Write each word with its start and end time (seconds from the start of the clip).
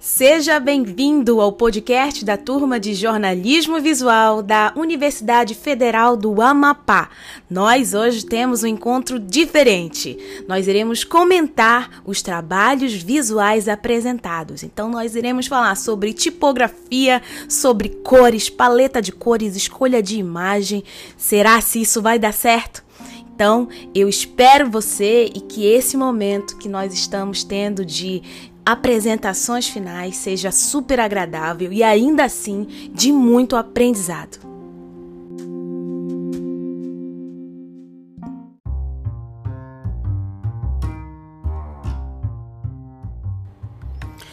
Seja 0.00 0.60
bem-vindo 0.60 1.40
ao 1.40 1.50
podcast 1.50 2.24
da 2.24 2.36
turma 2.36 2.78
de 2.78 2.94
jornalismo 2.94 3.80
visual 3.80 4.44
da 4.44 4.72
Universidade 4.76 5.56
Federal 5.56 6.16
do 6.16 6.40
Amapá. 6.40 7.10
Nós 7.50 7.94
hoje 7.94 8.24
temos 8.24 8.62
um 8.62 8.68
encontro 8.68 9.18
diferente. 9.18 10.16
Nós 10.46 10.68
iremos 10.68 11.02
comentar 11.02 12.00
os 12.06 12.22
trabalhos 12.22 12.94
visuais 12.94 13.66
apresentados. 13.66 14.62
Então, 14.62 14.88
nós 14.88 15.16
iremos 15.16 15.48
falar 15.48 15.74
sobre 15.74 16.12
tipografia, 16.12 17.20
sobre 17.48 17.88
cores, 17.88 18.48
paleta 18.48 19.02
de 19.02 19.10
cores, 19.10 19.56
escolha 19.56 20.00
de 20.00 20.16
imagem. 20.16 20.84
Será 21.16 21.60
se 21.60 21.80
isso 21.80 22.00
vai 22.00 22.20
dar 22.20 22.32
certo? 22.32 22.84
Então, 23.34 23.68
eu 23.94 24.08
espero 24.08 24.70
você 24.70 25.26
e 25.26 25.40
que 25.40 25.66
esse 25.66 25.96
momento 25.96 26.56
que 26.56 26.68
nós 26.68 26.92
estamos 26.92 27.42
tendo 27.42 27.84
de 27.84 28.22
apresentações 28.70 29.66
finais 29.66 30.14
seja 30.14 30.52
super 30.52 31.00
agradável 31.00 31.72
e 31.72 31.82
ainda 31.82 32.24
assim 32.24 32.90
de 32.92 33.10
muito 33.10 33.56
aprendizado. 33.56 34.46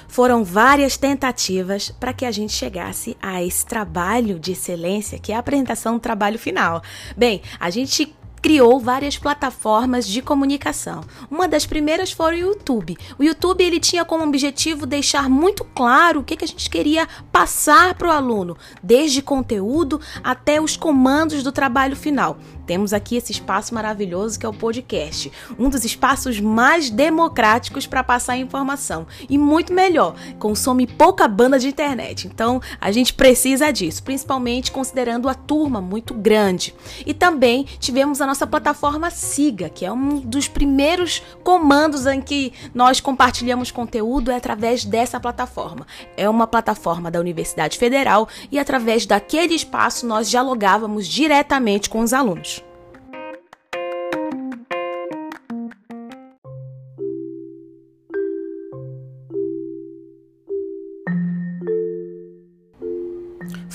Foram 0.10 0.44
várias 0.44 0.98
tentativas 0.98 1.90
para 1.90 2.12
que 2.12 2.26
a 2.26 2.32
gente 2.32 2.52
chegasse 2.52 3.16
a 3.22 3.42
esse 3.42 3.66
trabalho 3.66 4.38
de 4.38 4.52
excelência, 4.52 5.18
que 5.18 5.32
é 5.32 5.36
a 5.36 5.40
apresentação 5.40 5.94
do 5.94 6.02
trabalho 6.02 6.38
final. 6.38 6.82
Bem, 7.16 7.42
a 7.58 7.70
gente 7.70 8.14
criou 8.46 8.80
várias 8.80 9.18
plataformas 9.18 10.08
de 10.08 10.22
comunicação. 10.22 11.04
Uma 11.32 11.48
das 11.48 11.66
primeiras 11.66 12.12
foi 12.12 12.36
o 12.36 12.50
YouTube. 12.50 12.96
O 13.18 13.24
YouTube 13.24 13.64
ele 13.64 13.80
tinha 13.80 14.06
como 14.06 14.24
objetivo 14.24 14.86
deixar 14.86 15.28
muito 15.28 15.64
claro 15.64 16.20
o 16.20 16.24
que, 16.24 16.36
que 16.36 16.46
a 16.46 16.48
gente 16.48 16.70
queria 16.70 17.08
passar 17.32 17.96
para 17.96 18.08
o 18.08 18.12
aluno, 18.12 18.56
desde 18.84 19.24
conteúdo 19.24 20.00
até 20.24 20.62
os 20.62 20.78
comandos 20.78 21.42
do 21.42 21.52
trabalho 21.52 21.96
final. 21.96 22.38
Temos 22.66 22.94
aqui 22.94 23.16
esse 23.16 23.32
espaço 23.32 23.74
maravilhoso 23.74 24.40
que 24.40 24.46
é 24.46 24.50
o 24.50 24.54
podcast, 24.54 25.32
um 25.58 25.70
dos 25.70 25.86
espaços 25.86 26.40
mais 26.40 26.90
democráticos 26.90 27.86
para 27.86 28.04
passar 28.04 28.38
informação 28.38 29.06
e 29.30 29.38
muito 29.38 29.74
melhor, 29.74 30.16
consome 30.40 30.88
pouca 30.88 31.28
banda 31.28 31.60
de 31.60 31.68
internet. 31.68 32.28
Então, 32.28 32.62
a 32.80 32.92
gente 32.92 33.14
precisa 33.14 33.72
disso, 33.72 34.04
principalmente 34.04 34.72
considerando 34.72 35.30
a 35.30 35.34
turma 35.34 35.80
muito 35.82 36.14
grande. 36.14 36.74
E 37.06 37.14
também 37.14 37.66
tivemos 37.80 38.22
a 38.22 38.26
nossa 38.28 38.48
plataforma 38.48 39.10
Siga, 39.10 39.70
que 39.70 39.86
é 39.86 39.92
um 39.92 40.20
dos 40.20 40.48
primeiros 40.48 41.22
comandos 41.44 42.06
em 42.06 42.22
que 42.22 42.54
nós 42.74 43.00
compartilhamos 43.00 43.72
conteúdo 43.72 44.32
é 44.32 44.36
através 44.36 44.86
dessa 44.86 45.20
plataforma. 45.20 45.86
É 46.18 46.30
uma 46.30 46.48
plataforma 46.48 47.12
da 47.12 47.20
Universidade 47.20 47.78
Federal 47.78 48.28
e 48.52 48.58
através 48.58 49.06
daquele 49.06 49.54
espaço 49.54 50.06
nós 50.06 50.30
dialogávamos 50.30 51.08
diretamente 51.08 51.90
com 51.90 52.00
os 52.00 52.14
alunos. 52.14 52.55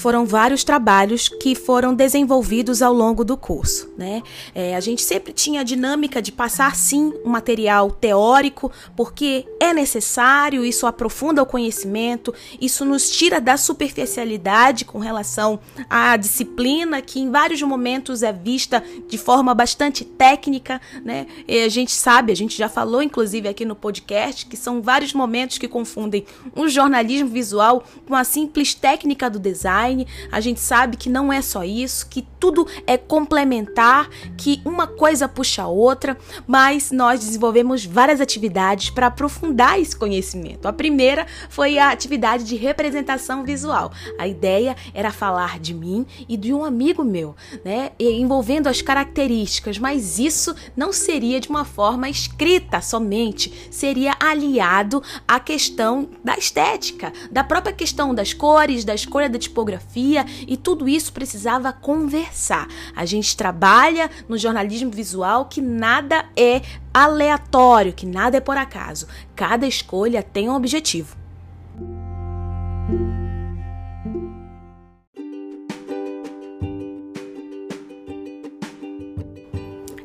Foram 0.01 0.25
vários 0.25 0.65
trabalhos 0.65 1.29
que 1.29 1.55
foram 1.55 1.95
desenvolvidos 1.95 2.81
ao 2.81 2.93
longo 2.93 3.23
do 3.23 3.37
curso. 3.37 3.93
Né? 3.99 4.23
É, 4.55 4.75
a 4.75 4.81
gente 4.81 5.03
sempre 5.03 5.33
tinha 5.33 5.61
a 5.61 5.65
dinâmica 5.65 6.23
de 6.23 6.33
passar 6.33 6.75
sim 6.75 7.13
um 7.23 7.29
material 7.29 7.91
teórico, 7.91 8.73
porque 8.97 9.47
é 9.61 9.75
necessário, 9.75 10.65
isso 10.65 10.87
aprofunda 10.87 11.43
o 11.43 11.47
conhecimento, 11.47 12.35
isso 12.59 12.85
nos 12.85 13.11
tira 13.11 13.41
da 13.41 13.59
superficialidade 13.59 14.87
com 14.87 14.99
relação 14.99 15.61
à 15.89 16.17
disciplina, 16.17 17.03
que 17.03 17.21
em 17.21 17.31
vários 17.31 17.61
momentos 17.61 18.23
é 18.23 18.33
vista 18.33 18.83
de 19.07 19.19
forma 19.19 19.55
bastante 19.55 20.03
técnica. 20.03 20.81
Né? 21.05 21.27
E 21.47 21.61
a 21.63 21.69
gente 21.69 21.93
sabe, 21.93 22.33
a 22.33 22.37
gente 22.37 22.57
já 22.57 22.71
falou 22.71 23.03
inclusive 23.03 23.49
aqui 23.49 23.67
no 23.67 23.77
podcast, 23.77 24.47
que 24.47 24.57
são 24.57 24.81
vários 24.81 25.13
momentos 25.13 25.59
que 25.59 25.69
confundem 25.69 26.25
o 26.57 26.69
jornalismo 26.69 27.29
visual 27.29 27.85
com 28.09 28.15
a 28.15 28.25
simples 28.25 28.75
técnica 28.75 29.29
do 29.29 29.39
design 29.39 29.90
online. 29.91 30.07
A 30.31 30.41
gente 30.41 30.61
sabe 30.61 30.97
que 30.97 31.09
não 31.09 31.33
é 31.33 31.43
só 31.43 31.65
isso, 31.65 32.07
que 32.09 32.27
tudo 32.39 32.67
é 32.87 32.97
complementar, 32.97 34.09
que 34.37 34.61
uma 34.65 34.87
coisa 34.87 35.29
puxa 35.29 35.63
a 35.63 35.69
outra, 35.69 36.17
mas 36.47 36.91
nós 36.91 37.21
desenvolvemos 37.21 37.85
várias 37.85 38.21
atividades 38.21 38.91
para 38.91 39.09
aprofundar 39.09 39.79
esse 39.79 39.97
conhecimento. 39.97 40.67
A 40.67 40.73
primeira 40.73 41.27
foi 41.49 41.79
a 41.79 41.91
atividade 41.91 42.45
de 42.45 42.57
representação 42.57 43.45
visual. 43.45 43.93
A 44.19 44.27
ideia 44.27 44.77
era 44.95 45.11
falar 45.11 45.59
de 45.59 45.75
mim 45.75 46.07
e 46.29 46.37
de 46.37 46.53
um 46.53 46.65
amigo 46.65 47.05
meu, 47.05 47.35
né, 47.65 47.91
envolvendo 47.99 48.69
as 48.69 48.81
características, 48.81 49.79
mas 49.79 50.19
isso 50.19 50.55
não 50.77 50.93
seria 50.93 51.41
de 51.41 51.49
uma 51.49 51.65
forma 51.65 52.09
escrita 52.09 52.81
somente, 52.81 53.69
seria 53.71 54.15
aliado 54.21 55.03
à 55.27 55.39
questão 55.41 56.09
da 56.25 56.37
estética, 56.37 57.13
da 57.31 57.45
própria 57.45 57.73
questão 57.73 58.15
das 58.15 58.33
cores, 58.33 58.85
da 58.85 58.95
escolha 58.95 59.29
da 59.29 59.39
tipografia 59.39 59.80
fotografia 59.81 60.25
e 60.47 60.57
tudo 60.57 60.89
isso 60.89 61.13
precisava 61.13 61.73
conversar. 61.73 62.69
A 62.95 63.05
gente 63.05 63.37
trabalha 63.37 64.11
no 64.29 64.37
jornalismo 64.37 64.91
visual 64.91 65.47
que 65.47 65.61
nada 65.61 66.27
é 66.37 66.63
aleatório, 66.93 67.93
que 67.93 68.07
nada 68.07 68.37
é 68.37 68.41
por 68.41 68.57
acaso. 68.57 69.07
Cada 69.35 69.67
escolha 69.67 70.23
tem 70.23 70.49
um 70.49 70.55
objetivo. 70.55 71.20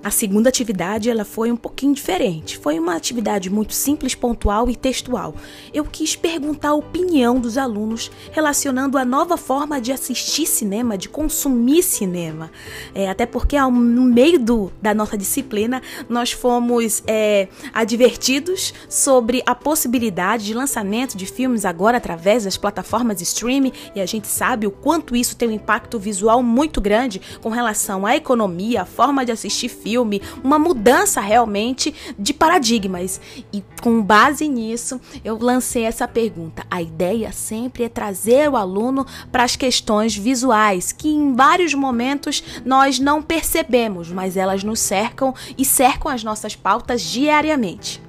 A 0.06 0.12
segunda 0.12 0.50
atividade 0.50 1.10
ela 1.10 1.26
foi 1.26 1.52
um 1.52 1.58
pouquinho 1.58 1.92
diferente. 1.92 2.60
Foi 2.60 2.78
uma 2.78 2.96
atividade 2.96 3.50
muito 3.50 3.74
simples, 3.74 4.14
pontual 4.14 4.70
e 4.70 4.76
textual. 4.76 5.34
Eu 5.74 5.84
quis 5.84 6.16
perguntar 6.16 6.70
a 6.70 6.74
opinião 6.76 7.40
dos 7.40 7.58
alunos 7.58 8.12
relacionando 8.32 9.00
a 9.00 9.04
nova 9.04 9.36
forma 9.36 9.82
de 9.82 9.92
assistir 9.92 10.46
cinema, 10.46 10.96
de 10.96 11.10
consumir 11.10 11.82
cinema. 11.82 12.52
É, 12.94 13.10
até 13.10 13.26
porque 13.26 13.60
no 13.60 14.04
meio 14.04 14.38
do, 14.38 14.72
da 14.80 14.94
nossa 14.94 15.18
disciplina 15.18 15.82
nós 16.08 16.32
fomos 16.32 17.02
é, 17.08 17.48
advertidos 17.74 18.76
sobre 18.88 19.42
a 19.44 19.56
possibilidade 19.56 20.46
de 20.46 20.54
lançamento 20.54 21.18
de 21.18 21.26
filmes 21.26 21.66
agora 21.66 21.98
através 21.98 22.44
das 22.44 22.58
plataformas 22.58 23.22
streaming 23.22 23.72
e 23.96 24.00
a 24.00 24.06
gente 24.06 24.28
sabe 24.28 24.68
o 24.68 24.72
quanto 24.72 25.16
isso 25.16 25.36
tem 25.36 25.50
um 25.50 25.54
impacto 25.54 25.98
visual 25.98 26.44
muito 26.44 26.80
grande 26.80 27.20
com 27.42 27.50
relação 27.50 28.06
à 28.06 28.16
economia, 28.16 28.84
à 28.84 28.86
forma 28.86 29.26
de 29.26 29.32
assistir 29.32 29.68
filmes 29.68 29.95
filme, 29.96 30.22
uma 30.44 30.60
mudança 30.60 31.22
realmente 31.22 31.96
de 32.20 32.34
paradigmas. 32.34 33.22
E 33.54 33.64
com 33.82 34.02
base 34.02 34.48
nisso, 34.50 35.00
eu 35.24 35.38
lancei 35.40 35.84
essa 35.84 36.06
pergunta. 36.06 36.66
A 36.70 36.82
ideia 36.82 37.32
sempre 37.32 37.86
é 37.86 37.90
trazer 37.90 38.50
o 38.50 38.58
aluno 38.58 39.06
para 39.32 39.44
as 39.44 39.56
questões 39.56 40.16
visuais, 40.16 40.92
que 40.92 41.08
em 41.08 41.34
vários 41.34 41.74
momentos 41.74 42.44
nós 42.66 43.00
não 43.00 43.22
percebemos, 43.22 44.12
mas 44.12 44.36
elas 44.36 44.64
nos 44.66 44.82
cercam 44.82 45.34
e 45.58 45.64
cercam 45.64 46.12
as 46.12 46.24
nossas 46.24 46.56
pautas 46.56 47.02
diariamente. 47.02 48.05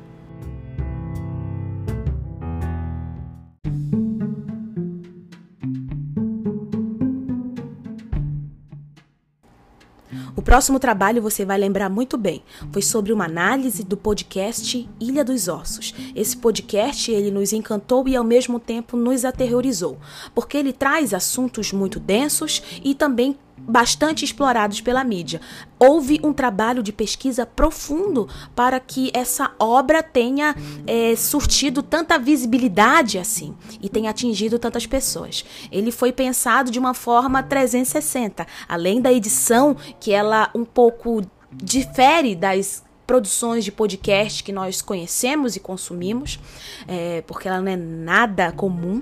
Próximo 10.42 10.78
trabalho 10.78 11.22
você 11.22 11.44
vai 11.44 11.58
lembrar 11.58 11.88
muito 11.88 12.18
bem. 12.18 12.42
Foi 12.72 12.82
sobre 12.82 13.12
uma 13.12 13.24
análise 13.24 13.82
do 13.82 13.96
podcast 13.96 14.88
Ilha 15.00 15.24
dos 15.24 15.48
Ossos. 15.48 15.94
Esse 16.14 16.36
podcast 16.36 17.10
ele 17.10 17.30
nos 17.30 17.52
encantou 17.52 18.06
e 18.06 18.14
ao 18.14 18.24
mesmo 18.24 18.60
tempo 18.60 18.96
nos 18.96 19.24
aterrorizou, 19.24 19.98
porque 20.34 20.58
ele 20.58 20.72
traz 20.72 21.14
assuntos 21.14 21.72
muito 21.72 21.98
densos 21.98 22.62
e 22.84 22.94
também 22.94 23.36
bastante 23.66 24.24
explorados 24.24 24.80
pela 24.80 25.02
mídia. 25.02 25.40
Houve 25.78 26.20
um 26.22 26.32
trabalho 26.32 26.82
de 26.82 26.92
pesquisa 26.92 27.44
profundo 27.44 28.28
para 28.54 28.78
que 28.78 29.10
essa 29.12 29.52
obra 29.58 30.02
tenha 30.02 30.54
é, 30.86 31.14
surtido 31.16 31.82
tanta 31.82 32.18
visibilidade 32.18 33.18
assim 33.18 33.54
e 33.82 33.88
tenha 33.88 34.10
atingido 34.10 34.58
tantas 34.58 34.86
pessoas. 34.86 35.44
Ele 35.70 35.90
foi 35.90 36.12
pensado 36.12 36.70
de 36.70 36.78
uma 36.78 36.94
forma 36.94 37.42
360, 37.42 38.46
além 38.68 39.00
da 39.00 39.12
edição 39.12 39.76
que 39.98 40.12
ela 40.12 40.50
um 40.54 40.64
pouco 40.64 41.22
difere 41.52 42.34
das 42.34 42.84
produções 43.06 43.64
de 43.64 43.70
podcast 43.70 44.42
que 44.42 44.52
nós 44.52 44.82
conhecemos 44.82 45.54
e 45.54 45.60
consumimos, 45.60 46.40
é, 46.88 47.22
porque 47.22 47.46
ela 47.46 47.60
não 47.60 47.70
é 47.70 47.76
nada 47.76 48.52
comum. 48.52 49.00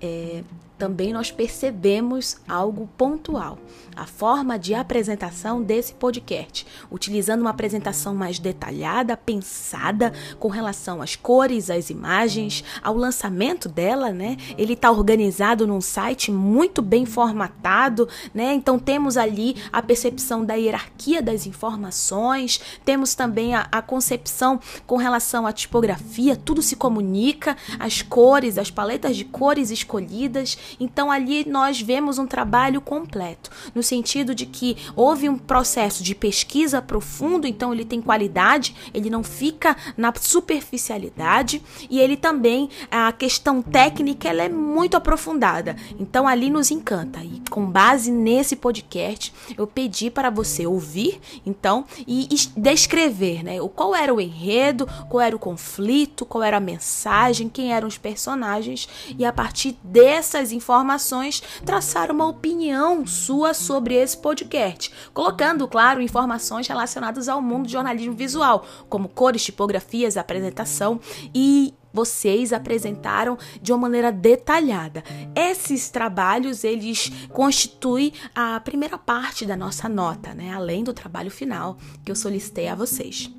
É, 0.00 0.42
também 0.78 1.12
nós 1.12 1.30
percebemos 1.30 2.36
algo 2.48 2.88
pontual. 2.96 3.58
A 3.94 4.04
forma 4.04 4.58
de 4.58 4.74
apresentação 4.74 5.62
desse 5.62 5.94
podcast, 5.94 6.66
utilizando 6.90 7.40
uma 7.40 7.50
apresentação 7.50 8.14
mais 8.14 8.38
detalhada, 8.38 9.16
pensada 9.16 10.12
com 10.38 10.48
relação 10.48 11.00
às 11.00 11.16
cores, 11.16 11.70
às 11.70 11.88
imagens, 11.88 12.62
ao 12.82 12.94
lançamento 12.94 13.68
dela, 13.70 14.10
né? 14.10 14.36
Ele 14.58 14.74
está 14.74 14.90
organizado 14.90 15.66
num 15.66 15.80
site 15.80 16.30
muito 16.30 16.82
bem 16.82 17.06
formatado, 17.06 18.06
né? 18.34 18.52
Então 18.52 18.78
temos 18.78 19.16
ali 19.16 19.56
a 19.72 19.80
percepção 19.80 20.44
da 20.44 20.54
hierarquia 20.54 21.22
das 21.22 21.46
informações, 21.46 22.60
temos 22.84 23.14
também 23.14 23.54
a, 23.54 23.66
a 23.72 23.80
concepção 23.80 24.60
com 24.86 24.96
relação 24.96 25.46
à 25.46 25.52
tipografia, 25.52 26.36
tudo 26.36 26.60
se 26.60 26.76
comunica, 26.76 27.56
as 27.78 28.02
cores, 28.02 28.58
as 28.58 28.70
paletas 28.70 29.16
de 29.16 29.24
cores 29.24 29.70
escolhidas. 29.70 30.58
Então 30.78 31.10
ali 31.10 31.48
nós 31.48 31.80
vemos 31.80 32.18
um 32.18 32.26
trabalho 32.26 32.80
completo, 32.80 33.50
no 33.74 33.82
sentido 33.82 34.34
de 34.34 34.46
que 34.46 34.76
houve 34.94 35.28
um 35.28 35.38
processo 35.38 36.02
de 36.02 36.14
pesquisa 36.14 36.82
profundo, 36.82 37.46
então 37.46 37.72
ele 37.72 37.84
tem 37.84 38.00
qualidade, 38.00 38.74
ele 38.92 39.10
não 39.10 39.22
fica 39.22 39.76
na 39.96 40.12
superficialidade 40.18 41.62
e 41.90 41.98
ele 41.98 42.16
também 42.16 42.68
a 42.90 43.12
questão 43.12 43.62
técnica 43.62 44.28
ela 44.28 44.42
é 44.42 44.48
muito 44.48 44.96
aprofundada. 44.96 45.76
Então 45.98 46.26
ali 46.26 46.50
nos 46.50 46.70
encanta. 46.70 47.20
E 47.22 47.42
com 47.50 47.66
base 47.66 48.10
nesse 48.10 48.56
podcast, 48.56 49.32
eu 49.56 49.66
pedi 49.66 50.10
para 50.10 50.30
você 50.30 50.66
ouvir, 50.66 51.20
então, 51.44 51.84
e 52.06 52.28
descrever, 52.56 53.42
né, 53.42 53.56
qual 53.74 53.94
era 53.94 54.12
o 54.14 54.20
enredo, 54.20 54.86
qual 55.08 55.20
era 55.20 55.34
o 55.34 55.38
conflito, 55.38 56.24
qual 56.24 56.42
era 56.42 56.56
a 56.56 56.60
mensagem, 56.60 57.48
quem 57.48 57.72
eram 57.72 57.88
os 57.88 57.98
personagens 57.98 58.88
e 59.18 59.24
a 59.24 59.32
partir 59.32 59.76
dessas 59.82 60.52
informações 60.56 61.42
traçar 61.64 62.10
uma 62.10 62.26
opinião 62.26 63.06
sua 63.06 63.54
sobre 63.54 63.94
esse 63.94 64.16
podcast, 64.16 64.92
colocando, 65.14 65.68
claro, 65.68 66.02
informações 66.02 66.66
relacionadas 66.66 67.28
ao 67.28 67.40
mundo 67.40 67.64
do 67.64 67.70
jornalismo 67.70 68.14
visual, 68.14 68.66
como 68.88 69.08
cores, 69.08 69.44
tipografias, 69.44 70.16
apresentação 70.16 71.00
e 71.34 71.74
vocês 71.92 72.52
apresentaram 72.52 73.38
de 73.62 73.72
uma 73.72 73.78
maneira 73.78 74.12
detalhada. 74.12 75.02
Esses 75.34 75.88
trabalhos 75.88 76.62
eles 76.62 77.10
constituem 77.32 78.12
a 78.34 78.60
primeira 78.60 78.98
parte 78.98 79.46
da 79.46 79.56
nossa 79.56 79.88
nota, 79.88 80.34
né? 80.34 80.52
Além 80.52 80.84
do 80.84 80.92
trabalho 80.92 81.30
final 81.30 81.78
que 82.04 82.12
eu 82.12 82.16
solicitei 82.16 82.68
a 82.68 82.74
vocês. 82.74 83.30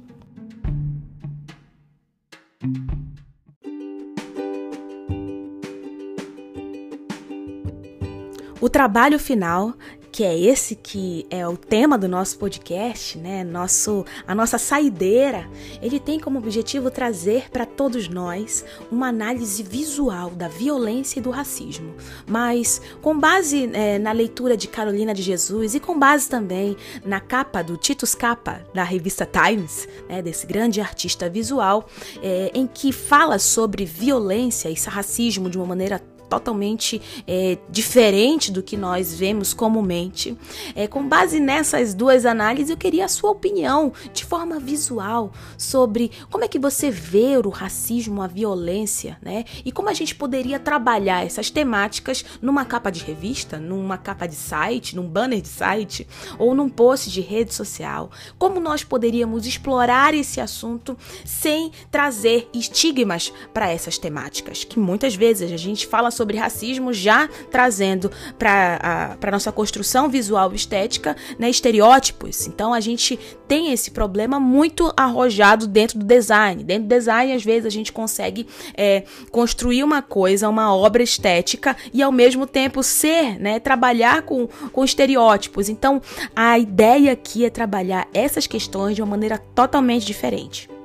O 8.59 8.69
trabalho 8.69 9.19
final 9.19 9.75
que 10.18 10.24
é 10.24 10.36
esse 10.36 10.75
que 10.75 11.27
é 11.30 11.48
o 11.48 11.56
tema 11.56 11.95
do 11.95 12.07
nosso 12.07 12.39
podcast, 12.39 13.19
né? 13.19 13.44
Nosso, 13.44 14.04
a 14.25 14.33
nossa 14.33 14.57
saideira, 14.57 15.48
ele 15.80 16.00
tem 16.00 16.19
como 16.19 16.39
objetivo 16.39 16.89
trazer 16.89 17.51
para 17.51 17.68
todos 17.68 18.07
nós 18.07 18.65
uma 18.92 19.09
análise 19.09 19.62
visual 19.62 20.31
da 20.31 20.48
violência 20.48 21.19
e 21.19 21.21
do 21.21 21.30
racismo. 21.30 21.94
Mas 22.25 22.81
com 23.00 23.19
base 23.19 23.69
é, 23.74 24.00
na 24.00 24.12
leitura 24.12 24.57
de 24.57 24.68
Carolina 24.68 25.13
de 25.13 25.21
Jesus 25.21 25.75
e 25.75 25.80
com 25.80 26.00
base 26.00 26.27
também 26.27 26.75
na 27.06 27.19
capa 27.19 27.62
do 27.62 27.77
Titus 27.77 28.15
Capa 28.15 28.65
da 28.74 28.83
revista 28.83 29.24
Times, 29.24 29.88
né, 30.09 30.19
desse 30.24 30.48
grande 30.48 30.81
artista 30.81 31.30
visual, 31.30 31.88
é, 32.24 32.50
em 32.56 32.65
que 32.65 32.92
fala 32.92 33.38
sobre 33.38 33.86
violência 33.86 34.68
e 34.68 34.89
racismo 34.89 35.48
de 35.48 35.59
uma 35.59 35.68
maneira 35.68 36.01
totalmente 36.30 37.02
é, 37.28 37.58
diferente 37.70 38.52
do 38.52 38.62
que 38.62 38.78
nós 38.78 39.14
vemos 39.14 39.54
comumente. 39.54 40.38
É, 40.76 40.88
com 40.88 41.08
base 41.08 41.40
nessas 41.40 41.94
duas 41.94 42.26
análises, 42.26 42.70
eu 42.70 42.78
queria 42.78 43.06
a 43.06 43.08
sua 43.08 43.32
opinião 43.32 43.92
de 44.14 44.26
forma 44.26 44.60
visual 44.60 45.32
sobre 45.58 46.12
como 46.30 46.44
é 46.44 46.48
que 46.48 46.60
você 46.60 46.92
vê 46.92 47.38
o 47.38 47.50
racismo, 47.50 48.22
a 48.22 48.28
violência, 48.28 49.18
né? 49.22 49.46
E 49.64 49.72
como 49.72 49.90
a 49.90 49.94
gente 49.94 50.16
poderia 50.16 50.60
trabalhar 50.60 51.26
essas 51.26 51.50
temáticas 51.50 52.24
numa 52.42 52.66
capa 52.66 52.92
de 52.92 53.04
revista, 53.04 53.58
numa 53.58 53.98
capa 53.98 54.28
de 54.28 54.36
site, 54.36 54.96
num 54.96 55.08
banner 55.08 55.42
de 55.42 55.48
site 55.48 56.08
ou 56.38 56.54
num 56.54 56.70
post 56.70 57.10
de 57.10 57.22
rede 57.22 57.54
social. 57.54 58.12
Como 58.38 58.60
nós 58.60 58.84
poderíamos 58.84 59.46
explorar 59.46 60.14
esse 60.14 60.40
assunto 60.40 60.98
sem 61.26 61.72
trazer 61.92 62.50
estigmas 62.54 63.32
para 63.54 63.72
essas 63.72 63.98
temáticas, 63.98 64.64
que 64.64 64.80
muitas 64.80 65.16
vezes 65.16 65.52
a 65.52 65.58
gente 65.58 65.88
fala 65.88 66.12
sobre 66.18 66.38
racismo, 66.38 66.92
já 66.92 67.30
trazendo 67.50 68.12
para 68.38 69.18
a 69.22 69.31
nossa 69.31 69.52
construção 69.52 70.10
visual 70.10 70.54
estética 70.54 71.16
né, 71.38 71.50
estereótipos. 71.50 72.48
Então 72.48 72.74
a 72.74 72.80
gente 72.80 73.18
tem 73.48 73.72
esse 73.72 73.92
problema 73.92 74.40
muito 74.40 74.92
arrojado 74.98 75.68
dentro 75.68 76.00
do 76.00 76.06
design. 76.06 76.64
Dentro 76.64 76.84
do 76.84 76.90
design, 76.90 77.34
às 77.34 77.44
vezes, 77.44 77.66
a 77.66 77.69
gente 77.69 77.92
consegue 77.92 78.48
é, 78.75 79.04
construir 79.31 79.84
uma 79.84 80.02
coisa, 80.02 80.50
uma 80.50 80.75
obra 80.75 81.04
estética 81.04 81.75
e 81.94 82.02
ao 82.02 82.12
mesmo 82.12 82.46
tempo 82.46 82.84
ser, 82.84 83.40
né, 83.40 83.60
trabalhar 83.60 84.24
com, 84.24 84.48
com 84.72 84.84
estereótipos. 84.84 85.69
Então 85.69 86.02
a 86.36 86.58
ideia 86.58 87.12
aqui 87.12 87.46
é 87.46 87.50
trabalhar 87.50 88.08
essas 88.14 88.48
questões 88.48 88.96
de 88.96 89.02
uma 89.02 89.12
maneira 89.12 89.38
totalmente 89.38 90.06
diferente. 90.06 90.77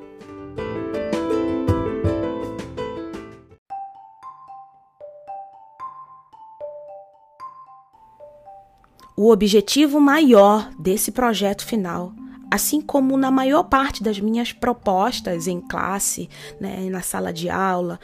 O 9.17 9.31
objetivo 9.31 10.01
maior 10.01 10.71
desse 10.79 11.13
projeto 11.13 11.67
final, 11.67 12.13
assim 12.51 12.81
como 12.81 13.17
na 13.17 13.31
maior 13.31 13.65
parte 13.65 14.03
das 14.03 14.19
minhas 14.19 14.53
propostas 14.53 15.47
em 15.47 15.61
classe, 15.61 16.29
né, 16.61 16.89
na 16.89 17.03
sala 17.03 17.33
de 17.33 17.51
aula, 17.51 18.01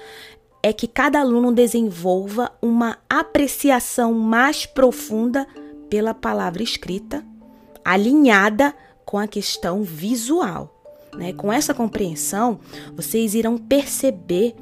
é 0.62 0.72
que 0.72 0.86
cada 0.86 1.20
aluno 1.20 1.52
desenvolva 1.52 2.52
uma 2.60 2.98
apreciação 3.08 4.12
mais 4.12 4.66
profunda 4.66 5.46
pela 5.88 6.12
palavra 6.12 6.62
escrita, 6.62 7.24
alinhada 7.84 8.74
com 9.04 9.18
a 9.18 9.26
questão 9.26 9.82
visual. 9.82 10.74
Né? 11.14 11.32
Com 11.32 11.50
essa 11.50 11.72
compreensão, 11.72 12.60
vocês 12.94 13.34
irão 13.34 13.56
perceber 13.56 14.54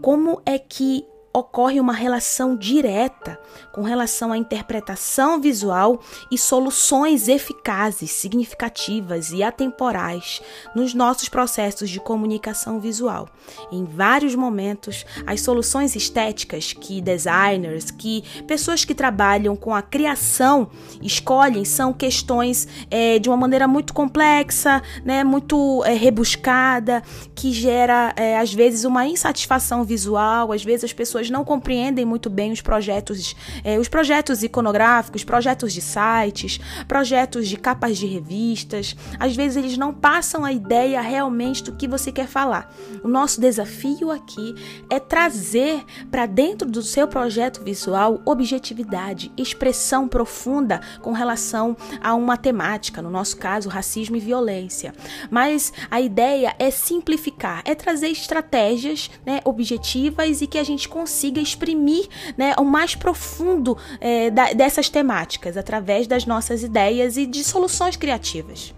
como 0.00 0.40
é 0.46 0.58
que 0.58 1.04
ocorre 1.32 1.78
uma 1.78 1.92
relação 1.92 2.56
direta 2.56 3.38
com 3.72 3.82
relação 3.82 4.32
à 4.32 4.38
interpretação 4.38 5.40
visual 5.40 6.00
e 6.30 6.36
soluções 6.36 7.28
eficazes, 7.28 8.10
significativas 8.10 9.30
e 9.30 9.42
atemporais 9.42 10.42
nos 10.74 10.92
nossos 10.92 11.28
processos 11.28 11.88
de 11.88 12.00
comunicação 12.00 12.80
visual. 12.80 13.28
Em 13.70 13.84
vários 13.84 14.34
momentos, 14.34 15.06
as 15.26 15.40
soluções 15.40 15.94
estéticas 15.94 16.72
que 16.72 17.00
designers, 17.00 17.90
que 17.90 18.24
pessoas 18.46 18.84
que 18.84 18.94
trabalham 18.94 19.54
com 19.54 19.74
a 19.74 19.82
criação 19.82 20.68
escolhem 21.00 21.64
são 21.64 21.92
questões 21.92 22.66
é, 22.90 23.18
de 23.18 23.28
uma 23.28 23.36
maneira 23.36 23.68
muito 23.68 23.94
complexa, 23.94 24.82
né, 25.04 25.22
muito 25.22 25.84
é, 25.84 25.92
rebuscada, 25.92 27.02
que 27.34 27.52
gera 27.52 28.12
é, 28.16 28.36
às 28.36 28.52
vezes 28.52 28.84
uma 28.84 29.06
insatisfação 29.06 29.84
visual, 29.84 30.52
às 30.52 30.64
vezes 30.64 30.84
as 30.84 30.92
pessoas 30.92 31.19
pessoas 31.20 31.30
não 31.30 31.44
compreendem 31.44 32.04
muito 32.04 32.30
bem 32.30 32.50
os 32.52 32.62
projetos, 32.62 33.36
eh, 33.62 33.78
os 33.78 33.88
projetos 33.88 34.42
iconográficos, 34.42 35.22
projetos 35.22 35.72
de 35.72 35.80
sites, 35.82 36.58
projetos 36.88 37.48
de 37.48 37.56
capas 37.56 37.98
de 37.98 38.06
revistas. 38.06 38.96
Às 39.18 39.36
vezes 39.36 39.56
eles 39.56 39.76
não 39.76 39.92
passam 39.92 40.44
a 40.44 40.52
ideia 40.52 41.00
realmente 41.00 41.62
do 41.62 41.72
que 41.72 41.86
você 41.86 42.10
quer 42.10 42.26
falar. 42.26 42.72
O 43.04 43.08
nosso 43.08 43.40
desafio 43.40 44.10
aqui 44.10 44.54
é 44.88 44.98
trazer 44.98 45.84
para 46.10 46.24
dentro 46.26 46.68
do 46.70 46.82
seu 46.82 47.06
projeto 47.06 47.62
visual 47.62 48.22
objetividade, 48.24 49.30
expressão 49.36 50.08
profunda 50.08 50.80
com 51.02 51.12
relação 51.12 51.76
a 52.02 52.14
uma 52.14 52.36
temática, 52.36 53.02
no 53.02 53.10
nosso 53.10 53.36
caso, 53.36 53.68
racismo 53.68 54.16
e 54.16 54.20
violência. 54.20 54.94
Mas 55.30 55.72
a 55.90 56.00
ideia 56.00 56.54
é 56.58 56.70
simplificar, 56.70 57.62
é 57.64 57.74
trazer 57.74 58.08
estratégias 58.08 59.10
né, 59.26 59.40
objetivas 59.44 60.40
e 60.40 60.46
que 60.46 60.58
a 60.58 60.64
gente 60.64 60.88
consiga 60.88 61.09
consiga 61.10 61.40
exprimir 61.40 62.06
né, 62.38 62.54
o 62.56 62.64
mais 62.64 62.94
profundo 62.94 63.76
é, 64.00 64.30
da, 64.30 64.52
dessas 64.52 64.88
temáticas 64.88 65.56
através 65.56 66.06
das 66.06 66.24
nossas 66.24 66.62
ideias 66.62 67.16
e 67.16 67.26
de 67.26 67.42
soluções 67.42 67.96
criativas. 67.96 68.72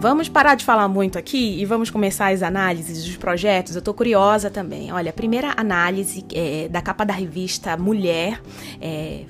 Vamos 0.00 0.28
parar 0.28 0.54
de 0.54 0.64
falar 0.64 0.86
muito 0.86 1.18
aqui 1.18 1.60
e 1.60 1.64
vamos 1.64 1.90
começar 1.90 2.32
as 2.32 2.40
análises 2.40 3.04
dos 3.04 3.16
projetos. 3.16 3.74
Eu 3.74 3.82
tô 3.82 3.92
curiosa 3.92 4.48
também. 4.48 4.92
Olha, 4.92 5.10
a 5.10 5.12
primeira 5.12 5.52
análise 5.56 6.24
é, 6.32 6.68
da 6.68 6.80
capa 6.80 7.04
da 7.04 7.12
revista 7.12 7.76
Mulher, 7.76 8.40
é, 8.80 9.24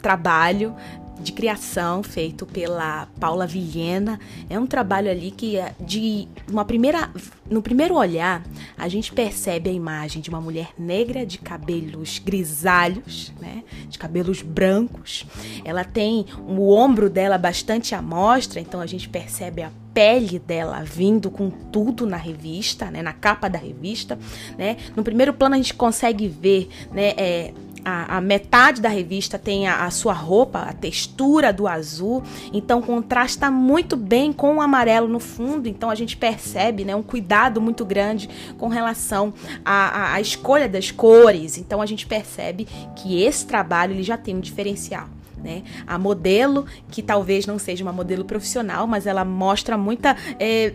Trabalho, 0.00 0.74
de 1.20 1.32
criação 1.32 2.02
feito 2.02 2.46
pela 2.46 3.06
Paula 3.18 3.46
Vilhena. 3.46 4.18
É 4.48 4.58
um 4.58 4.66
trabalho 4.66 5.10
ali 5.10 5.30
que 5.30 5.56
é 5.56 5.74
de 5.80 6.28
uma 6.48 6.64
primeira 6.64 7.10
no 7.50 7.62
primeiro 7.62 7.94
olhar, 7.94 8.44
a 8.76 8.88
gente 8.88 9.12
percebe 9.12 9.70
a 9.70 9.72
imagem 9.72 10.20
de 10.20 10.28
uma 10.28 10.40
mulher 10.40 10.70
negra 10.78 11.24
de 11.24 11.38
cabelos 11.38 12.18
grisalhos, 12.18 13.32
né? 13.40 13.64
De 13.88 13.98
cabelos 13.98 14.42
brancos. 14.42 15.24
Ela 15.64 15.84
tem 15.84 16.26
o 16.46 16.70
ombro 16.70 17.08
dela 17.08 17.38
bastante 17.38 17.94
à 17.94 18.02
mostra, 18.02 18.60
então 18.60 18.80
a 18.80 18.86
gente 18.86 19.08
percebe 19.08 19.62
a 19.62 19.70
pele 19.94 20.38
dela 20.38 20.84
vindo 20.84 21.30
com 21.30 21.50
tudo 21.50 22.06
na 22.06 22.16
revista, 22.16 22.90
né, 22.90 23.02
na 23.02 23.12
capa 23.12 23.48
da 23.48 23.58
revista, 23.58 24.18
né? 24.56 24.76
No 24.94 25.02
primeiro 25.02 25.32
plano 25.32 25.54
a 25.54 25.58
gente 25.58 25.74
consegue 25.74 26.28
ver, 26.28 26.68
né, 26.92 27.14
é, 27.16 27.54
a, 27.88 28.18
a, 28.18 28.20
metade 28.20 28.82
da 28.82 28.88
revista 28.88 29.38
tem 29.38 29.66
a, 29.66 29.86
a, 29.86 29.90
sua 29.90 30.12
roupa, 30.12 30.60
a 30.60 30.72
textura 30.74 31.52
do 31.52 31.66
azul, 31.66 32.22
então 32.52 32.82
contrasta 32.82 33.50
muito 33.50 33.96
bem 33.96 34.30
com 34.30 34.56
o 34.56 34.60
amarelo 34.60 35.08
no 35.08 35.18
fundo. 35.18 35.68
Então 35.68 35.88
a 35.88 35.94
gente 35.94 36.16
percebe 36.16 36.84
né, 36.84 36.94
um 36.94 37.02
cuidado 37.02 37.60
muito 37.62 37.84
grande 37.86 38.28
com 38.58 38.68
relação 38.68 39.32
à, 39.64 40.20
escolha 40.20 40.68
das 40.68 40.90
cores. 40.90 41.56
Então 41.56 41.80
a 41.80 41.86
gente 41.86 42.06
percebe 42.06 42.66
que 42.94 43.22
esse 43.22 43.46
trabalho 43.46 43.94
ele 43.94 44.02
já 44.02 44.18
tem 44.18 44.36
um 44.36 44.40
diferencial. 44.40 45.08
Né? 45.42 45.62
A 45.86 45.96
modelo, 45.98 46.66
que 46.90 47.00
talvez 47.00 47.46
não 47.46 47.58
seja 47.58 47.82
uma 47.84 47.92
modelo 47.92 48.24
profissional, 48.24 48.86
mas 48.86 49.06
ela 49.06 49.24
mostra 49.24 49.78
muita 49.78 50.16
é, 50.38 50.74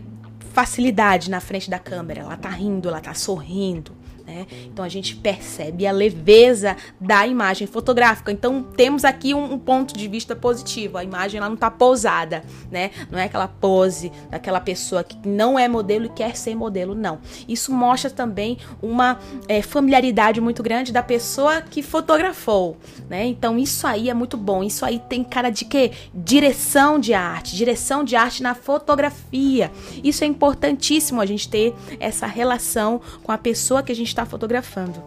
facilidade 0.53 1.29
na 1.29 1.41
frente 1.41 1.69
da 1.69 1.77
câmera. 1.77 2.21
Ela 2.21 2.37
tá 2.37 2.49
rindo, 2.49 2.87
ela 2.87 3.01
tá 3.01 3.13
sorrindo. 3.13 3.91
Né? 4.33 4.47
Então 4.65 4.83
a 4.83 4.89
gente 4.89 5.15
percebe 5.15 5.85
a 5.85 5.91
leveza 5.91 6.75
da 6.99 7.27
imagem 7.27 7.67
fotográfica. 7.67 8.31
Então 8.31 8.63
temos 8.63 9.05
aqui 9.05 9.33
um, 9.33 9.53
um 9.53 9.59
ponto 9.59 9.95
de 9.95 10.07
vista 10.07 10.35
positivo. 10.35 10.97
A 10.97 11.03
imagem 11.03 11.37
ela 11.37 11.47
não 11.47 11.53
está 11.53 11.69
pousada, 11.69 12.43
né? 12.71 12.89
Não 13.11 13.19
é 13.19 13.25
aquela 13.25 13.47
pose 13.47 14.11
daquela 14.31 14.59
pessoa 14.59 15.03
que 15.03 15.27
não 15.27 15.59
é 15.59 15.67
modelo 15.67 16.05
e 16.05 16.09
quer 16.09 16.35
ser 16.35 16.55
modelo, 16.55 16.95
não. 16.95 17.19
Isso 17.47 17.71
mostra 17.71 18.09
também 18.09 18.57
uma 18.81 19.19
é, 19.47 19.61
familiaridade 19.61 20.41
muito 20.41 20.63
grande 20.63 20.91
da 20.91 21.03
pessoa 21.03 21.61
que 21.61 21.83
fotografou, 21.83 22.77
né? 23.07 23.27
Então 23.27 23.59
isso 23.59 23.85
aí 23.85 24.09
é 24.09 24.13
muito 24.15 24.35
bom. 24.35 24.63
Isso 24.63 24.83
aí 24.83 24.97
tem 24.97 25.23
cara 25.23 25.51
de 25.51 25.63
quê? 25.65 25.91
Direção 26.11 26.99
de 26.99 27.13
arte, 27.13 27.55
direção 27.55 28.03
de 28.03 28.15
arte 28.15 28.41
na 28.41 28.55
fotografia. 28.55 29.71
Isso 30.03 30.23
é 30.23 30.27
importantíssimo 30.27 31.21
a 31.21 31.25
gente 31.25 31.47
ter 31.47 31.75
essa 31.99 32.25
relação 32.25 32.99
com 33.21 33.31
a 33.31 33.37
pessoa 33.37 33.83
que 33.83 33.91
a 33.91 33.95
gente 33.95 34.07
está 34.07 34.22
fotografando. 34.25 35.03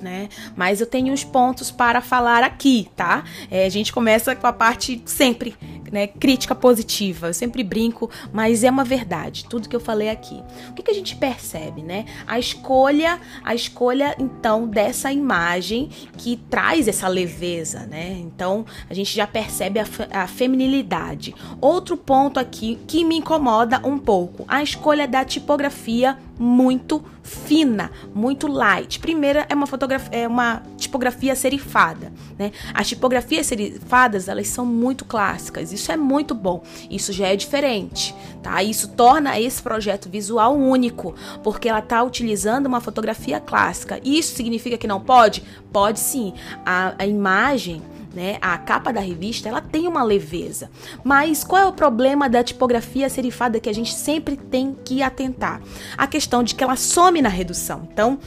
Né? 0.00 0.30
Mas 0.56 0.80
eu 0.80 0.86
tenho 0.86 1.12
uns 1.12 1.22
pontos 1.22 1.70
para 1.70 2.00
falar 2.00 2.42
aqui, 2.42 2.88
tá? 2.96 3.22
É, 3.50 3.66
a 3.66 3.68
gente 3.68 3.92
começa 3.92 4.34
com 4.34 4.46
a 4.46 4.52
parte 4.52 5.02
sempre 5.04 5.54
né, 5.90 6.06
crítica 6.06 6.54
positiva. 6.54 7.28
Eu 7.28 7.34
sempre 7.34 7.62
brinco, 7.62 8.10
mas 8.32 8.64
é 8.64 8.70
uma 8.70 8.84
verdade, 8.84 9.44
tudo 9.44 9.68
que 9.68 9.76
eu 9.76 9.80
falei 9.80 10.08
aqui. 10.08 10.42
O 10.70 10.74
que, 10.74 10.82
que 10.82 10.90
a 10.90 10.94
gente 10.94 11.16
percebe, 11.16 11.82
né? 11.82 12.04
A 12.26 12.38
escolha, 12.38 13.20
a 13.44 13.54
escolha 13.54 14.14
então 14.18 14.66
dessa 14.66 15.12
imagem 15.12 15.90
que 16.16 16.36
traz 16.48 16.88
essa 16.88 17.08
leveza, 17.08 17.80
né? 17.86 18.12
Então 18.20 18.64
a 18.88 18.94
gente 18.94 19.14
já 19.14 19.26
percebe 19.26 19.80
a, 19.80 19.86
a 20.12 20.26
feminilidade. 20.26 21.34
Outro 21.60 21.96
ponto 21.96 22.38
aqui 22.38 22.78
que 22.86 23.04
me 23.04 23.16
incomoda 23.16 23.80
um 23.84 23.98
pouco, 23.98 24.44
a 24.48 24.62
escolha 24.62 25.06
da 25.06 25.24
tipografia 25.24 26.16
muito 26.40 27.04
fina, 27.22 27.92
muito 28.14 28.46
light. 28.48 28.98
Primeira 28.98 29.44
é 29.50 29.54
uma 29.54 29.66
fotografia, 29.66 30.08
é 30.10 30.26
uma 30.26 30.62
tipografia 30.78 31.36
serifada, 31.36 32.10
né? 32.38 32.50
As 32.72 32.88
tipografias 32.88 33.46
serifadas, 33.46 34.26
elas 34.26 34.48
são 34.48 34.64
muito 34.64 35.04
clássicas. 35.04 35.70
Isso 35.70 35.92
é 35.92 35.98
muito 35.98 36.34
bom. 36.34 36.62
Isso 36.90 37.12
já 37.12 37.28
é 37.28 37.36
diferente, 37.36 38.14
tá? 38.42 38.62
Isso 38.62 38.88
torna 38.88 39.38
esse 39.38 39.62
projeto 39.62 40.08
visual 40.08 40.56
único, 40.56 41.14
porque 41.42 41.68
ela 41.68 41.80
está 41.80 42.02
utilizando 42.02 42.64
uma 42.66 42.80
fotografia 42.80 43.38
clássica. 43.38 44.00
Isso 44.02 44.34
significa 44.34 44.78
que 44.78 44.86
não 44.86 45.00
pode? 45.00 45.44
Pode 45.70 46.00
sim. 46.00 46.32
A, 46.64 46.94
a 46.98 47.06
imagem 47.06 47.82
né? 48.14 48.38
A 48.40 48.56
capa 48.58 48.92
da 48.92 49.00
revista, 49.00 49.48
ela 49.48 49.60
tem 49.60 49.86
uma 49.86 50.02
leveza. 50.02 50.70
Mas 51.04 51.44
qual 51.44 51.62
é 51.62 51.66
o 51.66 51.72
problema 51.72 52.28
da 52.28 52.42
tipografia 52.42 53.08
serifada 53.08 53.60
que 53.60 53.68
a 53.68 53.74
gente 53.74 53.94
sempre 53.94 54.36
tem 54.36 54.76
que 54.84 55.02
atentar? 55.02 55.60
A 55.96 56.06
questão 56.06 56.42
de 56.42 56.54
que 56.54 56.64
ela 56.64 56.76
some 56.76 57.22
na 57.22 57.28
redução. 57.28 57.88
Então, 57.92 58.18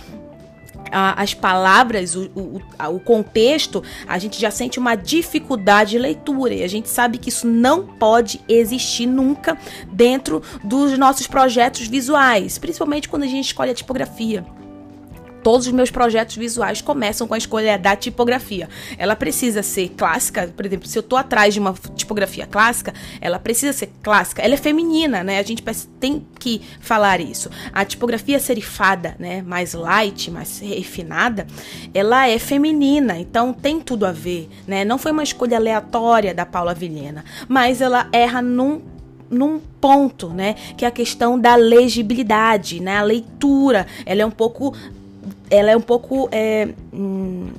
as 0.92 1.34
palavras, 1.34 2.16
o, 2.16 2.30
o, 2.36 2.62
o, 2.96 3.00
contexto, 3.00 3.84
a 4.08 4.20
gente 4.20 4.40
já 4.40 4.52
sente 4.52 4.78
uma 4.78 4.96
dificuldade 4.96 5.92
de 5.92 5.98
leitura. 5.98 6.54
E 6.54 6.64
a 6.64 6.68
gente 6.68 6.88
sabe 6.88 7.18
que 7.18 7.30
isso 7.30 7.48
não 7.48 7.84
pode 7.84 8.40
existir 8.48 9.08
nunca 9.08 9.58
dentro 9.92 10.42
dos 10.64 10.98
nossos 10.98 11.26
projetos 11.26 11.88
visuais, 11.88 12.60
principalmente 12.60 13.10
quando 13.10 13.24
a 13.24 13.28
gente 13.28 13.46
escolhe 13.46 13.72
a 13.72 13.76
tipografia 13.76 14.46
todos 15.44 15.68
os 15.68 15.74
meus 15.74 15.92
projetos 15.92 16.36
visuais 16.36 16.82
começam 16.82 17.28
com 17.28 17.34
a 17.34 17.38
escolha 17.38 17.78
da 17.78 17.96
tipografia. 17.96 18.70
Ela 18.98 19.16
precisa 19.16 19.62
ser 19.62 19.90
clássica, 19.90 20.48
por 20.56 20.66
exemplo, 20.66 20.88
se 20.88 20.98
eu 20.98 21.02
estou 21.02 21.20
atrás 21.20 21.54
de 21.54 21.60
uma 21.60 21.74
tipografia 21.96 22.48
clássica, 22.48 22.94
ela 23.20 23.38
precisa 23.38 23.74
ser 23.74 23.92
clássica. 24.02 24.42
Ela 24.42 24.54
é 24.54 24.58
feminina, 24.58 25.24
né? 25.24 25.40
A 25.40 25.44
gente 25.44 25.62
tem 26.00 26.26
que 26.40 26.62
falar 26.80 27.20
isso. 27.20 27.50
A 27.74 27.84
tipografia 27.84 28.40
serifada, 28.40 29.16
né, 29.20 29.42
mais 29.42 29.74
light, 29.74 30.32
mais 30.32 30.60
refinada, 30.60 31.46
ela 31.94 32.28
é 32.28 32.40
feminina, 32.40 33.18
então 33.20 33.54
tem 33.54 33.80
tudo 33.80 34.06
a 34.06 34.12
ver, 34.12 34.50
né? 34.66 34.86
Não 34.86 34.98
foi 34.98 35.12
uma 35.12 35.24
escolha 35.24 35.58
aleatória 35.58 36.34
da 36.34 36.46
Paula 36.46 36.74
Vilhena, 36.74 37.24
mas 37.48 37.82
ela 37.82 38.08
erra 38.12 38.42
num 38.42 38.82
num 39.30 39.60
ponto, 39.82 40.30
né, 40.30 40.54
que 40.78 40.86
é 40.86 40.88
a 40.88 40.92
questão 40.92 41.40
da 41.40 41.56
legibilidade, 41.56 42.80
né, 42.80 42.98
a 42.98 43.02
leitura, 43.02 43.88
ela 44.06 44.22
é 44.22 44.26
um 44.26 44.32
pouco 44.32 44.76
ela 45.50 45.72
é 45.72 45.78
um 45.78 45.82
pouco. 45.82 46.30
É, 46.32 46.70
hum, 46.94 47.52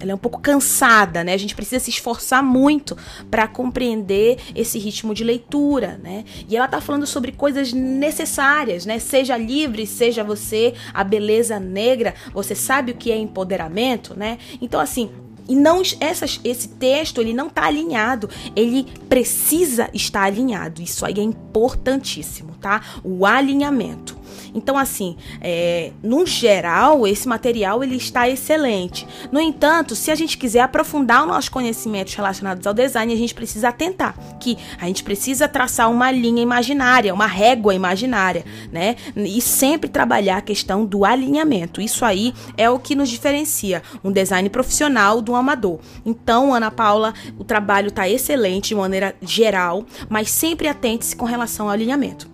ela 0.00 0.12
é 0.12 0.14
um 0.14 0.18
pouco 0.18 0.40
cansada, 0.40 1.22
né? 1.22 1.34
A 1.34 1.36
gente 1.36 1.54
precisa 1.54 1.78
se 1.84 1.90
esforçar 1.90 2.42
muito 2.42 2.96
para 3.30 3.46
compreender 3.46 4.38
esse 4.54 4.78
ritmo 4.78 5.12
de 5.12 5.22
leitura, 5.22 6.00
né? 6.02 6.24
E 6.48 6.56
ela 6.56 6.66
tá 6.66 6.80
falando 6.80 7.06
sobre 7.06 7.32
coisas 7.32 7.72
necessárias, 7.74 8.86
né? 8.86 8.98
Seja 8.98 9.36
livre, 9.36 9.86
seja 9.86 10.24
você, 10.24 10.72
a 10.94 11.04
beleza 11.04 11.60
negra, 11.60 12.14
você 12.32 12.54
sabe 12.54 12.92
o 12.92 12.94
que 12.94 13.12
é 13.12 13.16
empoderamento, 13.18 14.18
né? 14.18 14.38
Então 14.62 14.80
assim, 14.80 15.10
e 15.50 15.54
não 15.56 15.82
essas, 16.00 16.40
esse 16.44 16.68
texto 16.68 17.20
ele 17.20 17.34
não 17.34 17.48
está 17.48 17.66
alinhado, 17.66 18.30
ele 18.54 18.86
precisa 19.08 19.90
estar 19.92 20.22
alinhado. 20.22 20.80
Isso 20.80 21.04
aí 21.04 21.14
é 21.18 21.22
importantíssimo, 21.22 22.54
tá? 22.60 22.80
O 23.02 23.26
alinhamento. 23.26 24.19
Então, 24.54 24.76
assim, 24.76 25.16
é, 25.40 25.92
no 26.02 26.26
geral, 26.26 27.06
esse 27.06 27.28
material 27.28 27.82
ele 27.82 27.96
está 27.96 28.28
excelente. 28.28 29.06
No 29.30 29.40
entanto, 29.40 29.94
se 29.94 30.10
a 30.10 30.14
gente 30.14 30.38
quiser 30.38 30.60
aprofundar 30.60 31.22
os 31.22 31.28
nossos 31.28 31.48
conhecimentos 31.48 32.14
relacionados 32.14 32.66
ao 32.66 32.74
design, 32.74 33.12
a 33.12 33.16
gente 33.16 33.34
precisa 33.34 33.68
atentar 33.68 34.14
que 34.38 34.56
a 34.78 34.86
gente 34.86 35.02
precisa 35.02 35.48
traçar 35.48 35.90
uma 35.90 36.10
linha 36.10 36.42
imaginária, 36.42 37.12
uma 37.12 37.26
régua 37.26 37.74
imaginária, 37.74 38.44
né? 38.72 38.96
E 39.16 39.40
sempre 39.40 39.88
trabalhar 39.88 40.38
a 40.38 40.42
questão 40.42 40.84
do 40.84 41.04
alinhamento. 41.04 41.80
Isso 41.80 42.04
aí 42.04 42.32
é 42.56 42.68
o 42.68 42.78
que 42.78 42.94
nos 42.94 43.08
diferencia 43.08 43.82
um 44.02 44.12
design 44.12 44.48
profissional 44.48 45.20
do 45.20 45.34
amador. 45.34 45.80
Então, 46.04 46.54
Ana 46.54 46.70
Paula, 46.70 47.12
o 47.38 47.44
trabalho 47.44 47.88
está 47.88 48.08
excelente 48.08 48.68
de 48.68 48.74
maneira 48.74 49.14
geral, 49.20 49.84
mas 50.08 50.30
sempre 50.30 50.68
atente-se 50.68 51.16
com 51.16 51.24
relação 51.24 51.66
ao 51.66 51.72
alinhamento. 51.72 52.29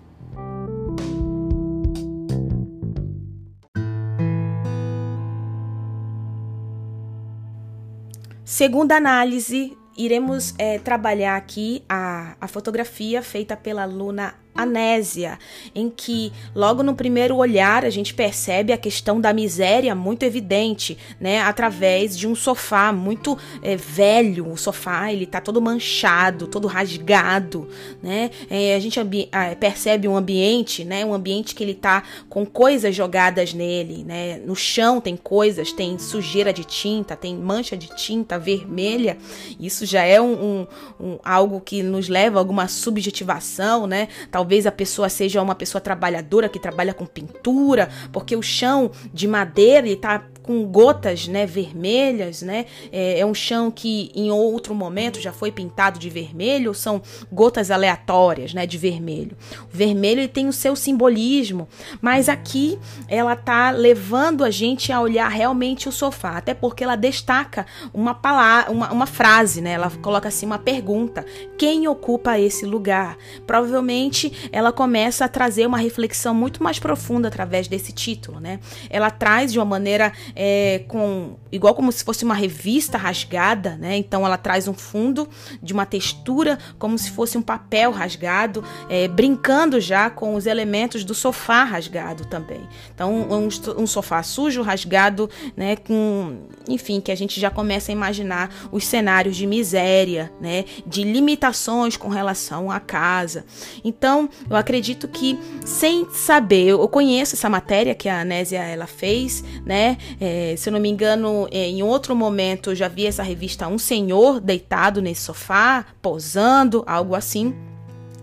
Segunda 8.47 8.95
análise, 8.95 9.77
iremos 9.97 10.55
é, 10.57 10.79
trabalhar 10.79 11.35
aqui 11.35 11.83
a, 11.89 12.37
a 12.39 12.47
fotografia 12.47 13.21
feita 13.21 13.57
pela 13.57 13.83
aluna 13.83 14.35
Anésia, 14.57 15.37
em 15.73 15.89
que 15.89 16.33
logo 16.55 16.81
no 16.81 16.95
primeiro 16.95 17.35
olhar 17.37 17.85
a 17.85 17.89
gente 17.91 18.13
percebe 18.13 18.73
a 18.73 18.77
questão 18.77 19.21
da 19.21 19.31
miséria 19.31 19.93
muito 19.93 20.23
evidente, 20.23 20.97
né, 21.19 21.39
através 21.41 22.17
de 22.17 22.27
um 22.27 22.35
sofá 22.35 22.91
muito 22.91 23.37
é, 23.61 23.75
velho, 23.75 24.51
o 24.51 24.57
sofá 24.57 25.13
ele 25.13 25.27
tá 25.27 25.39
todo 25.39 25.61
manchado, 25.61 26.47
todo 26.47 26.67
rasgado, 26.67 27.69
né, 28.01 28.31
é, 28.49 28.75
a 28.75 28.79
gente 28.79 28.99
ah, 28.99 29.55
percebe 29.59 30.07
um 30.07 30.17
ambiente, 30.17 30.83
né, 30.83 31.05
um 31.05 31.13
ambiente 31.13 31.53
que 31.53 31.63
ele 31.63 31.75
tá 31.75 32.01
com 32.27 32.45
coisas 32.45 32.95
jogadas 32.95 33.53
nele, 33.53 34.03
né, 34.03 34.37
no 34.39 34.55
chão 34.55 34.99
tem 34.99 35.15
coisas, 35.15 35.71
tem 35.71 35.99
sujeira 35.99 36.51
de 36.51 36.63
tinta, 36.63 37.15
tem 37.15 37.35
mancha 37.37 37.77
de 37.77 37.95
tinta 37.95 38.39
vermelha, 38.39 39.17
isso 39.59 39.85
já 39.85 40.03
é 40.03 40.19
um, 40.19 40.33
um, 40.33 40.67
um 40.99 41.19
algo 41.23 41.61
que 41.61 41.83
nos 41.83 42.09
leva 42.09 42.39
a 42.39 42.41
alguma 42.41 42.67
subjetivação, 42.67 43.85
né, 43.85 44.07
talvez 44.31 44.46
Talvez 44.47 44.65
a 44.65 44.71
pessoa 44.71 45.09
seja 45.09 45.41
uma 45.41 45.55
pessoa 45.55 45.81
trabalhadora 45.81 46.47
que 46.47 46.57
trabalha 46.57 46.93
com 46.93 47.05
pintura, 47.05 47.89
porque 48.13 48.33
o 48.33 48.41
chão 48.41 48.89
de 49.13 49.27
madeira 49.27 49.89
está 49.89 50.23
com 50.47 50.65
gotas 50.65 51.27
né, 51.27 51.45
vermelhas, 51.45 52.41
né? 52.41 52.65
É, 52.89 53.19
é, 53.19 53.25
um 53.25 53.33
chão 53.33 53.69
que 53.69 54.09
em 54.15 54.31
outro 54.31 54.73
momento 54.73 55.19
já 55.19 55.33
foi 55.33 55.51
pintado 55.51 55.99
de 55.99 56.09
vermelho, 56.09 56.73
são 56.73 57.01
gotas 57.29 57.69
aleatórias 57.69 58.53
né, 58.53 58.65
de 58.65 58.77
vermelho. 58.77 59.35
O 59.73 59.77
vermelho 59.77 60.21
ele 60.21 60.27
tem 60.29 60.47
o 60.47 60.53
seu 60.53 60.73
simbolismo, 60.73 61.67
mas 62.01 62.29
aqui 62.29 62.79
ela 63.09 63.35
tá 63.35 63.71
levando 63.71 64.45
a 64.45 64.49
gente 64.49 64.89
a 64.93 65.01
olhar 65.01 65.27
realmente 65.27 65.89
o 65.89 65.91
sofá, 65.91 66.37
até 66.37 66.53
porque 66.53 66.81
ela 66.81 66.95
destaca 66.95 67.65
uma 67.93 68.15
palavra, 68.15 68.71
uma, 68.71 68.91
uma 68.93 69.05
frase, 69.05 69.59
né? 69.59 69.71
Ela 69.71 69.91
coloca 70.01 70.29
assim 70.29 70.45
uma 70.45 70.59
pergunta: 70.59 71.25
quem 71.57 71.89
ocupa 71.89 72.39
esse 72.39 72.65
lugar? 72.65 73.17
Provavelmente 73.45 74.49
ela 74.49 74.71
começa 74.71 75.25
a 75.25 75.27
trazer 75.27 75.67
uma 75.67 75.77
reflexão 75.77 76.33
muito 76.33 76.63
mais 76.63 76.79
profunda 76.79 77.27
através 77.27 77.67
desse 77.67 77.91
título, 77.91 78.39
né? 78.39 78.61
Ela 78.89 79.11
traz 79.11 79.51
de 79.51 79.59
uma 79.59 79.65
maneira 79.65 80.13
é, 80.39 80.83
com 80.87 81.35
igual 81.51 81.73
como 81.73 81.91
se 81.91 82.03
fosse 82.03 82.23
uma 82.23 82.35
revista 82.35 82.95
rasgada, 82.95 83.75
né? 83.77 83.97
Então 83.97 84.23
ela 84.23 84.37
traz 84.37 84.67
um 84.67 84.73
fundo 84.73 85.27
de 85.63 85.73
uma 85.73 85.83
textura 85.83 86.59
como 86.77 86.95
se 86.95 87.09
fosse 87.09 87.39
um 87.39 87.41
papel 87.41 87.89
rasgado, 87.89 88.63
é, 88.87 89.07
brincando 89.07 89.81
já 89.81 90.11
com 90.11 90.35
os 90.35 90.45
elementos 90.45 91.03
do 91.03 91.15
sofá 91.15 91.63
rasgado 91.63 92.23
também. 92.25 92.61
Então 92.93 93.11
um, 93.11 93.49
um 93.81 93.87
sofá 93.87 94.21
sujo, 94.21 94.61
rasgado, 94.61 95.27
né? 95.55 95.75
Com, 95.75 96.41
enfim, 96.69 97.01
que 97.01 97.11
a 97.11 97.15
gente 97.15 97.39
já 97.39 97.49
começa 97.49 97.91
a 97.91 97.93
imaginar 97.93 98.53
os 98.71 98.85
cenários 98.85 99.35
de 99.35 99.47
miséria, 99.47 100.31
né? 100.39 100.65
De 100.85 101.03
limitações 101.03 101.97
com 101.97 102.09
relação 102.09 102.69
à 102.69 102.79
casa. 102.79 103.43
Então 103.83 104.29
eu 104.47 104.55
acredito 104.55 105.07
que 105.07 105.39
sem 105.65 106.07
saber, 106.11 106.67
eu 106.67 106.87
conheço 106.87 107.33
essa 107.33 107.49
matéria 107.49 107.95
que 107.95 108.07
a 108.07 108.21
Anésia 108.21 108.59
ela 108.59 108.85
fez, 108.85 109.43
né? 109.65 109.97
É, 110.21 110.26
se 110.57 110.69
eu 110.69 110.73
não 110.73 110.79
me 110.79 110.89
engano, 110.89 111.47
é, 111.51 111.67
em 111.67 111.83
outro 111.83 112.15
momento 112.15 112.71
eu 112.71 112.75
já 112.75 112.87
vi 112.87 113.05
essa 113.05 113.23
revista 113.23 113.67
Um 113.67 113.77
Senhor 113.77 114.39
deitado 114.39 115.01
nesse 115.01 115.21
sofá, 115.21 115.85
posando, 116.01 116.83
algo 116.87 117.15
assim. 117.15 117.53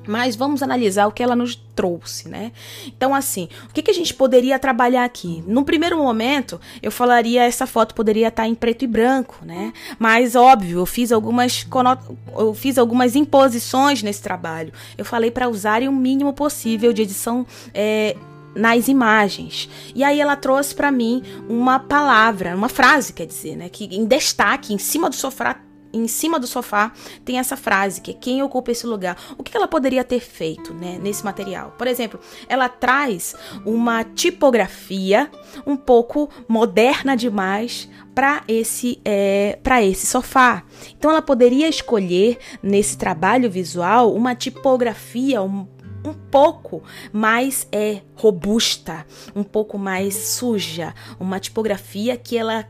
Mas 0.06 0.36
vamos 0.36 0.62
analisar 0.62 1.06
o 1.06 1.12
que 1.12 1.22
ela 1.22 1.34
nos 1.34 1.56
trouxe, 1.74 2.28
né? 2.28 2.52
Então, 2.86 3.14
assim, 3.14 3.48
o 3.68 3.72
que, 3.72 3.82
que 3.82 3.90
a 3.90 3.94
gente 3.94 4.14
poderia 4.14 4.58
trabalhar 4.58 5.04
aqui? 5.04 5.42
No 5.46 5.64
primeiro 5.64 5.96
momento, 5.96 6.60
eu 6.82 6.90
falaria 6.90 7.42
essa 7.42 7.66
foto 7.66 7.94
poderia 7.94 8.28
estar 8.28 8.46
em 8.46 8.54
preto 8.54 8.84
e 8.84 8.86
branco, 8.86 9.38
né? 9.42 9.72
Mas 9.98 10.36
óbvio, 10.36 10.80
eu 10.80 10.86
fiz 10.86 11.10
algumas 11.10 11.66
eu 12.36 12.54
fiz 12.54 12.78
algumas 12.78 13.16
imposições 13.16 14.02
nesse 14.02 14.22
trabalho. 14.22 14.72
Eu 14.96 15.04
falei 15.04 15.30
para 15.30 15.48
usarem 15.48 15.88
o 15.88 15.92
mínimo 15.92 16.32
possível 16.32 16.92
de 16.92 17.02
edição 17.02 17.46
é, 17.72 18.14
nas 18.54 18.88
imagens. 18.88 19.68
E 19.94 20.02
aí 20.04 20.20
ela 20.20 20.36
trouxe 20.36 20.74
para 20.74 20.90
mim 20.90 21.22
uma 21.48 21.78
palavra, 21.78 22.54
uma 22.54 22.68
frase, 22.68 23.12
quer 23.12 23.26
dizer, 23.26 23.56
né, 23.56 23.68
que 23.68 23.84
em 23.84 24.04
destaque 24.04 24.72
em 24.72 24.78
cima 24.78 25.08
do 25.08 25.16
sofá 25.16 25.60
em 25.94 26.08
cima 26.08 26.40
do 26.40 26.46
sofá 26.46 26.92
tem 27.24 27.38
essa 27.38 27.56
frase 27.56 28.00
que 28.00 28.10
é 28.10 28.14
quem 28.14 28.42
ocupa 28.42 28.72
esse 28.72 28.86
lugar. 28.86 29.16
O 29.38 29.42
que 29.42 29.56
ela 29.56 29.68
poderia 29.68 30.02
ter 30.02 30.20
feito, 30.20 30.74
né, 30.74 30.98
nesse 31.00 31.24
material? 31.24 31.72
Por 31.78 31.86
exemplo, 31.86 32.18
ela 32.48 32.68
traz 32.68 33.34
uma 33.64 34.02
tipografia 34.02 35.30
um 35.64 35.76
pouco 35.76 36.28
moderna 36.48 37.16
demais 37.16 37.88
para 38.14 38.42
esse 38.48 39.00
é, 39.04 39.58
para 39.62 39.82
esse 39.82 40.06
sofá. 40.06 40.64
Então 40.98 41.10
ela 41.10 41.22
poderia 41.22 41.68
escolher 41.68 42.38
nesse 42.62 42.98
trabalho 42.98 43.50
visual 43.50 44.12
uma 44.14 44.34
tipografia 44.34 45.40
um 45.42 45.66
um 46.04 46.12
pouco 46.12 46.82
mais 47.12 47.66
é 47.72 48.02
robusta, 48.14 49.06
um 49.34 49.42
pouco 49.42 49.78
mais 49.78 50.14
suja, 50.14 50.94
uma 51.18 51.40
tipografia 51.40 52.16
que 52.16 52.36
ela 52.36 52.68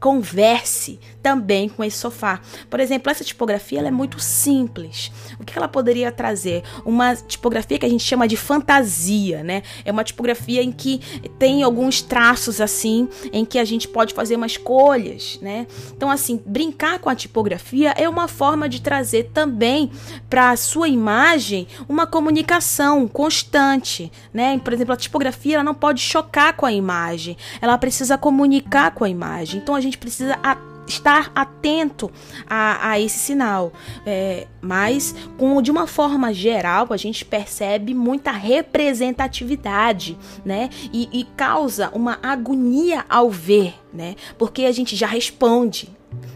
converse 0.00 0.98
também 1.22 1.68
com 1.68 1.84
esse 1.84 1.98
sofá. 1.98 2.40
Por 2.68 2.80
exemplo, 2.80 3.10
essa 3.10 3.22
tipografia 3.22 3.78
ela 3.78 3.88
é 3.88 3.90
muito 3.90 4.18
simples. 4.18 5.12
O 5.38 5.44
que 5.44 5.56
ela 5.56 5.68
poderia 5.68 6.10
trazer? 6.10 6.62
Uma 6.84 7.14
tipografia 7.14 7.78
que 7.78 7.86
a 7.86 7.88
gente 7.88 8.02
chama 8.02 8.26
de 8.26 8.36
fantasia, 8.36 9.44
né? 9.44 9.62
É 9.84 9.92
uma 9.92 10.02
tipografia 10.02 10.62
em 10.62 10.72
que 10.72 11.00
tem 11.38 11.62
alguns 11.62 12.00
traços 12.00 12.60
assim, 12.60 13.08
em 13.32 13.44
que 13.44 13.58
a 13.58 13.64
gente 13.64 13.86
pode 13.86 14.14
fazer 14.14 14.36
umas 14.36 14.52
escolhas, 14.52 15.38
né? 15.42 15.66
Então, 15.94 16.10
assim, 16.10 16.40
brincar 16.46 16.98
com 16.98 17.10
a 17.10 17.14
tipografia 17.14 17.90
é 17.96 18.08
uma 18.08 18.26
forma 18.26 18.68
de 18.68 18.80
trazer 18.80 19.30
também 19.34 19.90
para 20.28 20.50
a 20.50 20.56
sua 20.56 20.88
imagem 20.88 21.66
uma 21.88 22.06
comunicação 22.06 23.06
constante, 23.06 24.10
né? 24.32 24.58
Por 24.58 24.72
exemplo, 24.72 24.94
a 24.94 24.96
tipografia 24.96 25.56
ela 25.56 25.64
não 25.64 25.74
pode 25.74 26.00
chocar 26.00 26.54
com 26.54 26.64
a 26.64 26.72
imagem, 26.72 27.36
ela 27.60 27.76
precisa 27.76 28.16
comunicar 28.16 28.92
com 28.92 29.04
a 29.04 29.08
imagem. 29.08 29.60
Então, 29.60 29.74
a 29.74 29.80
gente 29.80 29.89
precisa 29.98 30.38
estar 30.86 31.30
atento 31.34 32.10
a, 32.48 32.90
a 32.90 33.00
esse 33.00 33.18
sinal. 33.18 33.72
É, 34.04 34.46
mas, 34.60 35.14
com, 35.38 35.62
de 35.62 35.70
uma 35.70 35.86
forma 35.86 36.32
geral, 36.34 36.88
a 36.90 36.96
gente 36.96 37.24
percebe 37.24 37.94
muita 37.94 38.30
representatividade, 38.30 40.18
né? 40.44 40.68
E, 40.92 41.08
e 41.12 41.24
causa 41.36 41.90
uma 41.94 42.18
agonia 42.22 43.04
ao 43.08 43.30
ver, 43.30 43.74
né? 43.92 44.16
Porque 44.36 44.64
a 44.64 44.72
gente 44.72 44.96
já 44.96 45.06
responde, 45.06 45.88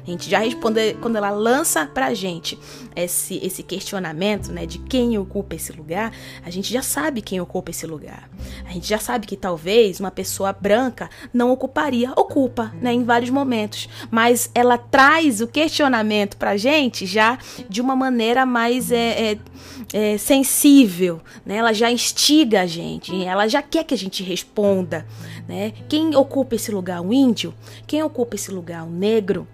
a 0.07 0.11
gente 0.11 0.29
já 0.29 0.39
responde 0.39 0.95
quando 1.01 1.17
ela 1.17 1.31
lança 1.31 1.87
pra 1.87 2.13
gente 2.13 2.59
esse, 2.95 3.41
esse 3.43 3.63
questionamento, 3.63 4.53
né, 4.53 4.67
de 4.67 4.79
quem 4.79 5.17
ocupa 5.17 5.57
esse 5.57 5.73
lugar, 5.73 6.13
a 6.45 6.51
gente 6.51 6.71
já 6.71 6.83
sabe 6.83 7.23
quem 7.23 7.41
ocupa 7.41 7.71
esse 7.71 7.87
lugar. 7.87 8.29
A 8.67 8.73
gente 8.73 8.87
já 8.87 8.99
sabe 8.99 9.27
que 9.27 9.37
talvez 9.37 10.01
uma 10.01 10.11
pessoa 10.11 10.53
branca 10.53 11.09
não 11.33 11.51
ocuparia, 11.51 12.13
ocupa, 12.13 12.75
né, 12.81 12.93
em 12.93 13.03
vários 13.03 13.31
momentos, 13.31 13.89
mas 14.11 14.51
ela 14.55 14.77
traz 14.77 15.41
o 15.41 15.47
questionamento 15.47 16.37
pra 16.37 16.57
gente 16.57 17.07
já 17.07 17.39
de 17.69 17.81
uma 17.81 17.97
maneira 17.97 18.45
mais 18.45 18.93
é, 18.93 19.33
é, 19.33 19.39
é, 19.93 20.19
sensível, 20.19 21.21
né? 21.47 21.57
Ela 21.57 21.73
já 21.73 21.91
instiga 21.91 22.61
a 22.63 22.67
gente, 22.67 23.25
ela 23.25 23.49
já 23.49 23.63
quer 23.63 23.85
que 23.85 23.95
a 23.95 23.99
gente 23.99 24.23
responda, 24.23 25.07
né? 25.49 25.73
Quem 25.89 26.15
ocupa 26.15 26.55
esse 26.55 26.71
lugar? 26.71 27.01
Um 27.01 27.13
índio? 27.13 27.55
Quem 27.87 28.03
ocupa 28.03 28.35
esse 28.35 28.51
lugar? 28.51 28.85
Um 28.85 28.91
negro? 28.91 29.49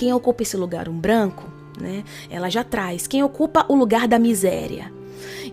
Quem 0.00 0.14
ocupa 0.14 0.42
esse 0.42 0.56
lugar? 0.56 0.88
Um 0.88 0.98
branco? 0.98 1.44
Né? 1.78 2.04
Ela 2.30 2.48
já 2.48 2.64
traz. 2.64 3.06
Quem 3.06 3.22
ocupa 3.22 3.66
o 3.68 3.74
lugar 3.74 4.08
da 4.08 4.18
miséria? 4.18 4.90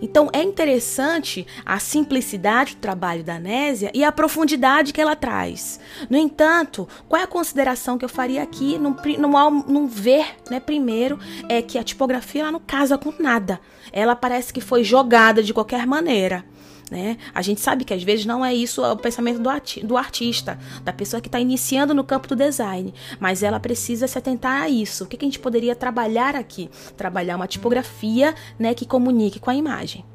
Então 0.02 0.30
é 0.32 0.42
interessante 0.42 1.46
a 1.66 1.80
simplicidade 1.80 2.76
do 2.76 2.80
trabalho 2.80 3.26
da 3.26 3.38
Nésia 3.38 3.92
e 3.94 4.06
a 4.06 4.12
profundidade 4.12 4.94
que 4.94 5.02
ela 5.02 5.18
traz. 5.18 5.82
No 6.10 6.16
entanto, 6.16 6.88
qual 7.10 7.20
é 7.20 7.26
a 7.26 7.28
consideração 7.28 7.98
que 7.98 8.06
eu 8.06 8.10
faria 8.10 8.42
aqui 8.42 8.78
num, 8.78 8.96
num, 9.20 9.64
num 9.68 9.86
ver, 9.86 10.38
né? 10.50 10.62
Primeiro, 10.62 11.20
é 11.50 11.62
que 11.62 11.78
a 11.78 11.84
tipografia 11.84 12.44
ela 12.44 12.52
não 12.54 12.62
casa 12.62 12.98
com 12.98 13.14
nada. 13.20 13.60
Ela 13.92 14.16
parece 14.16 14.54
que 14.54 14.62
foi 14.62 14.82
jogada 14.82 15.44
de 15.44 15.54
qualquer 15.54 15.86
maneira. 15.86 16.46
Né? 16.90 17.18
A 17.34 17.42
gente 17.42 17.60
sabe 17.60 17.84
que 17.84 17.94
às 17.94 18.02
vezes 18.02 18.26
não 18.26 18.46
é 18.46 18.54
isso 18.54 18.82
o 18.82 18.96
pensamento 18.96 19.40
do, 19.40 19.50
arti 19.50 19.86
do 19.86 19.98
artista, 19.98 20.58
da 20.84 20.94
pessoa 20.94 21.20
que 21.20 21.28
está 21.28 21.40
iniciando 21.40 21.94
no 21.94 22.04
campo 22.04 22.30
do 22.30 22.36
design, 22.36 22.94
mas 23.20 23.44
ela 23.44 23.60
precisa 23.60 24.08
se 24.08 24.18
atentar 24.18 24.62
a 24.62 24.70
isso. 24.70 25.04
O 25.04 25.08
que, 25.08 25.18
que 25.18 25.26
a 25.26 25.28
gente 25.28 25.40
poderia 25.40 25.76
trabalhar 25.76 26.36
aqui? 26.36 26.70
Trabalhar 26.96 27.36
uma 27.36 27.48
tipografia 27.48 28.34
né, 28.58 28.74
que 28.74 28.86
comunique 28.86 29.40
com 29.40 29.50
a 29.50 29.56
imagem. 29.56 30.06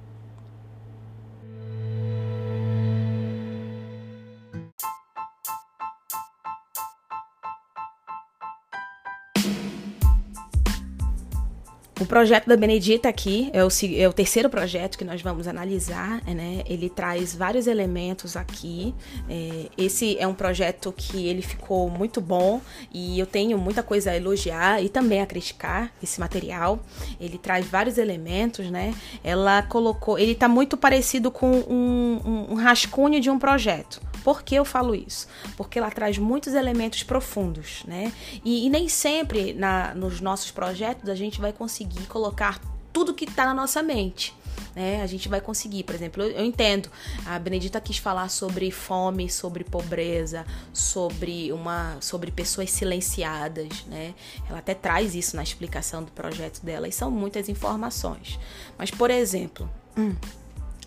O 12.02 12.04
projeto 12.04 12.48
da 12.48 12.56
Benedita 12.56 13.08
aqui 13.08 13.48
é 13.52 13.64
o, 13.64 13.68
é 13.96 14.08
o, 14.08 14.12
terceiro 14.12 14.50
projeto 14.50 14.98
que 14.98 15.04
nós 15.04 15.22
vamos 15.22 15.46
analisar, 15.46 16.20
né? 16.24 16.64
Ele 16.66 16.90
traz 16.90 17.32
vários 17.32 17.68
elementos 17.68 18.36
aqui. 18.36 18.92
É, 19.30 19.68
esse 19.78 20.18
é 20.18 20.26
um 20.26 20.34
projeto 20.34 20.92
que 20.96 21.28
ele 21.28 21.42
ficou 21.42 21.88
muito 21.88 22.20
bom 22.20 22.60
e 22.92 23.20
eu 23.20 23.24
tenho 23.24 23.56
muita 23.56 23.84
coisa 23.84 24.10
a 24.10 24.16
elogiar 24.16 24.82
e 24.82 24.88
também 24.88 25.20
a 25.20 25.26
criticar 25.26 25.92
esse 26.02 26.18
material. 26.18 26.80
Ele 27.20 27.38
traz 27.38 27.66
vários 27.66 27.98
elementos, 27.98 28.68
né? 28.68 28.92
Ela 29.22 29.62
colocou, 29.62 30.18
ele 30.18 30.32
está 30.32 30.48
muito 30.48 30.76
parecido 30.76 31.30
com 31.30 31.52
um, 31.52 32.20
um, 32.24 32.46
um 32.50 32.54
rascunho 32.54 33.20
de 33.20 33.30
um 33.30 33.38
projeto. 33.38 34.00
Por 34.24 34.42
que 34.42 34.54
eu 34.54 34.64
falo 34.64 34.94
isso? 34.94 35.26
Porque 35.56 35.78
ela 35.78 35.90
traz 35.90 36.16
muitos 36.18 36.54
elementos 36.54 37.02
profundos, 37.02 37.82
né? 37.86 38.12
E, 38.44 38.66
e 38.66 38.70
nem 38.70 38.88
sempre 38.88 39.52
na, 39.52 39.94
nos 39.94 40.20
nossos 40.20 40.50
projetos 40.50 41.08
a 41.08 41.14
gente 41.14 41.40
vai 41.40 41.52
conseguir 41.52 41.91
colocar 42.06 42.60
tudo 42.92 43.14
que 43.14 43.24
está 43.24 43.46
na 43.46 43.54
nossa 43.54 43.82
mente. 43.82 44.34
Né? 44.74 45.02
A 45.02 45.06
gente 45.06 45.28
vai 45.28 45.40
conseguir, 45.40 45.84
por 45.84 45.94
exemplo, 45.94 46.22
eu, 46.22 46.30
eu, 46.30 46.44
entendo. 46.44 46.88
A 47.26 47.38
Benedita 47.38 47.80
quis 47.80 47.98
falar 47.98 48.28
sobre 48.28 48.70
fome, 48.70 49.28
sobre 49.28 49.64
pobreza, 49.64 50.46
sobre 50.72 51.52
uma, 51.52 51.96
sobre 52.00 52.30
pessoas 52.30 52.70
silenciadas, 52.70 53.84
né? 53.86 54.14
Ela 54.48 54.58
até 54.58 54.74
traz 54.74 55.14
isso 55.14 55.36
na 55.36 55.42
explicação 55.42 56.02
do 56.02 56.10
projeto 56.12 56.62
dela 56.62 56.88
e 56.88 56.92
são 56.92 57.10
muitas 57.10 57.48
informações. 57.48 58.38
Mas, 58.78 58.90
por 58.90 59.10
exemplo, 59.10 59.68
hum, 59.96 60.14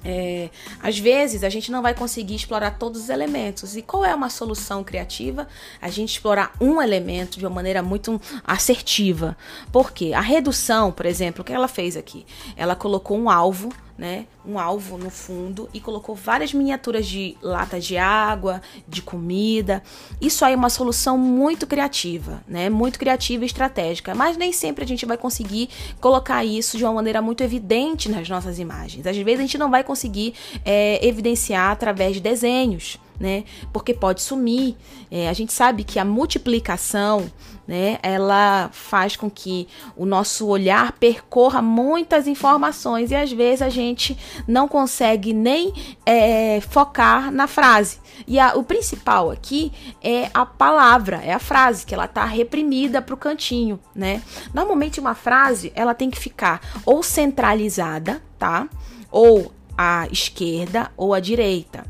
É, 0.06 0.50
às 0.82 1.00
vezes 1.00 1.44
a 1.44 1.50
gente 1.50 1.72
não 1.72 1.82
vai 1.82 1.96
conseguir 1.96 2.36
explorar 2.36 2.78
todos 2.78 3.02
os 3.02 3.10
elementos. 3.10 3.76
E 3.76 3.82
qual 3.82 4.06
é 4.06 4.14
uma 4.14 4.30
solução 4.30 4.84
criativa? 4.84 5.48
A 5.82 5.90
gente 5.90 6.12
explorar 6.12 6.54
um 6.62 6.80
elemento 6.80 7.40
de 7.40 7.46
uma 7.46 7.56
maneira 7.56 7.82
muito 7.82 8.22
assertiva. 8.44 9.36
Por 9.72 9.92
quê? 9.92 10.14
A 10.14 10.22
redução, 10.22 10.92
por 10.92 11.06
exemplo, 11.08 11.42
o 11.42 11.44
que 11.44 11.52
ela 11.52 11.68
fez 11.68 11.98
aqui? 11.98 12.26
Ela 12.56 12.76
colocou 12.76 13.18
um 13.18 13.30
alvo 13.30 13.74
né, 13.98 14.26
um 14.46 14.60
alvo 14.60 14.98
no 14.98 15.10
fundo 15.10 15.70
e 15.74 15.80
colocou 15.80 16.16
várias 16.16 16.54
miniaturas 16.54 17.06
de 17.08 17.38
latas 17.42 17.86
de 17.86 17.98
água, 17.98 18.62
de 18.88 19.02
comida. 19.02 19.82
Isso 20.20 20.44
aí 20.44 20.54
é 20.54 20.56
uma 20.56 20.70
solução 20.70 21.18
muito 21.18 21.66
criativa, 21.66 22.44
né, 22.48 22.70
muito 22.70 23.00
criativa 23.00 23.44
e 23.44 23.48
estratégica, 23.48 24.14
mas 24.14 24.36
nem 24.36 24.52
sempre 24.52 24.84
a 24.84 24.88
gente 24.88 25.06
vai 25.06 25.18
conseguir 25.18 25.70
colocar 26.02 26.44
isso 26.44 26.78
de 26.78 26.84
uma 26.84 26.94
maneira 26.94 27.22
muito 27.22 27.42
evidente 27.42 28.10
nas 28.10 28.28
nossas 28.28 28.60
imagens. 28.60 29.08
Às 29.08 29.18
vezes 29.18 29.40
a 29.40 29.44
gente 29.44 29.58
não 29.58 29.72
vai 29.72 29.84
conseguir 29.84 30.34
é, 30.66 31.06
evidenciar 31.06 31.72
através 31.72 32.16
de 32.16 32.20
desenhos 32.20 33.00
né? 33.20 33.44
Porque 33.72 33.94
pode 33.94 34.22
sumir. 34.22 34.76
É, 35.10 35.30
a 35.30 35.34
gente 35.34 35.54
sabe 35.54 35.84
que 35.84 36.00
a 36.00 36.06
multiplicação, 36.06 37.32
né? 37.68 37.98
Ela 38.04 38.70
faz 38.72 39.16
com 39.16 39.30
que 39.30 39.68
o 39.96 40.06
nosso 40.06 40.48
olhar 40.48 40.92
percorra 40.94 41.62
muitas 41.62 42.28
informações 42.28 43.12
e 43.12 43.16
às 43.16 43.32
vezes 43.32 43.62
a 43.62 43.70
gente 43.70 44.18
não 44.48 44.68
consegue 44.68 45.34
nem 45.34 45.74
é, 46.06 46.60
focar 46.62 47.32
na 47.32 47.48
frase. 47.48 48.00
E 48.28 48.40
a, 48.40 48.56
o 48.56 48.64
principal 48.64 49.32
aqui 49.32 49.72
é 50.02 50.30
a 50.34 50.46
palavra, 50.46 51.22
é 51.24 51.34
a 51.34 51.40
frase 51.40 51.86
que 51.86 51.94
ela 51.94 52.06
está 52.06 52.26
reprimida 52.26 53.02
para 53.02 53.16
o 53.16 53.18
cantinho, 53.18 53.80
né? 53.94 54.22
Normalmente 54.54 55.00
uma 55.00 55.16
frase 55.16 55.72
ela 55.76 55.94
tem 55.94 56.10
que 56.10 56.20
ficar 56.20 56.62
ou 56.86 57.02
centralizada, 57.02 58.22
tá? 58.38 58.68
Ou 59.12 59.52
à 59.78 60.08
esquerda 60.10 60.92
ou 60.96 61.14
à 61.14 61.20
direita 61.20 61.84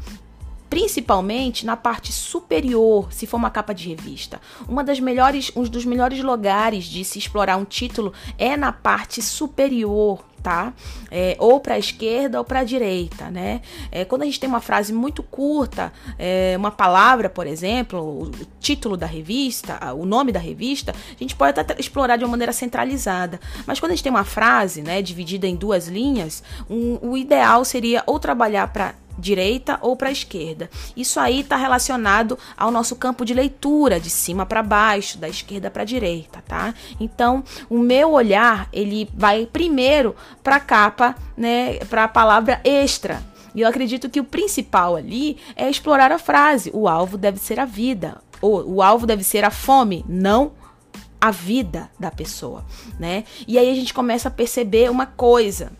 principalmente 0.69 1.65
na 1.65 1.78
parte 1.78 2.12
superior, 2.12 3.12
se 3.12 3.25
for 3.25 3.38
uma 3.38 3.49
capa 3.49 3.73
de 3.73 3.89
revista. 3.89 4.41
Uma 4.67 4.84
das 4.84 4.99
melhores, 4.99 5.51
um 5.56 5.63
dos 5.63 5.86
melhores 5.86 6.21
lugares 6.21 6.86
de 6.86 7.04
se 7.04 7.19
explorar 7.19 7.58
um 7.58 7.65
título 7.65 8.13
é 8.38 8.58
na 8.58 8.71
parte 8.71 9.21
superior, 9.21 10.23
tá? 10.45 10.73
É, 11.10 11.36
ou 11.39 11.60
para 11.60 11.73
a 11.73 11.80
esquerda 11.80 12.38
ou 12.38 12.45
para 12.45 12.60
a 12.60 12.63
direita, 12.63 13.32
né? 13.32 13.62
É, 13.91 14.06
quando 14.06 14.21
a 14.21 14.25
gente 14.25 14.39
tem 14.39 14.47
uma 14.47 14.62
frase 14.62 14.93
muito 14.93 15.23
curta, 15.23 15.91
é, 16.19 16.54
uma 16.56 16.69
palavra, 16.69 17.30
por 17.30 17.47
exemplo, 17.47 17.99
o 17.99 18.32
título 18.60 18.95
da 18.95 19.08
revista, 19.08 19.80
o 19.95 20.06
nome 20.06 20.32
da 20.32 20.39
revista, 20.39 20.91
a 20.93 21.17
gente 21.19 21.36
pode 21.36 21.60
até 21.60 21.75
explorar 21.80 22.17
de 22.17 22.23
uma 22.23 22.32
maneira 22.32 22.54
centralizada. 22.54 23.39
Mas 23.65 23.80
quando 23.80 23.93
a 23.93 23.95
gente 23.95 24.04
tem 24.04 24.12
uma 24.12 24.23
frase, 24.23 24.84
né, 24.84 25.01
dividida 25.01 25.47
em 25.47 25.56
duas 25.56 25.88
linhas, 25.88 26.43
um, 26.69 26.99
o 27.01 27.17
ideal 27.17 27.65
seria 27.65 28.04
ou 28.06 28.19
trabalhar 28.19 28.67
para 28.71 28.93
direita 29.17 29.78
ou 29.82 29.95
para 29.95 30.10
a 30.10 30.12
esquerda. 30.12 30.69
Isso 30.95 31.19
aí 31.19 31.41
está 31.41 31.56
relacionado 31.56 32.38
ao 32.58 32.71
nosso 32.71 32.95
campo 32.95 33.25
de 33.25 33.34
leitura, 33.34 33.99
de 33.99 34.10
cima 34.10 34.45
para 34.45 34.63
baixo, 34.63 35.17
da 35.17 35.30
esquerda 35.30 35.69
para 35.69 35.84
a 35.84 35.86
direita, 35.86 36.43
tá? 36.47 36.73
Então, 36.99 37.43
o 37.69 37.78
meu 37.78 38.12
olhar, 38.12 38.67
ele 38.71 39.10
vai 39.13 39.45
primeiro 39.45 40.15
para 40.43 40.58
a 40.58 40.60
capa, 40.60 41.15
né, 41.38 41.75
para 41.89 42.06
a 42.06 42.08
palavra 42.08 42.62
extra. 42.63 43.23
E 43.54 43.62
eu 43.62 43.67
acredito 43.67 44.10
que 44.10 44.19
o 44.19 44.25
principal 44.25 44.95
ali 44.95 45.38
é 45.56 45.69
explorar 45.69 46.12
a 46.12 46.19
frase: 46.19 46.69
o 46.73 46.88
alvo 46.88 47.17
deve 47.17 47.39
ser 47.39 47.60
a 47.60 47.65
vida, 47.65 48.21
ou 48.41 48.63
o 48.69 48.82
alvo 48.82 49.08
deve 49.08 49.23
ser 49.23 49.45
a 49.45 49.49
fome, 49.49 50.04
não 50.08 50.51
a 51.19 51.32
vida 51.32 51.89
da 51.99 52.12
pessoa, 52.12 52.65
né? 52.99 53.23
E 53.47 53.58
aí 53.58 53.71
a 53.71 53.73
gente 53.73 53.93
começa 53.93 54.28
a 54.28 54.32
perceber 54.32 54.91
uma 54.91 55.06
coisa, 55.06 55.71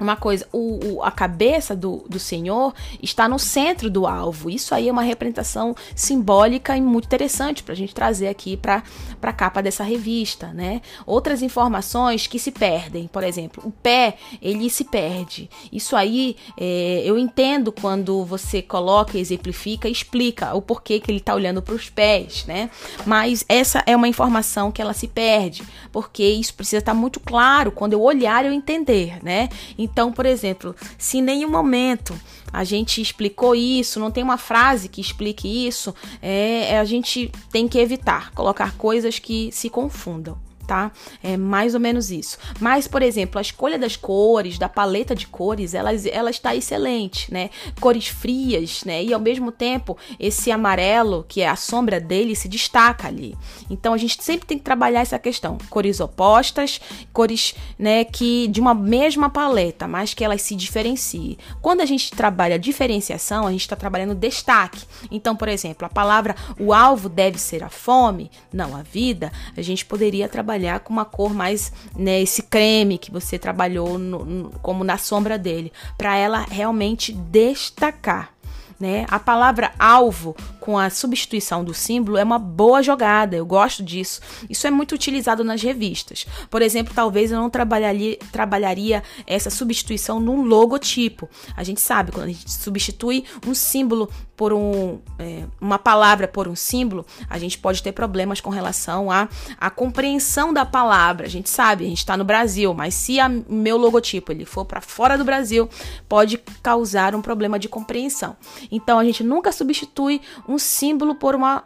uma 0.00 0.16
coisa, 0.16 0.46
o, 0.52 0.96
o, 0.96 1.02
a 1.02 1.10
cabeça 1.10 1.76
do, 1.76 2.04
do 2.08 2.18
Senhor 2.18 2.74
está 3.02 3.28
no 3.28 3.38
centro 3.38 3.90
do 3.90 4.06
alvo. 4.06 4.50
Isso 4.50 4.74
aí 4.74 4.88
é 4.88 4.92
uma 4.92 5.02
representação 5.02 5.74
simbólica 5.94 6.76
e 6.76 6.80
muito 6.80 7.04
interessante 7.04 7.62
para 7.62 7.72
a 7.72 7.76
gente 7.76 7.94
trazer 7.94 8.28
aqui 8.28 8.56
para 8.56 8.82
a 9.22 9.32
capa 9.32 9.62
dessa 9.62 9.84
revista, 9.84 10.48
né? 10.48 10.80
Outras 11.06 11.42
informações 11.42 12.26
que 12.26 12.38
se 12.38 12.50
perdem, 12.50 13.08
por 13.08 13.22
exemplo, 13.22 13.62
o 13.66 13.70
pé, 13.70 14.16
ele 14.40 14.70
se 14.70 14.84
perde. 14.84 15.50
Isso 15.72 15.94
aí 15.94 16.36
é, 16.56 17.02
eu 17.04 17.18
entendo 17.18 17.72
quando 17.72 18.24
você 18.24 18.62
coloca, 18.62 19.18
exemplifica, 19.18 19.88
explica 19.88 20.54
o 20.54 20.62
porquê 20.62 21.00
que 21.00 21.10
ele 21.10 21.18
está 21.18 21.34
olhando 21.34 21.60
para 21.60 21.74
os 21.74 21.90
pés, 21.90 22.44
né? 22.46 22.70
Mas 23.04 23.44
essa 23.48 23.82
é 23.86 23.94
uma 23.94 24.08
informação 24.08 24.70
que 24.72 24.80
ela 24.80 24.92
se 24.92 25.08
perde, 25.08 25.62
porque 25.92 26.24
isso 26.24 26.54
precisa 26.54 26.78
estar 26.78 26.92
tá 26.92 26.98
muito 26.98 27.20
claro 27.20 27.70
quando 27.70 27.92
eu 27.92 28.00
olhar 28.00 28.44
eu 28.44 28.52
entender, 28.52 29.18
né? 29.22 29.48
Então, 29.76 29.89
por 30.12 30.26
exemplo, 30.26 30.74
se 30.98 31.18
em 31.18 31.22
nenhum 31.22 31.50
momento 31.50 32.18
a 32.52 32.64
gente 32.64 33.00
explicou 33.00 33.54
isso, 33.54 34.00
não 34.00 34.10
tem 34.10 34.22
uma 34.22 34.38
frase 34.38 34.88
que 34.88 35.00
explique 35.00 35.66
isso, 35.66 35.94
é, 36.20 36.78
a 36.78 36.84
gente 36.84 37.30
tem 37.50 37.68
que 37.68 37.78
evitar 37.78 38.30
colocar 38.32 38.76
coisas 38.76 39.18
que 39.18 39.50
se 39.52 39.68
confundam 39.70 40.36
tá? 40.70 40.92
É 41.20 41.36
mais 41.36 41.74
ou 41.74 41.80
menos 41.80 42.12
isso. 42.12 42.38
Mas, 42.60 42.86
por 42.86 43.02
exemplo, 43.02 43.40
a 43.40 43.42
escolha 43.42 43.76
das 43.76 43.96
cores, 43.96 44.56
da 44.56 44.68
paleta 44.68 45.16
de 45.16 45.26
cores, 45.26 45.74
ela, 45.74 45.90
ela 46.12 46.30
está 46.30 46.54
excelente, 46.54 47.32
né? 47.34 47.50
Cores 47.80 48.06
frias, 48.06 48.84
né? 48.84 49.02
E 49.02 49.12
ao 49.12 49.18
mesmo 49.18 49.50
tempo, 49.50 49.98
esse 50.16 50.52
amarelo, 50.52 51.26
que 51.28 51.40
é 51.40 51.48
a 51.48 51.56
sombra 51.56 51.98
dele, 51.98 52.36
se 52.36 52.46
destaca 52.46 53.08
ali. 53.08 53.36
Então 53.68 53.92
a 53.92 53.96
gente 53.96 54.22
sempre 54.22 54.46
tem 54.46 54.58
que 54.58 54.62
trabalhar 54.62 55.00
essa 55.00 55.18
questão. 55.18 55.58
Cores 55.68 55.98
opostas, 55.98 56.80
cores, 57.12 57.56
né, 57.76 58.04
que 58.04 58.46
de 58.46 58.60
uma 58.60 58.72
mesma 58.72 59.28
paleta, 59.28 59.88
mas 59.88 60.14
que 60.14 60.22
elas 60.22 60.40
se 60.42 60.54
diferenciem. 60.54 61.36
Quando 61.60 61.80
a 61.80 61.86
gente 61.86 62.12
trabalha 62.12 62.56
diferenciação, 62.60 63.44
a 63.44 63.50
gente 63.50 63.62
está 63.62 63.74
trabalhando 63.74 64.14
destaque. 64.14 64.84
Então, 65.10 65.34
por 65.34 65.48
exemplo, 65.48 65.84
a 65.84 65.88
palavra 65.88 66.36
o 66.60 66.72
alvo 66.72 67.08
deve 67.08 67.38
ser 67.38 67.64
a 67.64 67.68
fome, 67.68 68.30
não 68.52 68.76
a 68.76 68.82
vida, 68.82 69.32
a 69.56 69.62
gente 69.62 69.84
poderia 69.84 70.28
trabalhar 70.28 70.59
trabalhar 70.60 70.80
com 70.80 70.92
uma 70.92 71.04
cor 71.04 71.32
mais, 71.32 71.72
né, 71.96 72.20
esse 72.20 72.42
creme 72.42 72.98
que 72.98 73.10
você 73.10 73.38
trabalhou 73.38 73.98
no, 73.98 74.24
no, 74.24 74.50
como 74.62 74.84
na 74.84 74.98
sombra 74.98 75.38
dele, 75.38 75.72
para 75.96 76.16
ela 76.16 76.44
realmente 76.48 77.12
destacar. 77.12 78.30
Né? 78.78 79.04
A 79.10 79.18
palavra 79.18 79.72
alvo 79.78 80.34
com 80.60 80.78
a 80.78 80.90
substituição 80.90 81.64
do 81.64 81.74
símbolo 81.74 82.16
é 82.16 82.22
uma 82.22 82.38
boa 82.38 82.82
jogada, 82.82 83.36
eu 83.36 83.46
gosto 83.46 83.82
disso. 83.82 84.20
Isso 84.48 84.66
é 84.66 84.70
muito 84.70 84.94
utilizado 84.94 85.42
nas 85.42 85.62
revistas. 85.62 86.26
Por 86.48 86.62
exemplo, 86.62 86.92
talvez 86.94 87.30
eu 87.30 87.40
não 87.40 87.50
trabalharia, 87.50 88.18
trabalharia 88.30 89.02
essa 89.26 89.50
substituição 89.50 90.20
num 90.20 90.42
logotipo. 90.42 91.28
A 91.56 91.64
gente 91.64 91.80
sabe, 91.80 92.12
quando 92.12 92.24
a 92.24 92.28
gente 92.28 92.50
substitui 92.50 93.24
um 93.46 93.54
símbolo 93.54 94.08
por 94.36 94.52
um, 94.52 95.00
é, 95.18 95.44
uma 95.60 95.78
palavra 95.78 96.26
por 96.26 96.48
um 96.48 96.56
símbolo, 96.56 97.04
a 97.28 97.38
gente 97.38 97.58
pode 97.58 97.82
ter 97.82 97.92
problemas 97.92 98.40
com 98.40 98.48
relação 98.48 99.10
à 99.10 99.28
a, 99.58 99.66
a 99.66 99.70
compreensão 99.70 100.52
da 100.52 100.64
palavra. 100.64 101.26
A 101.26 101.28
gente 101.28 101.50
sabe, 101.50 101.84
a 101.84 101.88
gente 101.88 101.98
está 101.98 102.16
no 102.16 102.24
Brasil, 102.24 102.72
mas 102.72 102.94
se 102.94 103.18
o 103.20 103.52
meu 103.52 103.76
logotipo 103.76 104.32
ele 104.32 104.44
for 104.44 104.64
para 104.64 104.80
fora 104.80 105.18
do 105.18 105.24
Brasil, 105.24 105.68
pode 106.08 106.38
causar 106.62 107.14
um 107.14 107.20
problema 107.20 107.58
de 107.58 107.68
compreensão. 107.68 108.36
Então 108.70 108.98
a 108.98 109.04
gente 109.04 109.22
nunca 109.22 109.52
substitui 109.52 110.20
um 110.50 110.58
símbolo 110.58 111.14
por 111.14 111.34
uma 111.34 111.64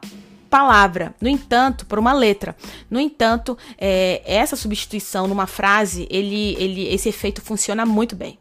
palavra, 0.51 1.15
no 1.21 1.29
entanto, 1.29 1.85
por 1.87 1.99
uma 1.99 2.13
letra. 2.13 2.55
No 2.89 3.01
entanto, 3.01 3.59
é, 3.77 4.23
essa 4.25 4.55
substituição 4.55 5.27
numa 5.27 5.49
frase, 5.49 6.07
ele, 6.09 6.55
ele, 6.61 6.87
esse 6.95 7.09
efeito 7.09 7.43
funciona 7.43 7.85
muito 7.85 8.15
bem. 8.15 8.39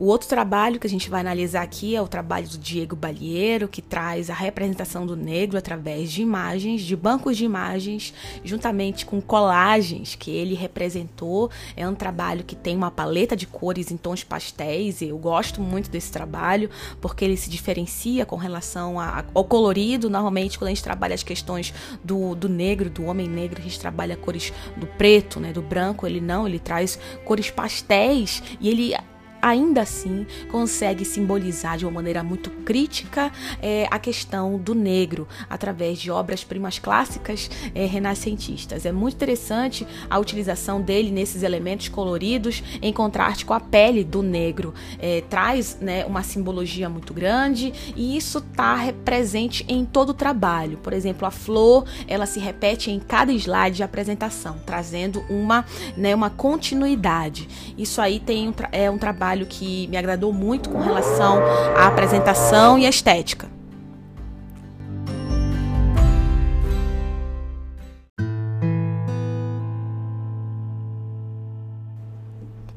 O 0.00 0.06
outro 0.06 0.26
trabalho 0.26 0.80
que 0.80 0.86
a 0.86 0.90
gente 0.90 1.10
vai 1.10 1.20
analisar 1.20 1.60
aqui 1.60 1.94
é 1.94 2.00
o 2.00 2.08
trabalho 2.08 2.48
do 2.48 2.56
Diego 2.56 2.96
Balieiro, 2.96 3.68
que 3.68 3.82
traz 3.82 4.30
a 4.30 4.34
representação 4.34 5.04
do 5.04 5.14
negro 5.14 5.58
através 5.58 6.10
de 6.10 6.22
imagens, 6.22 6.80
de 6.80 6.96
bancos 6.96 7.36
de 7.36 7.44
imagens, 7.44 8.14
juntamente 8.42 9.04
com 9.04 9.20
colagens 9.20 10.14
que 10.14 10.30
ele 10.30 10.54
representou. 10.54 11.50
É 11.76 11.86
um 11.86 11.94
trabalho 11.94 12.44
que 12.44 12.56
tem 12.56 12.74
uma 12.74 12.90
paleta 12.90 13.36
de 13.36 13.46
cores 13.46 13.90
em 13.90 13.98
tons 13.98 14.24
pastéis, 14.24 15.02
e 15.02 15.08
eu 15.08 15.18
gosto 15.18 15.60
muito 15.60 15.90
desse 15.90 16.10
trabalho, 16.10 16.70
porque 16.98 17.22
ele 17.22 17.36
se 17.36 17.50
diferencia 17.50 18.24
com 18.24 18.36
relação 18.36 18.96
ao 18.98 19.44
colorido. 19.44 20.08
Normalmente, 20.08 20.58
quando 20.58 20.68
a 20.68 20.74
gente 20.74 20.82
trabalha 20.82 21.14
as 21.14 21.22
questões 21.22 21.74
do, 22.02 22.34
do 22.34 22.48
negro, 22.48 22.88
do 22.88 23.04
homem 23.04 23.28
negro, 23.28 23.60
a 23.60 23.62
gente 23.62 23.78
trabalha 23.78 24.16
cores 24.16 24.50
do 24.78 24.86
preto, 24.86 25.38
né, 25.38 25.52
do 25.52 25.60
branco. 25.60 26.06
Ele 26.06 26.22
não, 26.22 26.48
ele 26.48 26.58
traz 26.58 26.98
cores 27.26 27.50
pastéis 27.50 28.42
e 28.58 28.70
ele 28.70 28.94
ainda 29.40 29.82
assim 29.82 30.26
consegue 30.50 31.04
simbolizar 31.04 31.76
de 31.76 31.84
uma 31.84 31.92
maneira 31.92 32.22
muito 32.22 32.50
crítica 32.50 33.32
é, 33.60 33.86
a 33.90 33.98
questão 33.98 34.58
do 34.58 34.74
negro 34.74 35.26
através 35.48 35.98
de 35.98 36.10
obras-primas 36.10 36.78
clássicas 36.78 37.50
é, 37.74 37.84
renascentistas. 37.86 38.86
É 38.86 38.92
muito 38.92 39.14
interessante 39.14 39.86
a 40.08 40.18
utilização 40.18 40.80
dele 40.80 41.10
nesses 41.10 41.42
elementos 41.42 41.88
coloridos 41.88 42.62
em 42.80 42.92
contraste 42.92 43.44
com 43.44 43.54
a 43.54 43.60
pele 43.60 44.04
do 44.04 44.22
negro. 44.22 44.74
É, 44.98 45.22
traz 45.28 45.78
né, 45.80 46.04
uma 46.04 46.22
simbologia 46.22 46.88
muito 46.88 47.12
grande 47.12 47.72
e 47.96 48.16
isso 48.16 48.38
está 48.38 48.92
presente 49.04 49.64
em 49.68 49.84
todo 49.84 50.10
o 50.10 50.14
trabalho. 50.14 50.78
Por 50.78 50.92
exemplo, 50.92 51.26
a 51.26 51.30
flor 51.30 51.84
ela 52.06 52.26
se 52.26 52.38
repete 52.38 52.90
em 52.90 52.98
cada 52.98 53.32
slide 53.32 53.76
de 53.76 53.82
apresentação, 53.82 54.60
trazendo 54.64 55.24
uma, 55.28 55.64
né, 55.96 56.14
uma 56.14 56.30
continuidade. 56.30 57.48
Isso 57.76 58.00
aí 58.00 58.20
tem 58.20 58.48
um 58.48 58.54
é 58.72 58.90
um 58.90 58.98
trabalho 58.98 59.29
que 59.46 59.86
me 59.88 59.96
agradou 59.96 60.32
muito 60.32 60.70
com 60.70 60.80
relação 60.80 61.38
à 61.76 61.86
apresentação 61.86 62.78
e 62.78 62.86
à 62.86 62.88
estética. 62.88 63.48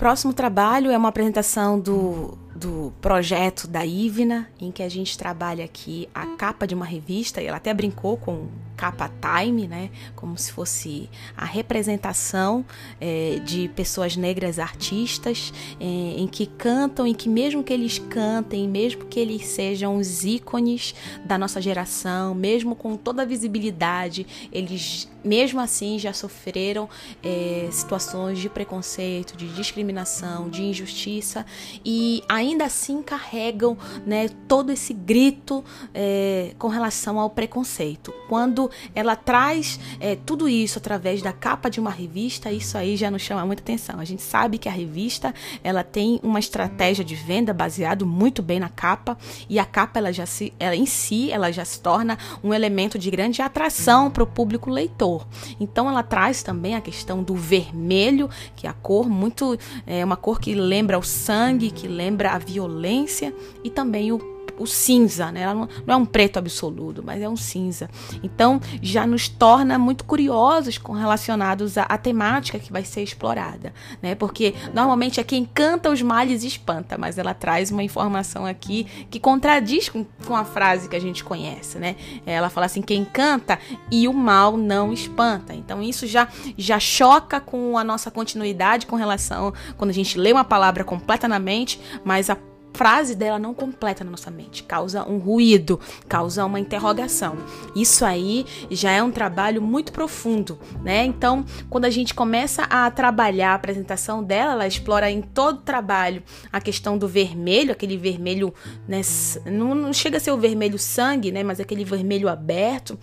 próximo 0.04 0.34
trabalho 0.34 0.92
é 0.92 0.98
uma 0.98 1.08
apresentação 1.08 1.80
do 1.80 2.38
do 2.64 2.94
projeto 3.02 3.68
da 3.68 3.86
Ivna, 3.86 4.48
em 4.60 4.72
que 4.72 4.82
a 4.84 4.90
gente 4.90 5.18
trabalha 5.18 5.66
aqui 5.66 6.08
a 6.14 6.26
capa 6.38 6.66
de 6.66 6.74
uma 6.74 6.86
revista, 6.86 7.42
e 7.42 7.48
ela 7.48 7.58
até 7.58 7.74
brincou 7.74 8.16
com 8.16 8.48
capa 8.76 9.12
Time, 9.22 9.68
né? 9.68 9.90
Como 10.16 10.38
se 10.38 10.52
fosse 10.52 11.10
a 11.36 11.46
representação 11.46 12.66
é, 13.00 13.40
de 13.46 13.70
pessoas 13.70 14.16
negras 14.16 14.60
artistas 14.60 15.54
é, 15.80 15.86
em 15.86 16.28
que 16.28 16.46
cantam, 16.46 17.06
em 17.08 17.14
que 17.14 17.30
mesmo 17.30 17.64
que 17.64 17.74
eles 17.74 18.00
cantem, 18.00 18.68
mesmo 18.68 19.06
que 19.06 19.20
eles 19.20 19.46
sejam 19.46 19.98
os 19.98 20.24
ícones 20.24 20.96
da 21.26 21.38
nossa 21.38 21.62
geração, 21.62 22.36
mesmo 22.36 22.76
com 22.76 22.96
toda 22.96 23.22
a 23.22 23.26
visibilidade, 23.26 24.26
eles 24.52 25.08
mesmo 25.24 25.60
assim 25.60 25.98
já 25.98 26.12
sofreram 26.12 26.90
é, 27.24 27.70
situações 27.72 28.40
de 28.40 28.50
preconceito, 28.50 29.38
de 29.38 29.48
discriminação, 29.54 30.50
de 30.50 30.64
injustiça 30.64 31.46
e 31.86 32.22
ainda 32.28 32.66
assim 32.66 33.02
carregam 33.02 33.78
né, 34.06 34.30
todo 34.48 34.72
esse 34.72 34.94
grito 34.94 35.64
é, 35.94 36.54
com 36.60 36.68
relação 36.68 37.20
ao 37.20 37.30
preconceito. 37.30 38.14
Quando 38.28 38.70
ela 38.94 39.16
traz 39.16 39.80
é, 40.00 40.16
tudo 40.16 40.48
isso 40.48 40.80
através 40.80 41.22
da 41.22 41.32
capa 41.32 41.70
de 41.70 41.80
uma 41.80 41.92
revista, 41.92 42.52
isso 42.52 42.78
aí 42.78 42.96
já 42.96 43.10
nos 43.10 43.22
chama 43.22 43.46
muita 43.46 43.62
atenção. 43.62 44.00
A 44.00 44.06
gente 44.06 44.22
sabe 44.22 44.58
que 44.58 44.70
a 44.70 44.72
revista 44.72 45.34
ela 45.64 45.84
tem 45.84 46.20
uma 46.24 46.40
estratégia 46.40 47.04
de 47.04 47.16
venda 47.16 47.54
baseado 47.54 48.06
muito 48.06 48.42
bem 48.42 48.60
na 48.60 48.70
capa 48.70 49.18
e 49.50 49.60
a 49.60 49.66
capa 49.66 50.00
ela 50.00 50.12
já 50.12 50.26
se, 50.26 50.54
ela 50.60 50.76
em 50.76 50.86
si 50.86 51.32
ela 51.32 51.52
já 51.52 51.66
se 51.66 51.80
torna 51.80 52.18
um 52.44 52.54
elemento 52.54 52.98
de 52.98 53.10
grande 53.10 53.42
atração 53.42 54.10
para 54.10 54.24
o 54.24 54.28
público 54.28 54.70
leitor. 54.70 55.28
Então 55.60 55.90
ela 55.90 56.04
traz 56.04 56.44
também 56.44 56.76
a 56.76 56.82
questão 56.82 57.24
do 57.24 57.36
vermelho, 57.36 58.30
que 58.56 58.68
é 58.68 58.70
a 58.70 58.74
cor 58.74 59.10
muito 59.10 59.58
é 59.86 60.04
uma 60.04 60.18
cor 60.18 60.40
que 60.40 60.54
lembra 60.54 60.98
o 60.98 61.04
sangue, 61.04 61.72
que 61.72 61.88
lembra 61.88 62.32
a 62.32 62.38
violência 62.38 63.34
e 63.64 63.70
também 63.70 64.12
o 64.12 64.33
o 64.58 64.66
cinza, 64.66 65.32
né? 65.32 65.42
Ela 65.42 65.54
não, 65.54 65.70
é 65.88 65.96
um 65.96 66.06
preto 66.06 66.38
absoluto, 66.38 67.04
mas 67.04 67.22
é 67.22 67.30
um 67.30 67.36
cinza. 67.36 67.90
Então 68.22 68.60
já 68.82 69.06
nos 69.06 69.28
torna 69.28 69.78
muito 69.78 70.04
curiosos 70.04 70.78
com 70.78 70.94
relacionados 70.94 71.78
à, 71.78 71.84
à, 71.84 71.98
temática 71.98 72.60
que 72.60 72.72
vai 72.72 72.84
ser 72.84 73.02
explorada, 73.02 73.74
né? 74.02 74.16
Porque 74.16 74.54
normalmente 74.74 75.20
é 75.20 75.24
quem 75.24 75.46
canta 75.46 75.90
os 75.90 76.02
males 76.02 76.44
espanta, 76.44 76.98
mas 76.98 77.18
ela 77.18 77.34
traz 77.34 77.72
uma 77.72 77.84
informação 77.84 78.46
aqui 78.46 78.86
que 79.10 79.20
contradiz 79.20 79.90
com, 79.90 80.06
com 80.26 80.36
a 80.36 80.46
frase 80.46 80.88
que 80.88 80.96
a 80.96 81.02
gente 81.02 81.24
conhece, 81.24 81.78
né? 81.80 81.96
Ela 82.26 82.50
fala 82.50 82.66
assim: 82.66 82.82
quem 82.82 83.04
canta 83.06 83.60
e 83.92 84.08
o 84.08 84.14
mal 84.14 84.58
não 84.58 84.94
espanta. 84.94 85.54
Então 85.54 85.82
isso 85.82 86.06
já 86.08 86.28
já 86.58 86.80
choca 86.80 87.40
com 87.40 87.78
a 87.78 87.84
nossa 87.84 88.12
continuidade 88.12 88.86
com 88.86 88.96
relação 88.96 89.54
quando 89.78 89.90
a 89.90 89.94
gente 89.94 90.18
lê 90.18 90.32
uma 90.32 90.44
palavra 90.44 90.84
completa 90.84 91.28
na 91.28 91.40
mente, 91.40 91.80
mas 92.04 92.30
a 92.30 92.38
frase 92.74 93.16
dela 93.16 93.38
não 93.38 93.54
completa 93.54 94.04
na 94.04 94.12
nossa 94.12 94.32
mente, 94.32 94.64
causa 94.64 95.08
um 95.08 95.18
ruído, 95.18 95.80
causa 96.08 96.46
uma 96.46 96.60
interrogação. 96.60 97.38
Isso 97.76 98.04
aí 98.04 98.46
já 98.70 98.92
é 98.92 99.02
um 99.02 99.12
trabalho 99.12 99.62
muito 99.62 99.92
profundo, 99.92 100.60
né? 100.82 101.06
Então, 101.06 101.46
quando 101.70 101.86
a 101.86 101.90
gente 101.90 102.14
começa 102.14 102.64
a 102.64 102.90
trabalhar 102.90 103.52
a 103.52 103.56
apresentação 103.56 104.24
dela, 104.24 104.54
ela 104.54 104.68
explora 104.68 105.10
em 105.10 105.22
todo 105.22 105.58
o 105.58 105.62
trabalho 105.62 106.24
a 106.52 106.60
questão 106.60 106.98
do 106.98 107.08
vermelho, 107.08 107.72
aquele 107.72 107.98
vermelho, 107.98 108.54
né, 108.88 109.02
não, 109.46 109.76
não 109.76 109.94
chega 109.94 110.18
a 110.18 110.20
ser 110.20 110.32
o 110.32 110.38
vermelho 110.38 110.80
sangue, 110.80 111.32
né, 111.32 111.44
mas 111.44 111.60
aquele 111.60 111.86
vermelho 111.86 112.28
aberto 112.28 112.98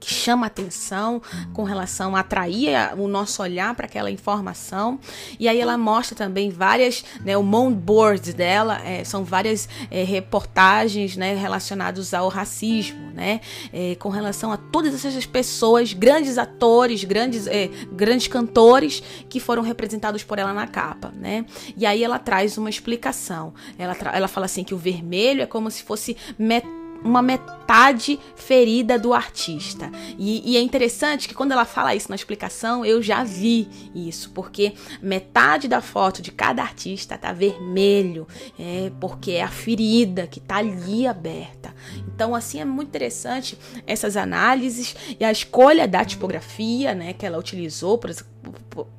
que 0.00 0.12
chama 0.12 0.46
atenção 0.46 1.20
com 1.52 1.62
relação 1.62 2.16
a 2.16 2.20
atrair 2.20 2.98
o 2.98 3.06
nosso 3.06 3.42
olhar 3.42 3.74
para 3.74 3.84
aquela 3.84 4.10
informação. 4.10 4.98
E 5.38 5.46
aí 5.46 5.60
ela 5.60 5.76
mostra 5.76 6.16
também 6.16 6.50
várias, 6.50 7.04
né, 7.20 7.36
o 7.36 7.42
mood 7.42 7.76
board 7.76 8.32
dela 8.32 8.80
é, 8.82 9.04
são 9.04 9.22
várias 9.22 9.68
é, 9.90 10.02
reportagens 10.02 11.16
né, 11.16 11.34
relacionadas 11.34 12.14
ao 12.14 12.28
racismo, 12.28 13.10
né, 13.12 13.40
é, 13.72 13.94
com 13.96 14.08
relação 14.08 14.50
a 14.50 14.56
todas 14.56 14.94
essas 14.94 15.26
pessoas, 15.26 15.92
grandes 15.92 16.38
atores, 16.38 17.04
grandes, 17.04 17.46
é, 17.46 17.68
grandes 17.92 18.26
cantores 18.26 19.02
que 19.28 19.38
foram 19.38 19.62
representados 19.62 20.24
por 20.24 20.38
ela 20.38 20.54
na 20.54 20.66
capa, 20.66 21.12
né. 21.14 21.44
E 21.76 21.84
aí 21.84 22.02
ela 22.02 22.18
traz 22.18 22.56
uma 22.56 22.70
explicação. 22.70 23.52
Ela, 23.78 23.96
ela 24.14 24.28
fala 24.28 24.46
assim 24.46 24.64
que 24.64 24.74
o 24.74 24.78
vermelho 24.78 25.42
é 25.42 25.46
como 25.46 25.70
se 25.70 25.82
fosse 25.82 26.16
metade 26.38 26.79
uma 27.02 27.22
metade 27.22 28.18
ferida 28.34 28.98
do 28.98 29.14
artista. 29.14 29.90
E, 30.18 30.52
e, 30.52 30.56
é 30.56 30.60
interessante 30.60 31.28
que 31.28 31.34
quando 31.34 31.52
ela 31.52 31.64
fala 31.64 31.94
isso 31.94 32.08
na 32.08 32.16
explicação, 32.16 32.84
eu 32.84 33.02
já 33.02 33.24
vi 33.24 33.68
isso, 33.94 34.30
porque 34.30 34.74
metade 35.00 35.68
da 35.68 35.80
foto 35.80 36.20
de 36.20 36.30
cada 36.30 36.62
artista 36.62 37.16
tá 37.16 37.32
vermelho, 37.32 38.26
é, 38.58 38.90
porque 39.00 39.32
é 39.32 39.42
a 39.42 39.48
ferida 39.48 40.26
que 40.26 40.40
tá 40.40 40.56
ali 40.56 41.06
aberta. 41.06 41.74
Então, 42.06 42.34
assim, 42.34 42.60
é 42.60 42.64
muito 42.64 42.88
interessante 42.88 43.58
essas 43.86 44.16
análises 44.16 44.94
e 45.18 45.24
a 45.24 45.32
escolha 45.32 45.88
da 45.88 46.04
tipografia, 46.04 46.94
né, 46.94 47.12
que 47.12 47.24
ela 47.24 47.38
utilizou, 47.38 47.98
por 47.98 48.10
exemplo, 48.10 48.30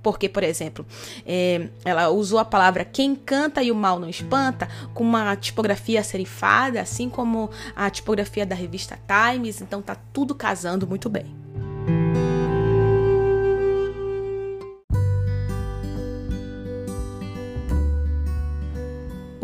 porque, 0.02 0.30
por 0.30 0.44
exemplo, 0.44 0.86
é, 1.26 1.70
ela 1.84 2.10
usou 2.10 2.40
a 2.40 2.46
palavra 2.46 2.86
quem 2.86 3.16
canta 3.16 3.64
e 3.64 3.72
o 3.72 3.76
mal 3.76 4.00
não 4.00 4.10
espanta 4.10 4.68
com 4.94 5.04
uma 5.04 5.36
tipografia 5.36 6.04
serifada, 6.04 6.82
assim 6.82 7.10
como 7.10 7.50
a 7.76 7.90
tipografia 7.90 8.46
da 8.46 8.56
revista 8.56 9.00
Times, 9.08 9.62
então 9.62 9.82
tá 9.82 9.96
tudo 10.14 10.36
casando 10.36 10.88
muito 10.88 11.10
bem. 11.10 11.26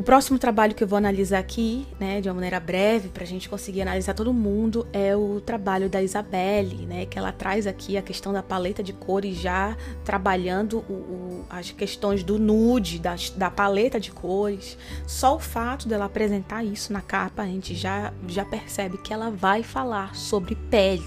Próximo 0.08 0.40
trabalho 0.40 0.74
que 0.74 0.82
eu 0.82 0.88
vou 0.88 0.96
analisar 0.96 1.38
aqui, 1.38 1.86
né, 2.00 2.22
de 2.22 2.30
uma 2.30 2.36
maneira 2.36 2.62
breve, 2.62 3.10
para 3.10 3.26
a 3.26 3.28
gente 3.28 3.50
conseguir 3.50 3.82
analisar 3.82 4.14
todo 4.14 4.34
mundo, 4.34 4.88
é 4.94 5.14
o 5.14 5.42
trabalho 5.42 5.90
da 5.90 6.02
Isabelle, 6.02 6.86
né, 6.86 7.06
que 7.06 7.20
ela 7.20 7.34
traz 7.34 7.68
aqui 7.68 7.98
a 7.98 8.02
questão 8.02 8.32
da 8.32 8.42
paleta 8.42 8.82
de 8.82 8.94
cores, 8.94 9.36
já 9.36 9.76
trabalhando 10.06 10.78
o, 10.88 10.94
o, 10.94 11.46
as 11.50 11.72
questões 11.72 12.24
do 12.24 12.40
nude, 12.40 13.00
da, 13.00 13.18
da 13.36 13.52
paleta 13.52 14.00
de 14.00 14.10
cores. 14.10 14.78
Só 15.06 15.36
o 15.36 15.40
fato 15.40 15.90
dela 15.90 16.06
apresentar 16.06 16.64
isso 16.64 16.94
na 16.94 17.02
capa, 17.02 17.42
a 17.42 17.46
gente 17.46 17.76
já, 17.76 18.14
já 18.30 18.46
percebe 18.46 18.98
que 19.00 19.12
ela 19.12 19.30
vai 19.30 19.62
falar 19.62 20.16
sobre 20.16 20.56
pele, 20.56 21.04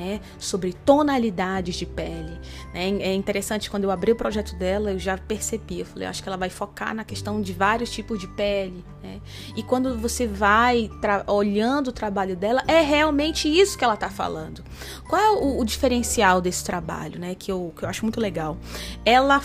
né, 0.00 0.20
sobre 0.38 0.72
tonalidades 0.72 1.76
de 1.76 1.84
pele. 1.84 2.40
Né? 2.72 2.88
É 3.00 3.14
interessante 3.14 3.70
quando 3.70 3.84
eu 3.84 3.90
abri 3.90 4.12
o 4.12 4.16
projeto 4.16 4.56
dela, 4.56 4.92
eu 4.92 4.98
já 4.98 5.18
percebi, 5.18 5.80
eu 5.80 5.86
falei, 5.86 6.08
acho 6.08 6.22
que 6.22 6.28
ela 6.28 6.38
vai 6.38 6.48
focar 6.48 6.94
na 6.94 7.04
questão 7.04 7.42
de 7.42 7.52
vários 7.52 7.90
tipos 7.90 8.18
de 8.18 8.26
pele. 8.28 8.82
Né? 9.02 9.20
E 9.54 9.62
quando 9.62 9.98
você 9.98 10.26
vai 10.26 10.90
olhando 11.26 11.88
o 11.88 11.92
trabalho 11.92 12.34
dela, 12.34 12.62
é 12.66 12.80
realmente 12.80 13.46
isso 13.46 13.76
que 13.76 13.84
ela 13.84 13.94
está 13.94 14.08
falando. 14.08 14.64
Qual 15.06 15.20
é 15.20 15.30
o, 15.32 15.60
o, 15.60 15.64
diferencial 15.64 16.40
desse 16.40 16.64
trabalho, 16.64 17.18
né? 17.20 17.34
Que 17.34 17.52
eu, 17.52 17.72
que 17.76 17.84
eu 17.84 17.88
acho 17.88 18.02
muito 18.04 18.20
legal. 18.20 18.56
Ela 19.04 19.42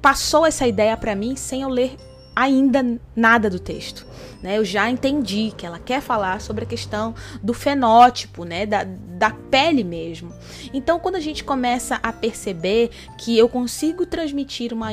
passou 0.00 0.46
essa 0.46 0.66
ideia 0.66 0.96
para 0.96 1.14
mim 1.16 1.34
sem 1.34 1.62
eu 1.62 1.68
ler 1.68 1.96
ainda 2.38 3.00
nada 3.16 3.50
do 3.50 3.58
texto. 3.58 4.06
Né? 4.40 4.58
Eu 4.58 4.64
já 4.64 4.88
entendi 4.88 5.52
que 5.56 5.66
ela 5.66 5.80
quer 5.80 6.00
falar 6.00 6.40
sobre 6.40 6.64
a 6.64 6.66
questão 6.66 7.12
do 7.42 7.52
fenótipo, 7.52 8.44
né? 8.44 8.64
da, 8.64 8.84
da 8.84 9.30
pele 9.30 9.82
mesmo. 9.82 10.32
Então, 10.72 11.00
quando 11.00 11.16
a 11.16 11.20
gente 11.20 11.42
começa 11.42 11.98
a 12.00 12.12
perceber 12.12 12.90
que 13.18 13.36
eu 13.36 13.48
consigo 13.48 14.06
transmitir 14.06 14.72
uma, 14.72 14.90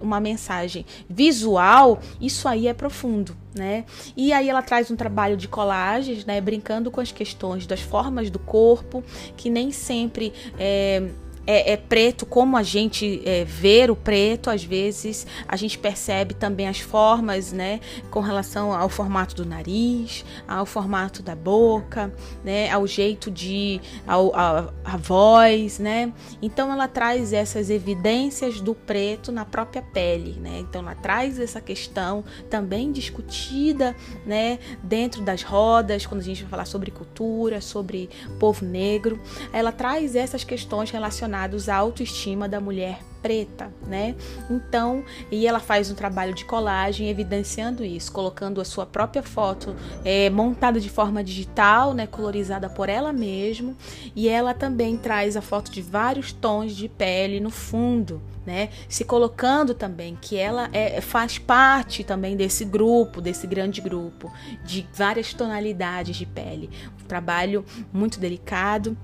uma 0.00 0.18
mensagem 0.18 0.84
visual, 1.08 2.00
isso 2.20 2.48
aí 2.48 2.66
é 2.66 2.74
profundo. 2.74 3.36
Né? 3.54 3.84
E 4.16 4.32
aí 4.32 4.48
ela 4.48 4.62
traz 4.62 4.90
um 4.90 4.96
trabalho 4.96 5.36
de 5.36 5.46
colagens, 5.46 6.24
né? 6.24 6.40
brincando 6.40 6.90
com 6.90 7.00
as 7.00 7.12
questões 7.12 7.64
das 7.64 7.80
formas 7.80 8.28
do 8.28 8.40
corpo, 8.40 9.04
que 9.36 9.48
nem 9.48 9.70
sempre 9.70 10.32
é, 10.58 11.08
é, 11.48 11.72
é 11.72 11.76
preto, 11.78 12.26
como 12.26 12.58
a 12.58 12.62
gente 12.62 13.22
é, 13.24 13.42
ver 13.42 13.90
o 13.90 13.96
preto, 13.96 14.50
às 14.50 14.62
vezes 14.62 15.26
a 15.48 15.56
gente 15.56 15.78
percebe 15.78 16.34
também 16.34 16.68
as 16.68 16.78
formas, 16.78 17.52
né, 17.52 17.80
com 18.10 18.20
relação 18.20 18.70
ao 18.70 18.90
formato 18.90 19.34
do 19.34 19.46
nariz, 19.46 20.26
ao 20.46 20.66
formato 20.66 21.22
da 21.22 21.34
boca, 21.34 22.12
né, 22.44 22.70
ao 22.70 22.86
jeito 22.86 23.30
de, 23.30 23.80
ao, 24.06 24.36
a, 24.36 24.70
a 24.84 24.96
voz, 24.98 25.78
né. 25.78 26.12
Então 26.42 26.70
ela 26.70 26.86
traz 26.86 27.32
essas 27.32 27.70
evidências 27.70 28.60
do 28.60 28.74
preto 28.74 29.32
na 29.32 29.46
própria 29.46 29.80
pele, 29.80 30.38
né. 30.38 30.58
Então 30.58 30.82
ela 30.82 30.94
traz 30.94 31.40
essa 31.40 31.62
questão 31.62 32.22
também 32.50 32.92
discutida, 32.92 33.96
né, 34.26 34.58
dentro 34.82 35.22
das 35.22 35.42
rodas, 35.42 36.04
quando 36.04 36.20
a 36.20 36.24
gente 36.24 36.42
vai 36.42 36.50
falar 36.50 36.66
sobre 36.66 36.90
cultura, 36.90 37.62
sobre 37.62 38.10
povo 38.38 38.66
negro, 38.66 39.18
ela 39.50 39.72
traz 39.72 40.14
essas 40.14 40.44
questões 40.44 40.90
relacionadas 40.90 41.37
à 41.68 41.76
autoestima 41.76 42.48
da 42.48 42.60
mulher 42.60 43.00
preta, 43.22 43.72
né? 43.86 44.14
Então, 44.50 45.04
e 45.30 45.46
ela 45.46 45.60
faz 45.60 45.90
um 45.90 45.94
trabalho 45.94 46.34
de 46.34 46.44
colagem 46.44 47.08
evidenciando 47.08 47.84
isso, 47.84 48.12
colocando 48.12 48.60
a 48.60 48.64
sua 48.64 48.86
própria 48.86 49.22
foto 49.22 49.74
é, 50.04 50.30
montada 50.30 50.80
de 50.80 50.88
forma 50.88 51.22
digital, 51.22 51.94
né, 51.94 52.06
colorizada 52.06 52.68
por 52.68 52.88
ela 52.88 53.12
mesma, 53.12 53.74
e 54.14 54.28
ela 54.28 54.54
também 54.54 54.96
traz 54.96 55.36
a 55.36 55.42
foto 55.42 55.70
de 55.70 55.82
vários 55.82 56.32
tons 56.32 56.74
de 56.74 56.88
pele 56.88 57.40
no 57.40 57.50
fundo, 57.50 58.22
né? 58.46 58.70
Se 58.88 59.04
colocando 59.04 59.74
também 59.74 60.16
que 60.20 60.36
ela 60.36 60.68
é, 60.72 61.00
faz 61.00 61.38
parte 61.38 62.04
também 62.04 62.36
desse 62.36 62.64
grupo, 62.64 63.20
desse 63.20 63.46
grande 63.46 63.80
grupo 63.80 64.32
de 64.64 64.86
várias 64.94 65.34
tonalidades 65.34 66.16
de 66.16 66.24
pele. 66.24 66.70
Um 67.02 67.06
trabalho 67.06 67.64
muito 67.92 68.18
delicado 68.18 68.96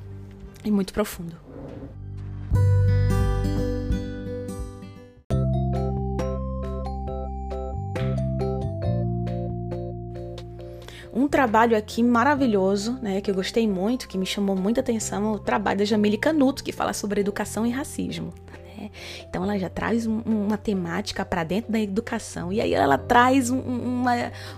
e 0.64 0.70
muito 0.70 0.92
profundo. 0.92 1.43
Um 11.16 11.28
trabalho 11.28 11.76
aqui 11.76 12.02
maravilhoso, 12.02 12.98
né, 13.00 13.20
que 13.20 13.30
eu 13.30 13.34
gostei 13.34 13.68
muito, 13.68 14.08
que 14.08 14.18
me 14.18 14.26
chamou 14.26 14.56
muita 14.56 14.80
atenção, 14.80 15.32
é 15.32 15.36
o 15.36 15.38
trabalho 15.38 15.78
da 15.78 15.84
Jamile 15.84 16.18
Canuto, 16.18 16.64
que 16.64 16.72
fala 16.72 16.92
sobre 16.92 17.20
educação 17.20 17.64
e 17.64 17.70
racismo. 17.70 18.32
Então 19.28 19.42
ela 19.42 19.58
já 19.58 19.68
traz 19.68 20.06
um, 20.06 20.20
uma 20.20 20.56
temática 20.56 21.24
para 21.24 21.44
dentro 21.44 21.72
da 21.72 21.80
educação 21.80 22.52
e 22.52 22.60
aí 22.60 22.74
ela 22.74 22.98
traz 22.98 23.50
um, 23.50 23.58
uma, 23.58 24.14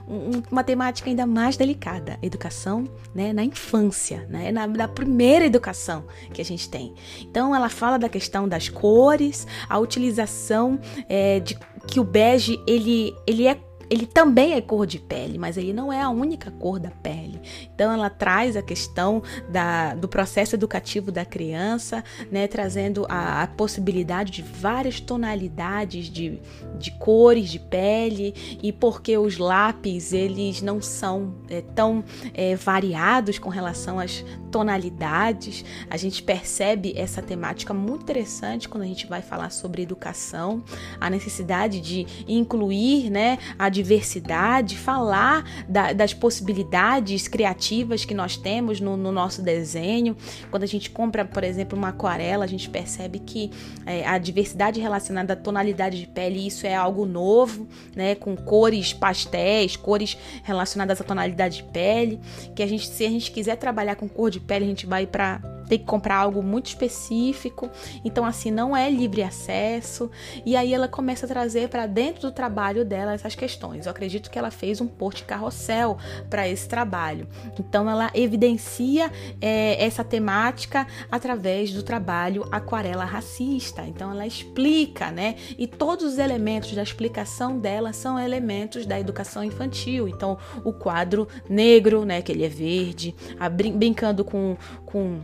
um, 0.09 0.43
uma 0.51 0.65
temática 0.65 1.09
ainda 1.09 1.27
mais 1.27 1.57
delicada, 1.57 2.19
educação 2.23 2.89
né, 3.15 3.33
na 3.33 3.45
infância, 3.45 4.27
né, 4.29 4.51
na, 4.53 4.67
na 4.67 4.89
primeira 4.89 5.45
educação 5.45 6.05
que 6.33 6.41
a 6.41 6.45
gente 6.45 6.69
tem. 6.69 6.95
Então 7.21 7.55
ela 7.55 7.69
fala 7.69 7.99
da 7.99 8.09
questão 8.09 8.49
das 8.49 8.69
cores, 8.69 9.47
a 9.69 9.79
utilização 9.79 10.79
é, 11.09 11.41
de 11.41 11.59
que 11.87 12.01
o 12.01 12.05
bege 12.05 12.61
ele, 12.67 13.15
ele 13.27 13.47
é 13.47 13.55
ele 13.89 14.07
também 14.07 14.55
é 14.55 14.61
cor 14.61 14.87
de 14.87 14.99
pele, 14.99 15.39
mas 15.39 15.57
ele 15.57 15.73
não 15.73 15.93
é 15.93 16.01
a 16.01 16.11
única 16.11 16.51
cor 16.51 16.79
da 16.79 16.91
pele. 16.91 17.41
Então 17.75 17.93
ela 17.93 18.11
traz 18.11 18.57
a 18.57 18.63
questão 18.63 19.23
da, 19.49 19.95
do 19.95 20.09
processo 20.09 20.55
educativo 20.55 21.13
da 21.13 21.25
criança, 21.25 22.03
né, 22.31 22.47
trazendo 22.47 23.07
a, 23.09 23.43
a 23.43 23.47
possibilidade 23.47 24.33
de 24.33 24.43
várias 24.43 25.01
tonalidades 25.01 26.07
de, 26.07 26.41
de 26.79 26.91
cores 26.93 27.49
de 27.49 27.59
pele 27.59 28.35
e 28.63 28.73
porque 28.73 29.17
os 29.17 29.39
lápis 29.39 30.13
eles 30.13 30.63
não 30.63 30.81
são 30.81 31.35
é, 31.49 31.61
tão 31.61 32.05
é, 32.35 32.57
variados 32.57 33.39
com 33.39 33.49
relação 33.49 33.99
às 33.99 34.25
tonalidades. 34.51 35.65
A 35.91 35.97
gente 35.97 36.23
percebe 36.23 36.95
essa 36.97 37.21
temática 37.21 37.75
muito 37.75 38.03
interessante 38.03 38.69
quando 38.69 38.85
a 38.85 38.87
gente 38.87 39.07
vai 39.07 39.23
falar 39.23 39.51
sobre 39.51 39.83
educação, 39.83 40.63
a 41.01 41.11
necessidade 41.11 41.81
de 41.81 42.07
incluir, 42.27 43.11
né, 43.11 43.39
a 43.59 43.69
diversidade, 43.77 44.77
falar 44.77 45.45
da, 45.69 45.93
das 45.93 46.15
possibilidades 46.15 47.29
criativas 47.29 48.05
que 48.05 48.15
nós 48.15 48.37
temos 48.37 48.81
no, 48.81 48.97
no, 48.97 49.13
nosso 49.13 49.43
desenho. 49.43 50.17
Quando 50.51 50.63
a 50.63 50.67
gente 50.67 50.91
compra, 50.91 51.25
por 51.25 51.45
exemplo, 51.45 51.77
uma 51.77 51.89
aquarela, 51.89 52.45
a 52.45 52.49
gente 52.49 52.69
percebe 52.69 53.19
que 53.19 53.51
é, 53.85 54.07
a 54.07 54.19
diversidade 54.19 54.81
relacionada 54.81 55.35
à 55.35 55.37
tonalidade 55.37 56.01
de 56.01 56.07
pele, 56.07 56.47
isso 56.47 56.67
é 56.67 56.75
algo 56.75 57.05
novo, 57.05 57.69
né? 57.95 58.15
Com 58.15 58.37
cores 58.37 58.93
pastéis, 58.93 59.77
cores 59.77 60.17
relacionadas 60.43 61.01
à 61.01 61.05
tonalidade 61.05 61.59
de 61.59 61.65
pele. 61.65 62.21
Que 62.55 62.63
a 62.63 62.67
gente, 62.67 62.87
se 62.87 63.05
a 63.05 63.11
gente 63.11 63.31
quiser 63.31 63.57
trabalhar 63.57 63.97
com 63.97 64.09
cor 64.09 64.31
de 64.31 64.41
pele, 64.41 64.65
a 64.65 64.69
gente 64.69 64.87
vai 64.87 65.07
para 65.07 65.56
tem 65.69 65.79
que 65.79 65.85
comprar 65.85 66.17
algo 66.17 66.43
muito 66.43 66.67
específico, 66.67 67.71
então 68.05 68.25
assim 68.25 68.51
não 68.51 68.77
é 68.77 68.91
livre 68.91 69.23
acesso. 69.23 70.11
E 70.45 70.57
aí 70.57 70.73
ela 70.73 70.89
começa 70.89 71.27
a 71.27 71.29
trazer 71.29 71.69
para 71.69 71.87
dentro 71.87 72.23
do 72.23 72.33
trabalho 72.33 72.85
dela 72.85 73.13
essas 73.13 73.35
questões. 73.35 73.87
Eu 73.87 73.91
acredito 73.91 74.31
que 74.31 74.39
ela 74.39 74.51
fez 74.51 74.81
um 74.81 74.87
porte 74.87 75.25
carrossel 75.25 75.99
para 76.31 76.49
esse 76.49 76.69
trabalho. 76.69 77.29
Então 77.59 77.89
ela 77.89 78.11
evidencia 78.15 79.11
é, 79.41 79.85
essa 79.85 80.05
temática 80.05 80.87
através 81.11 81.73
do 81.73 81.83
trabalho 81.83 82.47
aquarela 82.51 83.05
racista. 83.05 83.83
Então 83.87 84.11
ela 84.11 84.27
explica, 84.27 85.11
né? 85.11 85.37
E 85.59 85.67
todos 85.67 86.05
os 86.05 86.19
elementos 86.19 86.75
da 86.75 86.83
explicação 86.83 87.59
dela 87.59 87.93
são 87.93 88.19
elementos 88.19 88.87
da 88.87 88.99
educação 88.99 89.43
infantil. 89.43 90.09
Então 90.09 90.39
o 90.65 90.73
quadro 90.73 91.29
negro, 91.49 92.05
né? 92.05 92.23
Que 92.23 92.33
ele 92.33 92.45
é 92.45 92.49
verde, 92.49 93.15
brincando 93.75 94.25
com, 94.25 94.57
com 94.85 95.21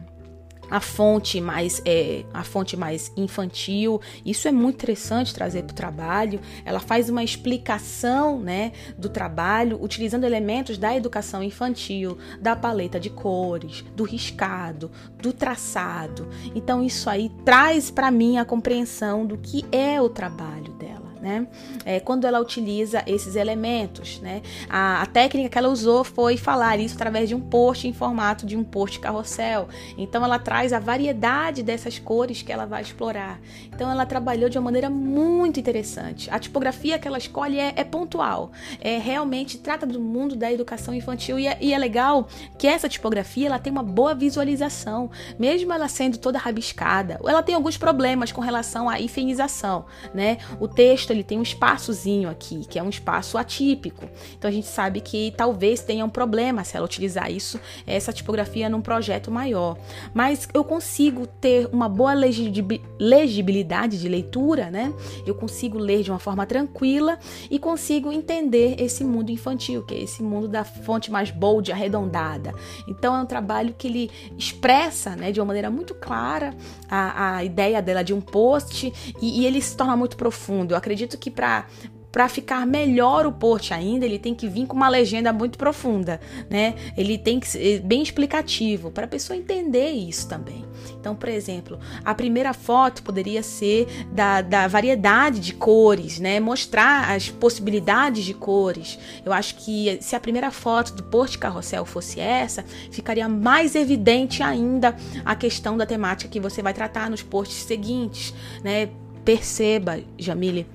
a 0.72 0.80
fonte 0.80 1.38
mais 1.38 1.82
é, 1.84 2.24
a 2.32 2.42
fonte 2.42 2.78
mais 2.78 3.12
infantil. 3.14 4.00
Isso 4.24 4.48
é 4.48 4.52
muito 4.52 4.76
interessante 4.76 5.34
trazer 5.34 5.64
para 5.64 5.72
o 5.72 5.76
trabalho. 5.76 6.40
Ela 6.64 6.80
faz 6.80 7.10
uma 7.10 7.22
explicação 7.22 8.40
né, 8.40 8.72
do 8.96 9.10
trabalho 9.10 9.78
utilizando 9.82 10.24
elementos 10.24 10.78
da 10.78 10.96
educação 10.96 11.42
infantil, 11.42 12.16
da 12.40 12.56
paleta 12.56 12.98
de 12.98 13.10
cores, 13.10 13.84
do 13.94 14.02
riscado, 14.02 14.90
do 15.20 15.30
traçado. 15.30 16.26
Então 16.54 16.82
isso 16.82 17.10
aí 17.10 17.30
traz 17.44 17.90
para 17.90 18.10
mim 18.10 18.38
a 18.38 18.44
compreensão 18.46 19.26
do 19.26 19.36
que 19.36 19.66
é 19.70 20.00
o 20.00 20.08
trabalho 20.08 20.72
dela 20.72 21.11
né? 21.22 21.46
É, 21.84 22.00
quando 22.00 22.26
ela 22.26 22.40
utiliza 22.40 23.02
esses 23.06 23.36
elementos, 23.36 24.20
né? 24.20 24.42
A, 24.68 25.02
a, 25.02 25.06
técnica 25.06 25.48
que 25.48 25.56
ela 25.56 25.68
usou 25.68 26.02
foi 26.02 26.36
falar 26.36 26.80
isso 26.80 26.96
através 26.96 27.28
de 27.28 27.34
um 27.34 27.40
post 27.40 27.86
em 27.86 27.92
formato 27.92 28.44
de 28.44 28.56
um 28.56 28.64
post 28.64 28.98
carrossel. 28.98 29.68
Então 29.96 30.24
ela 30.24 30.38
traz 30.38 30.72
a 30.72 30.80
variedade 30.80 31.62
dessas 31.62 31.98
cores 31.98 32.42
que 32.42 32.50
ela 32.50 32.66
vai 32.66 32.82
explorar. 32.82 33.40
Então 33.72 33.88
ela 33.88 34.04
trabalhou 34.04 34.50
de 34.50 34.58
uma 34.58 34.64
maneira 34.64 34.90
muito 34.90 35.60
interessante. 35.60 36.28
A 36.28 36.40
tipografia 36.40 36.98
que 36.98 37.06
ela 37.06 37.18
escolhe 37.18 37.58
é, 37.58 37.72
é 37.76 37.84
pontual, 37.84 38.50
é 38.80 38.98
realmente 38.98 39.58
trata 39.58 39.86
do 39.86 40.00
mundo 40.00 40.34
da 40.34 40.52
educação 40.52 40.92
infantil 40.92 41.38
e 41.38 41.46
é, 41.46 41.56
e 41.60 41.72
é 41.72 41.78
legal 41.78 42.26
que 42.58 42.66
essa 42.66 42.88
tipografia 42.88 43.46
ela 43.46 43.60
tem 43.60 43.72
uma 43.72 43.84
boa 43.84 44.12
visualização, 44.12 45.08
mesmo 45.38 45.72
ela 45.72 45.86
sendo 45.86 46.18
toda 46.18 46.36
rabiscada. 46.36 47.20
Ela 47.24 47.44
tem 47.44 47.54
alguns 47.54 47.76
problemas 47.76 48.32
com 48.32 48.40
relação 48.40 48.88
à 48.88 48.98
hifenização, 48.98 49.84
né? 50.12 50.38
O 50.58 50.66
texto 50.66 51.11
ele 51.12 51.22
tem 51.22 51.38
um 51.38 51.42
espaçozinho 51.42 52.28
aqui, 52.28 52.66
que 52.68 52.78
é 52.78 52.82
um 52.82 52.88
espaço 52.88 53.38
atípico. 53.38 54.08
Então 54.36 54.48
a 54.48 54.52
gente 54.52 54.66
sabe 54.66 55.00
que 55.00 55.32
talvez 55.36 55.82
tenha 55.82 56.04
um 56.04 56.10
problema 56.10 56.64
se 56.64 56.76
ela 56.76 56.84
utilizar 56.84 57.30
isso, 57.30 57.60
essa 57.86 58.12
tipografia 58.12 58.68
num 58.68 58.80
projeto 58.80 59.30
maior. 59.30 59.76
Mas 60.12 60.48
eu 60.52 60.64
consigo 60.64 61.26
ter 61.26 61.68
uma 61.72 61.88
boa 61.88 62.14
legibilidade 62.14 64.00
de 64.00 64.08
leitura, 64.08 64.70
né? 64.70 64.92
Eu 65.26 65.34
consigo 65.34 65.78
ler 65.78 66.02
de 66.02 66.10
uma 66.10 66.18
forma 66.18 66.46
tranquila 66.46 67.18
e 67.50 67.58
consigo 67.58 68.12
entender 68.12 68.76
esse 68.78 69.04
mundo 69.04 69.30
infantil, 69.30 69.82
que 69.82 69.94
é 69.94 70.02
esse 70.02 70.22
mundo 70.22 70.48
da 70.48 70.64
fonte 70.64 71.10
mais 71.10 71.30
bold, 71.30 71.70
arredondada. 71.72 72.54
Então 72.86 73.14
é 73.14 73.20
um 73.20 73.26
trabalho 73.26 73.74
que 73.76 73.86
ele 73.86 74.10
expressa, 74.36 75.16
né, 75.16 75.32
de 75.32 75.40
uma 75.40 75.46
maneira 75.46 75.70
muito 75.70 75.94
clara 75.94 76.54
a, 76.88 77.36
a 77.36 77.44
ideia 77.44 77.80
dela 77.82 78.02
de 78.02 78.14
um 78.14 78.20
post 78.20 78.92
e, 79.20 79.40
e 79.40 79.46
ele 79.46 79.60
se 79.60 79.76
torna 79.76 79.96
muito 79.96 80.16
profundo. 80.16 80.72
Eu 80.72 80.78
acredito 80.78 81.01
acredito 81.02 81.18
que 81.18 81.30
para 81.30 81.66
para 82.12 82.28
ficar 82.28 82.66
melhor 82.66 83.24
o 83.24 83.32
post 83.32 83.72
ainda, 83.72 84.04
ele 84.04 84.18
tem 84.18 84.34
que 84.34 84.46
vir 84.46 84.66
com 84.66 84.76
uma 84.76 84.90
legenda 84.90 85.32
muito 85.32 85.56
profunda, 85.56 86.20
né? 86.50 86.74
Ele 86.94 87.16
tem 87.16 87.40
que 87.40 87.48
ser 87.48 87.80
bem 87.80 88.02
explicativo 88.02 88.90
para 88.90 89.06
a 89.06 89.08
pessoa 89.08 89.34
entender 89.34 89.88
isso 89.92 90.28
também. 90.28 90.62
Então, 91.00 91.16
por 91.16 91.30
exemplo, 91.30 91.80
a 92.04 92.14
primeira 92.14 92.52
foto 92.52 93.02
poderia 93.02 93.42
ser 93.42 93.86
da, 94.12 94.42
da 94.42 94.68
variedade 94.68 95.40
de 95.40 95.54
cores, 95.54 96.20
né? 96.20 96.38
Mostrar 96.38 97.10
as 97.10 97.30
possibilidades 97.30 98.26
de 98.26 98.34
cores. 98.34 98.98
Eu 99.24 99.32
acho 99.32 99.54
que 99.54 99.96
se 100.02 100.14
a 100.14 100.20
primeira 100.20 100.50
foto 100.50 100.92
do 100.92 101.04
post 101.04 101.38
carrossel 101.38 101.86
fosse 101.86 102.20
essa, 102.20 102.62
ficaria 102.90 103.26
mais 103.26 103.74
evidente 103.74 104.42
ainda 104.42 104.94
a 105.24 105.34
questão 105.34 105.78
da 105.78 105.86
temática 105.86 106.30
que 106.30 106.38
você 106.38 106.60
vai 106.60 106.74
tratar 106.74 107.08
nos 107.08 107.22
posts 107.22 107.64
seguintes, 107.64 108.34
né? 108.62 108.90
Perceba, 109.24 109.98
Jamile 110.18 110.66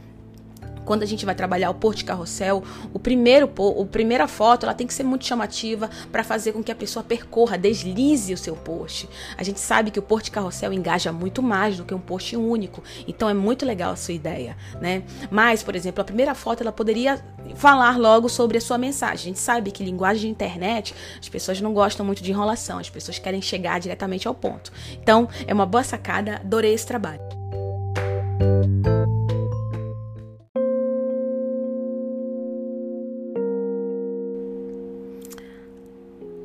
quando 0.87 1.03
a 1.03 1.05
gente 1.05 1.25
vai 1.25 1.35
trabalhar 1.35 1.69
o 1.69 1.73
post 1.73 2.05
carrossel, 2.05 2.63
o 2.93 2.97
primeiro, 2.97 3.51
o 3.57 3.85
primeira 3.85 4.25
foto 4.25 4.65
ela 4.65 4.73
tem 4.73 4.87
que 4.87 4.93
ser 4.93 5.03
muito 5.03 5.25
chamativa 5.25 5.89
para 6.13 6.23
fazer 6.23 6.53
com 6.53 6.63
que 6.63 6.71
a 6.71 6.75
pessoa 6.75 7.03
percorra, 7.03 7.57
deslize 7.57 8.33
o 8.33 8.37
seu 8.37 8.55
post. 8.55 9.09
A 9.37 9.43
gente 9.43 9.59
sabe 9.59 9.91
que 9.91 9.99
o 9.99 10.01
post 10.01 10.31
carrossel 10.31 10.71
engaja 10.71 11.11
muito 11.11 11.43
mais 11.43 11.75
do 11.75 11.83
que 11.83 11.93
um 11.93 11.99
post 11.99 12.37
único, 12.37 12.81
então 13.05 13.29
é 13.29 13.33
muito 13.33 13.65
legal 13.65 13.91
a 13.91 13.95
sua 13.97 14.13
ideia, 14.13 14.55
né? 14.79 15.03
Mas, 15.29 15.61
por 15.61 15.75
exemplo, 15.75 16.01
a 16.01 16.05
primeira 16.05 16.33
foto 16.33 16.61
ela 16.61 16.71
poderia 16.71 17.21
falar 17.55 17.97
logo 17.99 18.29
sobre 18.29 18.57
a 18.57 18.61
sua 18.61 18.77
mensagem. 18.77 19.15
A 19.15 19.25
gente 19.25 19.39
sabe 19.39 19.71
que 19.71 19.83
linguagem 19.83 20.21
de 20.21 20.27
internet, 20.29 20.95
as 21.19 21.27
pessoas 21.27 21.59
não 21.59 21.73
gostam 21.73 22.05
muito 22.05 22.23
de 22.23 22.31
enrolação, 22.31 22.79
as 22.79 22.89
pessoas 22.89 23.19
querem 23.19 23.41
chegar 23.41 23.77
diretamente 23.81 24.25
ao 24.25 24.33
ponto. 24.33 24.71
Então, 24.93 25.27
é 25.45 25.53
uma 25.53 25.65
boa 25.65 25.83
sacada, 25.83 26.35
adorei 26.35 26.73
esse 26.73 26.87
trabalho. 26.87 27.21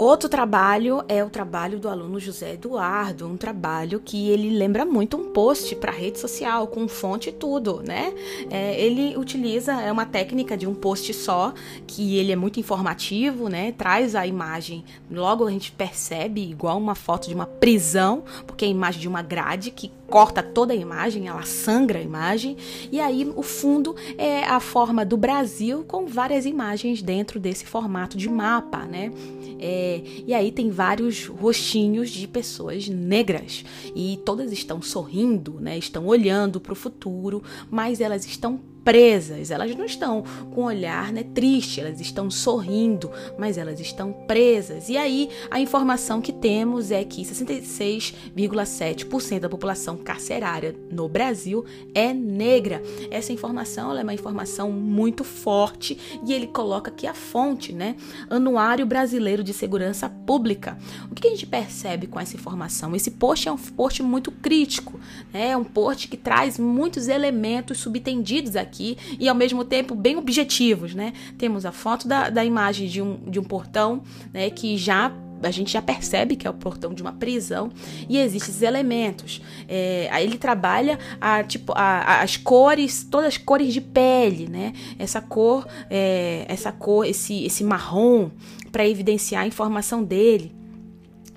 Outro 0.03 0.29
trabalho 0.29 1.05
é 1.07 1.23
o 1.23 1.31
trabalho 1.31 1.79
do 1.79 1.89
aluno 1.89 2.19
José 2.19 2.55
Eduardo, 2.55 3.25
um 3.25 3.37
trabalho 3.37 4.01
que 4.05 4.31
ele 4.31 4.51
lembra 4.51 4.85
muito 4.85 5.17
um 5.17 5.31
post 5.31 5.77
para 5.77 5.93
rede 5.93 6.19
social, 6.19 6.67
com 6.67 6.89
fonte 6.89 7.29
e 7.29 7.33
tudo, 7.33 7.85
né? 7.87 8.13
É, 8.51 8.85
ele 8.85 9.17
utiliza 9.17 9.81
é 9.81 9.93
uma 9.93 10.05
técnica 10.05 10.57
de 10.57 10.67
um 10.67 10.75
post 10.75 11.15
só, 11.15 11.55
que 11.87 12.17
ele 12.17 12.33
é 12.33 12.37
muito 12.37 12.59
informativo, 12.59 13.49
né? 13.49 13.71
Traz 13.71 14.17
a 14.17 14.27
imagem, 14.27 14.85
logo 15.09 15.47
a 15.47 15.51
gente 15.53 15.71
percebe, 15.71 16.51
igual 16.51 16.79
uma 16.79 16.97
foto 16.97 17.29
de 17.29 17.35
uma 17.37 17.47
prisão, 17.47 18.25
porque 18.45 18.65
é 18.65 18.69
a 18.69 18.73
imagem 18.73 19.01
de 19.01 19.07
uma 19.07 19.23
grade 19.23 19.71
que 19.71 19.89
corta 20.13 20.43
toda 20.43 20.75
a 20.75 20.77
imagem, 20.77 21.27
ela 21.27 21.41
sangra 21.41 21.99
a 21.99 22.03
imagem, 22.03 22.55
e 22.93 23.01
aí 23.01 23.33
o 23.35 23.43
fundo 23.43 23.97
é 24.19 24.45
a 24.45 24.61
forma 24.61 25.07
do 25.07 25.17
Brasil 25.17 25.87
com 25.89 26.05
várias 26.05 26.45
imagens 26.45 27.01
dentro 27.01 27.41
desse 27.41 27.65
formato 27.65 28.15
de 28.19 28.29
mapa, 28.29 28.85
né? 28.85 29.11
É, 29.59 30.03
e 30.27 30.35
aí 30.35 30.53
tem 30.53 30.69
vários 30.71 31.27
rostinhos 31.29 32.11
de 32.11 32.29
pessoas 32.29 32.91
negras 32.91 33.65
e 33.97 34.21
todas 34.23 34.53
estão 34.53 34.83
sorrindo, 34.83 35.59
né? 35.59 35.79
Estão 35.79 36.05
olhando 36.07 36.61
para 36.61 36.75
o 36.75 36.77
futuro, 36.77 37.43
mas 37.71 37.99
elas 37.99 38.27
estão 38.27 38.61
presas, 38.85 39.51
elas 39.51 39.75
não 39.75 39.85
estão 39.85 40.23
com 40.55 40.63
olhar 40.65 41.13
né, 41.13 41.23
triste, 41.23 41.81
elas 41.81 42.01
estão 42.01 42.31
sorrindo, 42.31 43.11
mas 43.39 43.59
elas 43.59 43.79
estão 43.81 44.13
presas. 44.13 44.89
E 44.89 44.97
aí 44.97 45.29
a 45.51 45.61
informação 45.61 46.21
que 46.21 46.33
temos 46.33 46.91
é 46.91 47.05
que 47.05 47.23
66,7% 47.23 49.41
da 49.41 49.49
população 49.49 49.97
carcerária 49.97 50.75
no 50.91 51.09
Brasil 51.09 51.65
é 51.95 52.13
negra. 52.13 52.83
Essa 53.11 53.33
informação 53.33 53.97
é 53.97 54.03
uma 54.03 54.15
informação 54.15 54.71
muito 54.71 55.25
forte 55.25 55.99
e 56.27 56.33
ele 56.33 56.49
coloca 56.49 56.91
aqui 56.91 57.07
a 57.07 57.15
fonte, 57.15 57.73
né? 57.73 57.95
Anuário 58.29 58.85
Brasileiro 58.87 59.45
de 59.45 59.53
Segurança 59.53 60.09
Pública. 60.09 60.79
O 61.11 61.15
que 61.15 61.29
a 61.29 61.31
gente 61.31 61.47
percebe 61.47 62.07
com 62.07 62.19
essa 62.19 62.37
informação? 62.37 62.97
Esse 62.97 63.11
post 63.13 63.49
é 63.49 63.53
um 63.53 63.57
post 63.57 64.03
muito 64.03 64.31
crítico, 64.31 65.01
né? 65.33 65.51
é 65.51 65.57
um 65.57 65.65
post 65.65 66.09
que 66.09 66.17
traz 66.17 66.59
muitos 66.59 67.09
elementos 67.09 67.79
subtendidos 67.79 68.57
aqui 68.57 68.72
aqui 68.73 68.97
e 69.21 69.29
ao 69.29 69.35
mesmo 69.35 69.65
tempo 69.65 69.95
bem 69.95 70.17
objetivos, 70.17 70.95
né? 70.95 71.13
Temos 71.37 71.67
a 71.67 71.73
foto 71.73 72.09
da, 72.09 72.31
da 72.31 72.43
imagem 72.43 72.89
de 72.89 73.03
um, 73.03 73.19
de 73.29 73.39
um 73.39 73.45
portão, 73.45 74.03
né? 74.33 74.49
Que 74.49 74.79
já 74.79 75.13
a 75.43 75.51
gente 75.51 75.73
já 75.73 75.83
percebe 75.83 76.37
que 76.37 76.47
é 76.47 76.51
o 76.51 76.55
portão 76.55 76.95
de 76.95 77.03
uma 77.03 77.13
prisão 77.13 77.71
e 78.09 78.17
existem 78.17 78.49
esses 78.49 78.63
elementos. 78.63 79.43
É, 79.69 80.09
ele 80.23 80.39
trabalha 80.39 80.99
a, 81.21 81.43
tipo, 81.43 81.73
a, 81.73 81.99
a, 81.99 82.23
as 82.23 82.37
cores, 82.37 83.05
todas 83.11 83.27
as 83.27 83.39
cores 83.39 83.75
de 83.75 83.81
pele, 83.81 84.49
né? 84.49 84.73
Essa 84.97 85.21
cor, 85.21 85.67
é, 85.91 86.45
essa 86.49 86.71
cor, 86.71 87.05
esse, 87.05 87.45
esse 87.45 87.65
marrom 87.65 88.31
para 88.71 88.87
evidenciar 88.87 89.43
a 89.43 89.47
informação 89.47 90.05
dele. 90.05 90.62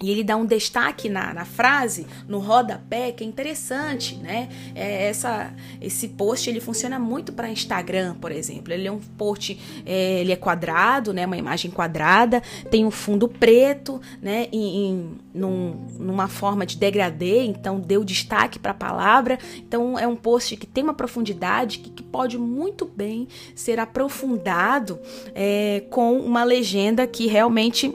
E 0.02 0.12
ele 0.12 0.24
dá 0.24 0.36
um 0.36 0.46
destaque 0.46 1.08
na, 1.08 1.34
na 1.34 1.46
frase, 1.46 2.06
no 2.28 2.40
rodapé, 2.40 3.14
que 3.14 3.24
é 3.24 3.28
interessante, 3.28 4.16
né? 4.18 4.50
É 4.76 5.08
essa, 5.08 5.54
esse 5.80 6.10
post 6.10 6.50
ele 6.50 6.60
funciona 6.60 7.00
muito 7.00 7.32
para 7.32 7.50
Instagram, 7.50 8.16
por 8.16 8.32
exemplo. 8.32 8.74
Ele 8.74 8.88
é 8.88 8.92
um 8.92 9.00
post, 9.00 9.58
é, 9.86 10.20
ele 10.20 10.34
é 10.34 10.36
quadrado, 10.36 11.14
né? 11.14 11.26
Uma 11.26 11.38
imagem 11.38 11.72
quadrada, 11.72 12.42
tem 12.70 12.86
um 12.86 12.92
fundo 12.92 13.28
preto, 13.30 14.02
né? 14.22 14.48
Em, 14.52 14.86
em 14.86 15.18
num, 15.34 15.88
numa 15.98 16.28
forma 16.28 16.66
de 16.66 16.78
degradê, 16.78 17.44
então 17.44 17.80
deu 17.80 18.04
destaque 18.04 18.60
para 18.60 18.72
a 18.72 18.76
palavra. 18.76 19.40
Então 19.58 19.98
é 19.98 20.06
um 20.06 20.16
post 20.16 20.58
que 20.58 20.68
tem 20.68 20.84
uma 20.84 20.94
profundidade 20.94 21.80
que, 21.80 21.90
que 21.90 22.04
pode 22.04 22.38
muito 22.38 22.86
bem 22.86 23.28
ser 23.56 23.80
aprofundado 23.80 25.00
é, 25.34 25.84
com 25.90 26.18
uma 26.18 26.44
legenda 26.44 27.08
que 27.08 27.28
realmente 27.28 27.94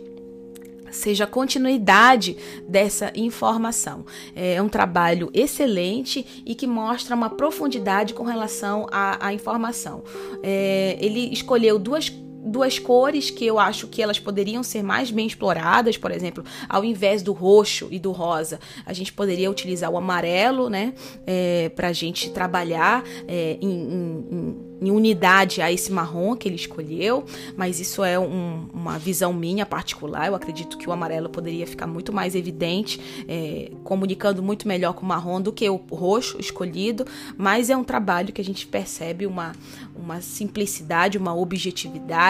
seja 0.91 1.27
continuidade 1.27 2.37
dessa 2.69 3.13
informação. 3.15 4.05
É 4.35 4.61
um 4.61 4.69
trabalho 4.69 5.31
excelente 5.33 6.43
e 6.45 6.55
que 6.55 6.67
mostra 6.67 7.15
uma 7.15 7.31
profundidade 7.31 8.15
com 8.15 8.25
relação 8.25 8.87
à, 8.91 9.27
à 9.27 9.35
informação. 9.35 10.03
É, 10.43 10.97
ele 11.01 11.33
escolheu 11.33 11.79
duas 11.79 12.11
duas 12.43 12.79
cores 12.79 13.31
que 13.31 13.45
eu 13.45 13.59
acho 13.59 13.87
que 13.87 14.03
elas 14.03 14.19
poderiam 14.19 14.63
ser 14.63 14.83
mais 14.83 15.11
bem 15.11 15.27
exploradas, 15.27 15.97
por 15.97 16.11
exemplo, 16.11 16.43
ao 16.69 16.85
invés 16.85 17.23
do 17.23 17.33
roxo 17.33 17.89
e 17.91 17.99
do 17.99 18.13
rosa, 18.13 18.59
a 18.87 18.93
gente 18.93 19.13
poderia 19.13 19.51
utilizar 19.51 19.91
o 19.91 19.97
amarelo, 19.97 20.69
né, 20.71 20.95
é, 21.27 21.71
para 21.71 21.89
a 21.89 21.93
gente 21.93 22.31
trabalhar 22.31 23.05
é, 23.29 23.59
em, 23.61 23.71
em, 23.71 24.57
em, 24.81 24.91
unidade 24.91 25.61
a 25.61 25.71
esse 25.71 25.93
marrom 25.93 26.35
que 26.35 26.49
ele 26.49 26.57
escolheu, 26.57 27.25
mas 27.57 27.79
isso 27.79 28.03
é 28.03 28.19
um, 28.19 28.69
uma 28.73 28.99
visão 28.99 29.33
minha 29.33 29.67
particular. 29.67 30.29
Eu 30.29 30.35
acredito 30.35 30.79
que 30.79 30.89
o 30.89 30.93
amarelo 30.93 31.29
poderia 31.29 31.67
ficar 31.67 31.87
muito 31.87 32.13
mais 32.13 32.35
evidente, 32.35 33.01
é, 33.29 33.71
comunicando 33.85 34.43
muito 34.43 34.67
melhor 34.67 34.95
com 34.95 35.03
o 35.03 35.09
marrom 35.09 35.41
do 35.41 35.53
que 35.53 35.69
o 35.69 35.77
roxo 35.91 36.39
escolhido, 36.41 37.07
mas 37.37 37.69
é 37.71 37.77
um 37.77 37.85
trabalho 37.85 38.33
que 38.33 38.41
a 38.41 38.45
gente 38.45 38.67
percebe 38.67 39.27
uma, 39.27 39.53
uma 39.95 40.21
simplicidade, 40.21 41.19
uma 41.19 41.35
objetividade, 41.35 42.30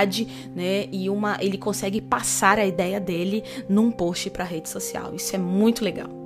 né? 0.55 0.87
E 0.91 1.09
uma 1.09 1.37
ele 1.41 1.59
consegue 1.59 2.01
passar 2.01 2.59
a 2.59 2.67
ideia 2.67 3.01
dele 3.01 3.43
num 3.69 3.91
post 3.91 4.31
para 4.31 4.45
rede 4.45 4.69
social. 4.69 5.15
Isso 5.15 5.35
é 5.35 5.39
muito 5.39 5.85
legal. 5.85 6.21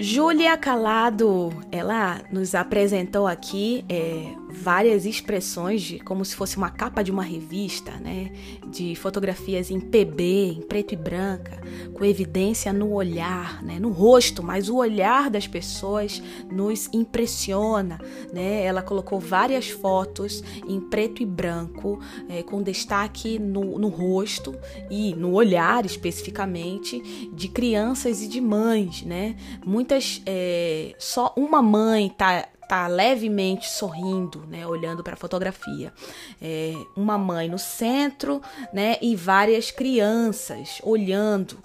Júlia 0.00 0.56
Calado, 0.56 1.50
ela 1.70 2.20
nos 2.30 2.54
apresentou 2.54 3.26
aqui 3.26 3.84
é, 3.88 4.32
várias 4.50 5.04
expressões 5.04 5.82
de 5.82 5.98
como 5.98 6.24
se 6.24 6.34
fosse 6.34 6.56
uma 6.56 6.70
capa 6.70 7.02
de 7.02 7.10
uma 7.10 7.22
revista, 7.22 7.92
né? 7.92 8.32
De 8.66 8.94
fotografias 8.96 9.70
em 9.70 9.78
PB, 9.78 10.58
em 10.58 10.62
preto 10.62 10.94
e 10.94 10.96
branca, 10.96 11.60
com 11.92 12.04
evidência 12.04 12.72
no 12.72 12.92
olhar, 12.92 13.62
né? 13.62 13.78
No 13.78 13.90
rosto, 13.90 14.42
mas 14.42 14.68
o 14.68 14.76
olhar 14.76 15.30
das 15.30 15.46
pessoas 15.46 16.22
nos 16.50 16.88
impressiona, 16.92 17.98
né? 18.32 18.64
Ela 18.64 18.82
colocou 18.82 19.20
várias 19.20 19.68
fotos 19.68 20.42
em 20.66 20.80
preto 20.80 21.22
e 21.22 21.26
branco, 21.26 21.98
é, 22.28 22.42
com 22.42 22.62
destaque 22.62 23.38
no, 23.38 23.78
no 23.78 23.88
rosto 23.88 24.54
e 24.90 25.14
no 25.14 25.32
olhar 25.32 25.84
especificamente 25.84 27.28
de 27.32 27.48
crianças 27.48 28.22
e 28.22 28.28
de 28.28 28.40
mães, 28.40 29.02
né? 29.02 29.36
Muitas, 29.64 30.22
é, 30.24 30.94
só 30.98 31.34
uma 31.36 31.60
mãe 31.60 32.08
tá 32.08 32.48
tá 32.68 32.86
levemente 32.86 33.68
sorrindo, 33.68 34.44
né, 34.46 34.66
olhando 34.66 35.02
para 35.02 35.14
a 35.14 35.16
fotografia. 35.16 35.92
É, 36.40 36.74
uma 36.94 37.16
mãe 37.16 37.48
no 37.48 37.58
centro, 37.58 38.42
né, 38.72 38.96
e 39.00 39.16
várias 39.16 39.70
crianças 39.70 40.80
olhando. 40.82 41.56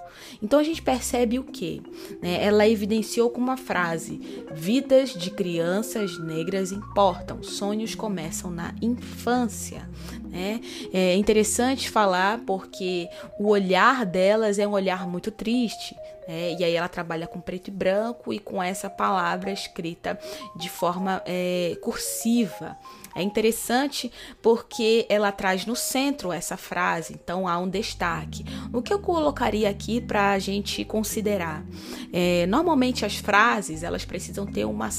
Então 0.41 0.59
a 0.59 0.63
gente 0.63 0.81
percebe 0.81 1.39
o 1.39 1.43
que? 1.43 1.81
Né? 2.21 2.43
Ela 2.43 2.67
evidenciou 2.67 3.29
com 3.29 3.39
uma 3.39 3.57
frase: 3.57 4.45
vidas 4.51 5.13
de 5.13 5.29
crianças 5.31 6.17
negras 6.19 6.71
importam, 6.71 7.41
sonhos 7.43 7.95
começam 7.95 8.51
na 8.51 8.73
infância. 8.81 9.89
Né? 10.29 10.61
É 10.93 11.15
interessante 11.15 11.89
falar 11.89 12.39
porque 12.45 13.07
o 13.39 13.49
olhar 13.49 14.05
delas 14.05 14.59
é 14.59 14.67
um 14.67 14.71
olhar 14.71 15.07
muito 15.07 15.31
triste. 15.31 15.95
É, 16.27 16.55
e 16.57 16.63
aí 16.63 16.75
ela 16.75 16.87
trabalha 16.87 17.27
com 17.27 17.41
preto 17.41 17.67
e 17.67 17.71
branco 17.71 18.33
e 18.33 18.39
com 18.39 18.61
essa 18.61 18.89
palavra 18.89 19.51
escrita 19.51 20.19
de 20.55 20.69
forma 20.69 21.21
é, 21.25 21.77
cursiva. 21.81 22.77
É 23.15 23.21
interessante 23.21 24.11
porque 24.41 25.05
ela 25.07 25.31
traz 25.31 25.65
no 25.65 25.75
centro 25.75 26.31
essa 26.31 26.57
frase, 26.57 27.13
então 27.13 27.47
há 27.47 27.59
um 27.59 27.69
destaque. 27.69 28.43
O 28.73 28.81
que 28.81 28.91
eu 28.91 28.99
colocaria 28.99 29.69
aqui 29.69 30.01
para 30.01 30.31
a 30.31 30.39
gente 30.39 30.83
considerar? 30.83 31.63
É, 32.11 32.47
normalmente 32.47 33.05
as 33.05 33.15
frases 33.15 33.83
elas 33.83 34.03
precisam 34.03 34.47
ter 34.47 34.65
uma, 34.65 34.89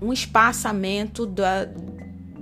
um 0.00 0.12
espaçamento 0.12 1.24
da, 1.24 1.66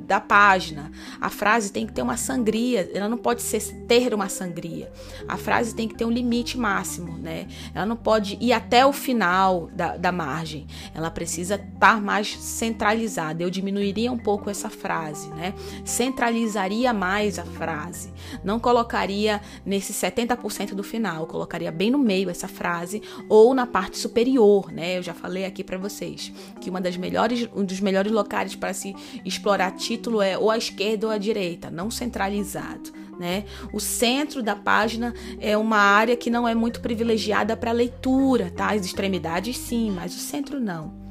da 0.03 0.21
página. 0.21 0.91
A 1.21 1.31
frase 1.31 1.73
tem 1.73 1.87
que 1.87 1.93
ter 1.93 2.03
uma 2.03 2.17
sangria, 2.17 2.91
ela 2.95 3.09
não 3.09 3.19
pode 3.19 3.43
ser 3.43 3.61
ter 3.87 4.13
uma 4.15 4.29
sangria. 4.29 4.91
A 5.29 5.37
frase 5.37 5.75
tem 5.75 5.89
que 5.89 5.95
ter 5.95 6.05
um 6.05 6.11
limite 6.11 6.59
máximo, 6.59 7.19
né? 7.19 7.47
Ela 7.75 7.87
não 7.87 7.97
pode 7.97 8.37
ir 8.41 8.53
até 8.53 8.85
o 8.85 8.93
final 8.93 9.69
da, 9.75 9.97
da 9.97 10.13
margem. 10.13 10.67
Ela 10.95 11.11
precisa 11.11 11.55
estar 11.55 12.01
mais 12.01 12.37
centralizada. 12.39 13.43
Eu 13.43 13.51
diminuiria 13.51 14.11
um 14.11 14.19
pouco 14.19 14.51
essa 14.51 14.69
frase, 14.69 15.29
né? 15.31 15.55
Centralizaria 15.85 16.93
mais 16.93 17.39
a 17.39 17.45
frase. 17.45 18.13
Não 18.45 18.59
colocaria 18.59 19.41
nesse 19.65 19.93
70% 19.93 20.75
do 20.75 20.83
final, 20.83 21.27
colocaria 21.27 21.71
bem 21.71 21.91
no 21.91 21.99
meio 21.99 22.31
essa 22.31 22.49
frase 22.49 23.03
ou 23.29 23.55
na 23.55 23.67
parte 23.67 23.99
superior, 23.99 24.73
né? 24.73 24.99
Eu 24.99 25.03
já 25.03 25.15
falei 25.15 25.45
aqui 25.45 25.63
para 25.63 25.79
vocês 25.79 26.33
que 26.61 26.71
uma 26.71 26.81
das 26.81 26.97
melhores, 26.97 27.49
um 27.55 27.65
dos 27.65 27.81
melhores 27.81 28.13
locais 28.13 28.55
para 28.55 28.73
se 28.73 28.95
explorar 29.25 29.73
título 30.03 30.21
é 30.21 30.37
ou 30.37 30.51
à 30.51 30.59
esquerda 30.59 31.07
ou 31.07 31.13
à 31.13 31.19
direita, 31.19 31.71
não 31.71 31.89
centralizado. 31.91 32.91
Né? 33.19 33.45
O 33.73 33.79
centro 33.79 34.43
da 34.43 34.57
página 34.57 35.15
é 35.39 35.57
uma 35.57 35.77
área 35.77 36.17
que 36.17 36.29
não 36.29 36.49
é 36.49 36.55
muito 36.55 36.81
privilegiada 36.81 37.57
para 37.57 37.71
leitura, 37.71 38.51
tá? 38.51 38.73
As 38.73 38.85
extremidades 38.85 39.57
sim, 39.57 39.93
mas 39.93 40.17
o 40.17 40.19
centro 40.19 40.59
não. 40.59 41.02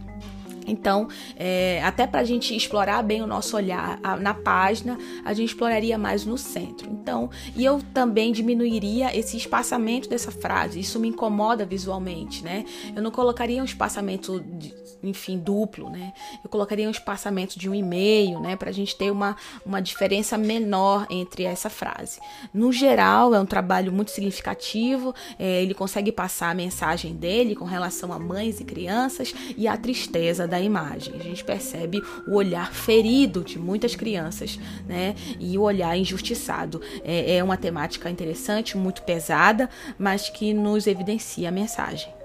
Então, 0.67 1.07
é, 1.35 1.81
até 1.83 2.05
para 2.05 2.21
a 2.21 2.23
gente 2.23 2.55
explorar 2.55 3.01
bem 3.03 3.21
o 3.21 3.27
nosso 3.27 3.55
olhar 3.55 3.99
a, 4.03 4.15
na 4.15 4.33
página, 4.33 4.97
a 5.25 5.33
gente 5.33 5.49
exploraria 5.49 5.97
mais 5.97 6.25
no 6.25 6.37
centro. 6.37 6.89
Então, 6.89 7.29
e 7.55 7.65
eu 7.65 7.81
também 7.93 8.31
diminuiria 8.31 9.15
esse 9.17 9.37
espaçamento 9.37 10.09
dessa 10.09 10.31
frase. 10.31 10.79
Isso 10.79 10.99
me 10.99 11.07
incomoda 11.07 11.65
visualmente, 11.65 12.43
né? 12.43 12.65
Eu 12.95 13.01
não 13.01 13.11
colocaria 13.11 13.61
um 13.61 13.65
espaçamento, 13.65 14.39
de, 14.39 14.73
enfim, 15.03 15.37
duplo, 15.37 15.89
né? 15.89 16.13
Eu 16.43 16.49
colocaria 16.49 16.87
um 16.87 16.91
espaçamento 16.91 17.57
de 17.57 17.69
um 17.69 17.75
e-mail, 17.75 18.39
né? 18.39 18.55
Para 18.55 18.69
a 18.69 18.73
gente 18.73 18.95
ter 18.95 19.11
uma, 19.11 19.35
uma 19.65 19.81
diferença 19.81 20.37
menor 20.37 21.07
entre 21.09 21.43
essa 21.43 21.69
frase. 21.69 22.19
No 22.53 22.71
geral, 22.71 23.33
é 23.33 23.39
um 23.39 23.45
trabalho 23.45 23.91
muito 23.91 24.11
significativo. 24.11 25.13
É, 25.39 25.61
ele 25.61 25.73
consegue 25.73 26.11
passar 26.11 26.51
a 26.51 26.53
mensagem 26.53 27.15
dele 27.15 27.55
com 27.55 27.65
relação 27.65 28.13
a 28.13 28.19
mães 28.19 28.59
e 28.59 28.63
crianças 28.63 29.33
e 29.57 29.67
a 29.67 29.75
tristeza 29.75 30.47
da 30.51 30.59
imagem. 30.59 31.15
A 31.17 31.23
gente 31.23 31.43
percebe 31.43 32.03
o 32.27 32.35
olhar 32.35 32.73
ferido 32.73 33.43
de 33.43 33.57
muitas 33.57 33.95
crianças, 33.95 34.59
né? 34.85 35.15
E 35.39 35.57
o 35.57 35.61
olhar 35.61 35.97
injustiçado. 35.97 36.81
É, 37.03 37.37
é 37.37 37.43
uma 37.43 37.55
temática 37.55 38.09
interessante, 38.09 38.77
muito 38.77 39.01
pesada, 39.03 39.69
mas 39.97 40.29
que 40.29 40.53
nos 40.53 40.87
evidencia 40.87 41.47
a 41.47 41.51
mensagem. 41.51 42.20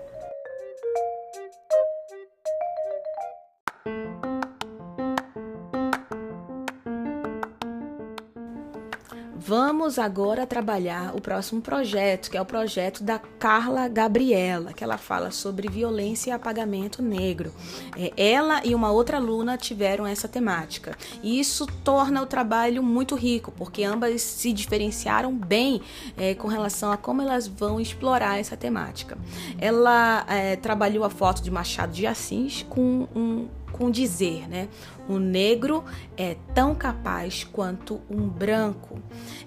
Vamos 9.46 9.96
agora 9.96 10.44
trabalhar 10.44 11.14
o 11.14 11.20
próximo 11.20 11.60
projeto, 11.60 12.32
que 12.32 12.36
é 12.36 12.42
o 12.42 12.44
projeto 12.44 13.04
da 13.04 13.20
Carla 13.38 13.86
Gabriela, 13.86 14.72
que 14.72 14.82
ela 14.82 14.98
fala 14.98 15.30
sobre 15.30 15.68
violência 15.68 16.30
e 16.30 16.32
apagamento 16.32 17.00
negro. 17.00 17.52
É, 17.96 18.12
ela 18.16 18.60
e 18.64 18.74
uma 18.74 18.90
outra 18.90 19.18
aluna 19.18 19.56
tiveram 19.56 20.04
essa 20.04 20.26
temática. 20.26 20.98
E 21.22 21.38
isso 21.38 21.64
torna 21.84 22.20
o 22.22 22.26
trabalho 22.26 22.82
muito 22.82 23.14
rico, 23.14 23.52
porque 23.52 23.84
ambas 23.84 24.20
se 24.20 24.52
diferenciaram 24.52 25.32
bem 25.32 25.80
é, 26.16 26.34
com 26.34 26.48
relação 26.48 26.90
a 26.90 26.96
como 26.96 27.22
elas 27.22 27.46
vão 27.46 27.80
explorar 27.80 28.40
essa 28.40 28.56
temática. 28.56 29.16
Ela 29.60 30.26
é, 30.28 30.56
trabalhou 30.56 31.04
a 31.04 31.10
foto 31.10 31.40
de 31.40 31.52
Machado 31.52 31.92
de 31.92 32.04
Assis 32.04 32.66
com 32.68 33.06
um 33.14 33.46
com 33.76 33.90
dizer, 33.90 34.48
né? 34.48 34.68
O 35.08 35.18
negro 35.18 35.84
é 36.16 36.36
tão 36.54 36.74
capaz 36.74 37.44
quanto 37.44 38.00
um 38.10 38.28
branco. 38.28 38.98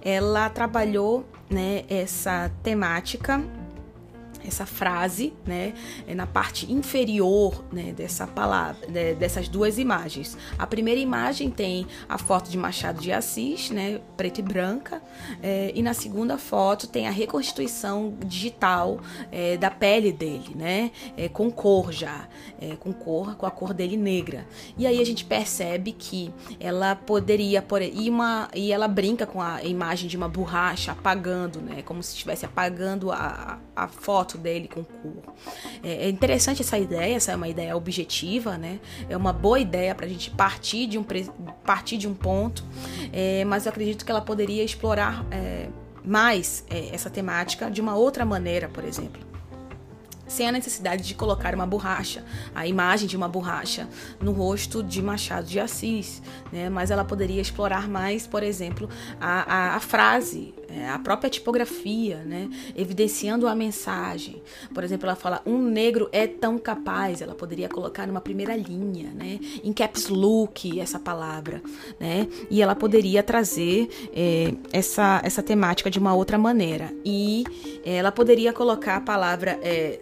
Ela 0.02 0.50
trabalhou, 0.50 1.26
né, 1.50 1.84
essa 1.90 2.52
temática 2.64 3.44
essa 4.50 4.66
frase, 4.66 5.34
né, 5.46 5.74
é 6.08 6.14
na 6.14 6.28
parte 6.28 6.72
inferior, 6.72 7.64
né, 7.72 7.94
dessa 7.94 8.28
palavra, 8.28 8.88
né, 8.88 9.14
dessas 9.14 9.48
duas 9.48 9.78
imagens. 9.78 10.38
A 10.58 10.68
primeira 10.68 11.00
imagem 11.00 11.50
tem 11.50 11.88
a 12.10 12.18
foto 12.18 12.50
de 12.50 12.58
Machado 12.58 13.00
de 13.00 13.12
Assis, 13.12 13.70
né, 13.70 14.02
preta 14.18 14.42
e 14.42 14.44
branca, 14.44 15.02
é, 15.42 15.72
e 15.74 15.82
na 15.82 15.94
segunda 15.94 16.38
foto 16.38 16.88
tem 16.88 17.08
a 17.08 17.12
reconstituição 17.12 18.16
digital 18.26 19.00
é, 19.32 19.56
da 19.56 19.70
pele 19.70 20.12
dele, 20.12 20.56
né, 20.56 20.92
é, 21.16 21.30
com 21.30 21.50
cor 21.52 21.94
já, 21.94 22.28
é, 22.60 22.76
com 22.76 22.92
cor, 22.92 23.36
com 23.36 23.46
a 23.46 23.52
cor 23.52 23.74
dele 23.74 23.96
negra. 23.96 24.48
E 24.78 24.88
aí 24.88 25.00
a 25.00 25.06
gente 25.06 25.24
percebe 25.24 25.92
que 25.92 26.34
ela 26.60 26.96
poderia, 26.96 27.62
por 27.62 27.82
e 27.82 28.10
uma 28.10 28.50
e 28.54 28.72
ela 28.72 28.88
brinca 28.88 29.26
com 29.26 29.42
a 29.42 29.64
imagem 29.64 30.10
de 30.10 30.18
uma 30.18 30.28
borracha 30.28 30.92
apagando, 30.92 31.62
né, 31.62 31.84
como 31.84 32.02
se 32.02 32.14
estivesse 32.14 32.46
apagando 32.46 33.12
a, 33.12 33.60
a 33.76 33.88
foto 33.88 34.39
dele 34.40 34.68
com 34.68 34.84
cor. 34.84 35.34
É, 35.84 36.06
é 36.06 36.10
interessante 36.10 36.62
essa 36.62 36.78
ideia, 36.78 37.16
essa 37.16 37.32
é 37.32 37.36
uma 37.36 37.48
ideia 37.48 37.76
objetiva, 37.76 38.58
né? 38.58 38.80
É 39.10 39.16
uma 39.16 39.34
boa 39.34 39.60
ideia 39.60 39.94
para 39.94 40.06
a 40.06 40.10
gente 40.10 40.32
partir 40.32 40.88
de 40.88 40.98
um, 40.98 41.06
partir 41.66 41.98
de 41.98 42.08
um 42.08 42.14
ponto, 42.14 42.64
é, 43.12 43.46
mas 43.46 43.66
eu 43.66 43.70
acredito 43.72 44.06
que 44.06 44.12
ela 44.12 44.22
poderia 44.22 44.64
explorar 44.64 45.26
é, 45.32 45.68
mais 46.04 46.66
é, 46.70 46.94
essa 46.94 47.10
temática 47.10 47.70
de 47.70 47.82
uma 47.82 47.96
outra 47.96 48.26
maneira, 48.26 48.68
por 48.70 48.84
exemplo 48.84 49.30
sem 50.30 50.48
a 50.48 50.52
necessidade 50.52 51.04
de 51.04 51.16
colocar 51.16 51.54
uma 51.56 51.66
borracha, 51.66 52.24
a 52.54 52.66
imagem 52.68 53.08
de 53.08 53.18
uma 53.18 53.28
borracha 53.28 53.88
no 54.22 54.32
rosto 54.32 54.84
de 54.84 55.02
Machado 55.02 55.48
de 55.48 55.60
Assis, 55.60 56.22
né? 56.52 56.70
mas 56.70 56.92
ela 56.92 57.04
poderia 57.04 57.42
explorar 57.42 57.90
mais, 57.90 58.28
por 58.28 58.44
exemplo, 58.44 58.88
a, 59.20 59.72
a, 59.72 59.76
a 59.76 59.80
frase, 59.80 60.54
é, 60.72 60.90
a 60.90 61.00
própria 61.00 61.30
tipografia, 61.30 62.18
né? 62.26 62.50
evidenciando 62.76 63.48
a 63.48 63.56
mensagem. 63.56 64.42
Por 64.74 64.84
exemplo, 64.84 65.08
ela 65.08 65.16
fala: 65.16 65.42
um 65.46 65.58
negro 65.58 66.10
é 66.12 66.28
tão 66.28 66.58
capaz. 66.58 67.22
Ela 67.22 67.34
poderia 67.34 67.68
colocar 67.68 68.06
numa 68.06 68.22
primeira 68.22 68.56
linha, 68.56 69.12
né? 69.14 69.40
em 69.64 69.74
caps 69.74 70.10
look, 70.10 70.80
essa 70.80 71.00
palavra. 71.00 71.62
Né? 72.00 72.28
E 72.50 72.62
ela 72.62 72.76
poderia 72.76 73.24
trazer 73.24 73.90
é, 74.14 74.54
essa, 74.72 75.22
essa 75.24 75.42
temática 75.42 75.90
de 75.90 75.98
uma 75.98 76.14
outra 76.14 76.38
maneira. 76.38 76.94
E 77.04 77.44
ela 77.84 78.12
poderia 78.12 78.54
colocar 78.54 78.98
a 78.98 79.02
palavra 79.02 79.60
é, 79.64 80.00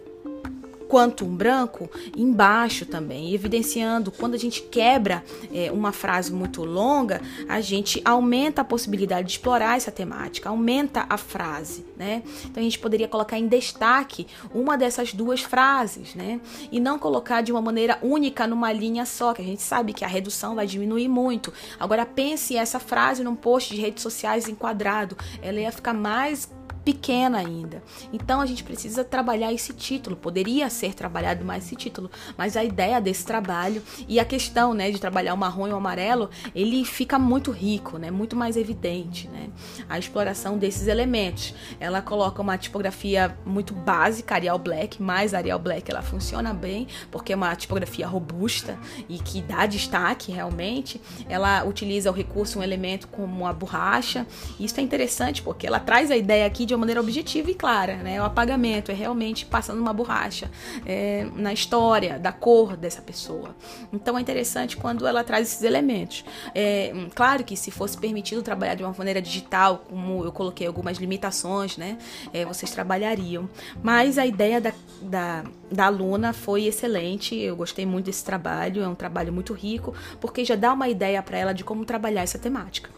quanto 0.88 1.24
um 1.24 1.34
branco 1.34 1.90
embaixo 2.16 2.86
também, 2.86 3.34
evidenciando 3.34 4.10
quando 4.10 4.34
a 4.34 4.38
gente 4.38 4.62
quebra 4.62 5.22
é, 5.52 5.70
uma 5.70 5.92
frase 5.92 6.32
muito 6.32 6.64
longa, 6.64 7.20
a 7.48 7.60
gente 7.60 8.00
aumenta 8.04 8.62
a 8.62 8.64
possibilidade 8.64 9.28
de 9.28 9.34
explorar 9.34 9.76
essa 9.76 9.92
temática, 9.92 10.48
aumenta 10.48 11.06
a 11.08 11.16
frase, 11.16 11.84
né? 11.96 12.22
Então 12.44 12.60
a 12.60 12.64
gente 12.64 12.78
poderia 12.78 13.06
colocar 13.06 13.38
em 13.38 13.46
destaque 13.46 14.26
uma 14.54 14.76
dessas 14.76 15.12
duas 15.12 15.42
frases, 15.42 16.14
né? 16.14 16.40
E 16.72 16.80
não 16.80 16.98
colocar 16.98 17.42
de 17.42 17.52
uma 17.52 17.60
maneira 17.60 17.98
única 18.02 18.46
numa 18.46 18.72
linha 18.72 19.04
só, 19.04 19.34
que 19.34 19.42
a 19.42 19.44
gente 19.44 19.62
sabe 19.62 19.92
que 19.92 20.04
a 20.04 20.08
redução 20.08 20.54
vai 20.54 20.66
diminuir 20.66 21.08
muito. 21.08 21.52
Agora 21.78 22.06
pense 22.06 22.56
essa 22.56 22.78
frase 22.78 23.22
num 23.22 23.36
post 23.36 23.74
de 23.74 23.80
redes 23.80 24.02
sociais 24.02 24.48
enquadrado, 24.48 25.16
ela 25.42 25.60
ia 25.60 25.72
ficar 25.72 25.92
mais 25.92 26.48
pequena 26.88 27.36
ainda. 27.36 27.82
Então 28.10 28.40
a 28.40 28.46
gente 28.46 28.64
precisa 28.64 29.04
trabalhar 29.04 29.52
esse 29.52 29.74
título. 29.74 30.16
Poderia 30.16 30.70
ser 30.70 30.94
trabalhado 30.94 31.44
mais 31.44 31.66
esse 31.66 31.76
título, 31.76 32.10
mas 32.34 32.56
a 32.56 32.64
ideia 32.64 32.98
desse 32.98 33.26
trabalho 33.26 33.82
e 34.08 34.18
a 34.18 34.24
questão, 34.24 34.72
né, 34.72 34.90
de 34.90 34.98
trabalhar 34.98 35.34
o 35.34 35.36
marrom 35.36 35.68
e 35.68 35.70
o 35.70 35.76
amarelo, 35.76 36.30
ele 36.54 36.82
fica 36.86 37.18
muito 37.18 37.50
rico, 37.50 37.98
né, 37.98 38.10
muito 38.10 38.34
mais 38.34 38.56
evidente, 38.56 39.28
né? 39.28 39.50
A 39.86 39.98
exploração 39.98 40.56
desses 40.56 40.86
elementos. 40.86 41.54
Ela 41.78 42.00
coloca 42.00 42.40
uma 42.40 42.56
tipografia 42.56 43.36
muito 43.44 43.74
básica, 43.74 44.34
Arial 44.36 44.58
Black, 44.58 45.02
mais 45.02 45.34
Arial 45.34 45.58
Black 45.58 45.90
ela 45.90 46.00
funciona 46.00 46.54
bem, 46.54 46.88
porque 47.10 47.34
é 47.34 47.36
uma 47.36 47.54
tipografia 47.54 48.06
robusta 48.06 48.78
e 49.10 49.18
que 49.18 49.42
dá 49.42 49.66
destaque 49.66 50.32
realmente. 50.32 51.02
Ela 51.28 51.64
utiliza 51.64 52.10
o 52.10 52.14
recurso 52.14 52.60
um 52.60 52.62
elemento 52.62 53.08
como 53.08 53.46
a 53.46 53.52
borracha. 53.52 54.26
Isso 54.58 54.80
é 54.80 54.82
interessante 54.82 55.42
porque 55.42 55.66
ela 55.66 55.78
traz 55.78 56.10
a 56.10 56.16
ideia 56.16 56.46
aqui 56.46 56.64
de 56.64 56.77
uma 56.78 56.80
maneira 56.80 57.00
objetiva 57.00 57.50
e 57.50 57.54
clara, 57.54 57.96
né? 57.96 58.20
O 58.22 58.24
apagamento 58.24 58.90
é 58.90 58.94
realmente 58.94 59.44
passando 59.44 59.80
uma 59.80 59.92
borracha 59.92 60.50
é, 60.86 61.26
na 61.34 61.52
história 61.52 62.18
da 62.18 62.32
cor 62.32 62.76
dessa 62.76 63.02
pessoa. 63.02 63.54
Então 63.92 64.16
é 64.16 64.20
interessante 64.20 64.76
quando 64.76 65.06
ela 65.06 65.24
traz 65.24 65.48
esses 65.48 65.62
elementos. 65.62 66.24
É, 66.54 66.92
claro 67.14 67.42
que 67.42 67.56
se 67.56 67.70
fosse 67.70 67.98
permitido 67.98 68.42
trabalhar 68.42 68.76
de 68.76 68.84
uma 68.84 68.94
maneira 68.96 69.20
digital, 69.20 69.84
como 69.88 70.24
eu 70.24 70.32
coloquei 70.32 70.66
algumas 70.66 70.98
limitações, 70.98 71.76
né? 71.76 71.98
É, 72.32 72.44
vocês 72.44 72.70
trabalhariam. 72.70 73.48
Mas 73.82 74.16
a 74.16 74.24
ideia 74.24 74.60
da, 74.60 74.72
da, 75.02 75.44
da 75.70 75.86
aluna 75.86 76.32
foi 76.32 76.64
excelente. 76.64 77.34
Eu 77.36 77.56
gostei 77.56 77.84
muito 77.84 78.06
desse 78.06 78.24
trabalho. 78.24 78.82
É 78.82 78.88
um 78.88 78.94
trabalho 78.94 79.32
muito 79.32 79.52
rico, 79.52 79.94
porque 80.20 80.44
já 80.44 80.54
dá 80.54 80.72
uma 80.72 80.88
ideia 80.88 81.22
para 81.22 81.36
ela 81.36 81.52
de 81.52 81.64
como 81.64 81.84
trabalhar 81.84 82.22
essa 82.22 82.38
temática. 82.38 82.90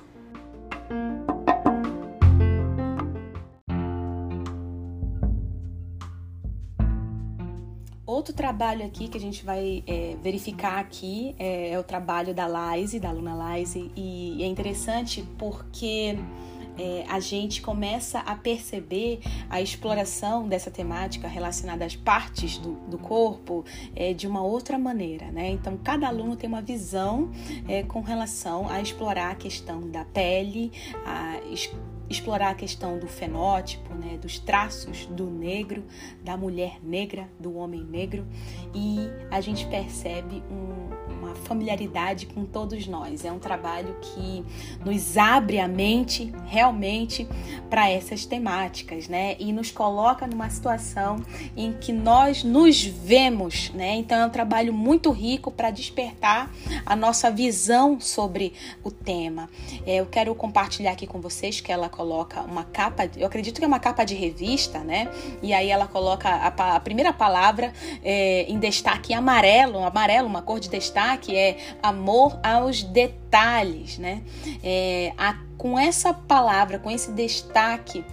Outro 8.21 8.35
trabalho 8.35 8.85
aqui 8.85 9.09
que 9.09 9.17
a 9.17 9.21
gente 9.21 9.43
vai 9.43 9.83
é, 9.87 10.15
verificar 10.23 10.79
aqui 10.79 11.35
é, 11.39 11.71
é, 11.71 11.79
o 11.79 11.83
trabalho 11.83 12.35
da 12.35 12.47
Laise, 12.47 13.01
da 13.01 13.09
aluna 13.09 13.35
Laise, 13.35 13.91
e 13.97 14.43
é 14.43 14.47
interessante 14.47 15.27
porque 15.39 16.19
é, 16.79 17.05
a 17.09 17.21
gente 17.21 17.63
começa 17.63 18.21
a 18.21 18.35
perceber 18.35 19.21
a 19.49 19.61
exploração 19.61 20.49
dessa 20.49 20.71
temática 20.71 21.29
relacionada 21.29 21.85
às 21.85 21.97
partes 21.97 22.59
do, 22.59 22.73
do 22.89 22.99
corpo 22.99 23.65
é, 23.95 24.13
de 24.13 24.27
uma 24.27 24.43
outra 24.43 24.79
maneira, 24.79 25.31
né? 25.31 25.51
Então, 25.51 25.77
cada 25.77 26.09
aluno 26.09 26.37
tem 26.37 26.49
uma 26.49 26.63
visão 26.63 27.31
é, 27.69 27.83
com 27.83 28.01
relação 28.01 28.69
a 28.69 28.81
explorar 28.81 29.31
a 29.31 29.35
questão 29.35 29.91
da 29.91 30.05
pele, 30.05 30.73
a 31.05 31.41
explorar 32.11 32.51
a 32.51 32.55
questão 32.55 32.99
do 32.99 33.07
fenótipo, 33.07 33.95
né, 33.95 34.19
dos 34.19 34.39
traços 34.39 35.07
do 35.07 35.31
negro, 35.31 35.85
da 36.25 36.37
mulher 36.37 36.81
negra, 36.83 37.29
do 37.39 37.57
homem 37.57 37.85
negro, 37.85 38.27
e 38.75 38.99
a 39.31 39.41
gente 39.41 39.65
percebe 39.67 40.43
um, 40.51 41.20
familiaridade 41.35 42.27
com 42.27 42.45
todos 42.45 42.87
nós. 42.87 43.25
É 43.25 43.33
um 43.33 43.39
trabalho 43.39 43.97
que 44.01 44.45
nos 44.85 45.17
abre 45.17 45.59
a 45.59 45.69
mente 45.69 46.33
realmente 46.47 47.27
para 47.69 47.89
essas 47.89 48.25
temáticas, 48.25 49.09
né, 49.09 49.37
e 49.39 49.53
nos 49.53 49.71
coloca 49.71 50.27
numa 50.27 50.51
situação 50.51 51.23
em 51.57 51.73
que 51.73 51.93
nós 51.93 52.43
nos 52.43 52.85
vemos, 52.85 53.71
né. 53.71 53.95
Então 53.97 54.19
é 54.19 54.27
um 54.27 54.31
trabalho 54.31 54.73
muito 54.73 55.11
rico 55.11 55.51
para 55.51 55.71
despertar 55.71 56.51
a 56.85 56.97
nossa 56.97 57.31
visão 57.31 58.01
sobre 58.01 58.53
o 58.83 58.91
tema. 58.91 59.49
É, 59.87 59.97
eu 59.97 60.07
quero 60.07 60.35
compartilhar 60.35 60.93
aqui 60.93 61.07
com 61.07 61.21
vocês 61.21 61.61
que 61.61 61.71
ela 61.71 61.89
coloca 61.89 62.41
uma 62.43 62.65
capa, 62.65 63.09
eu 63.17 63.27
acredito 63.27 63.59
que 63.59 63.65
é 63.65 63.69
uma 63.69 63.81
capa 63.81 64.05
de 64.05 64.15
revista, 64.15 64.81
né? 64.81 65.09
E 65.43 65.53
aí 65.53 65.69
ela 65.69 65.87
coloca 65.87 66.29
a, 66.29 66.77
a 66.77 66.81
primeira 66.81 67.13
palavra 67.13 67.73
é, 68.03 68.45
em 68.49 68.59
destaque 68.59 69.13
amarelo, 69.13 69.85
amarelo, 69.85 70.27
uma 70.27 70.43
cor 70.43 70.59
de 70.59 70.69
destaque, 70.69 71.20
é 71.37 71.57
amor 71.83 72.39
aos 72.43 72.83
detalhes, 72.83 73.99
né? 73.99 74.23
É, 74.63 75.13
a, 75.17 75.37
com 75.57 75.79
essa 75.79 76.13
palavra, 76.15 76.79
com 76.79 76.91
esse 76.91 77.13
destaque, 77.13 78.05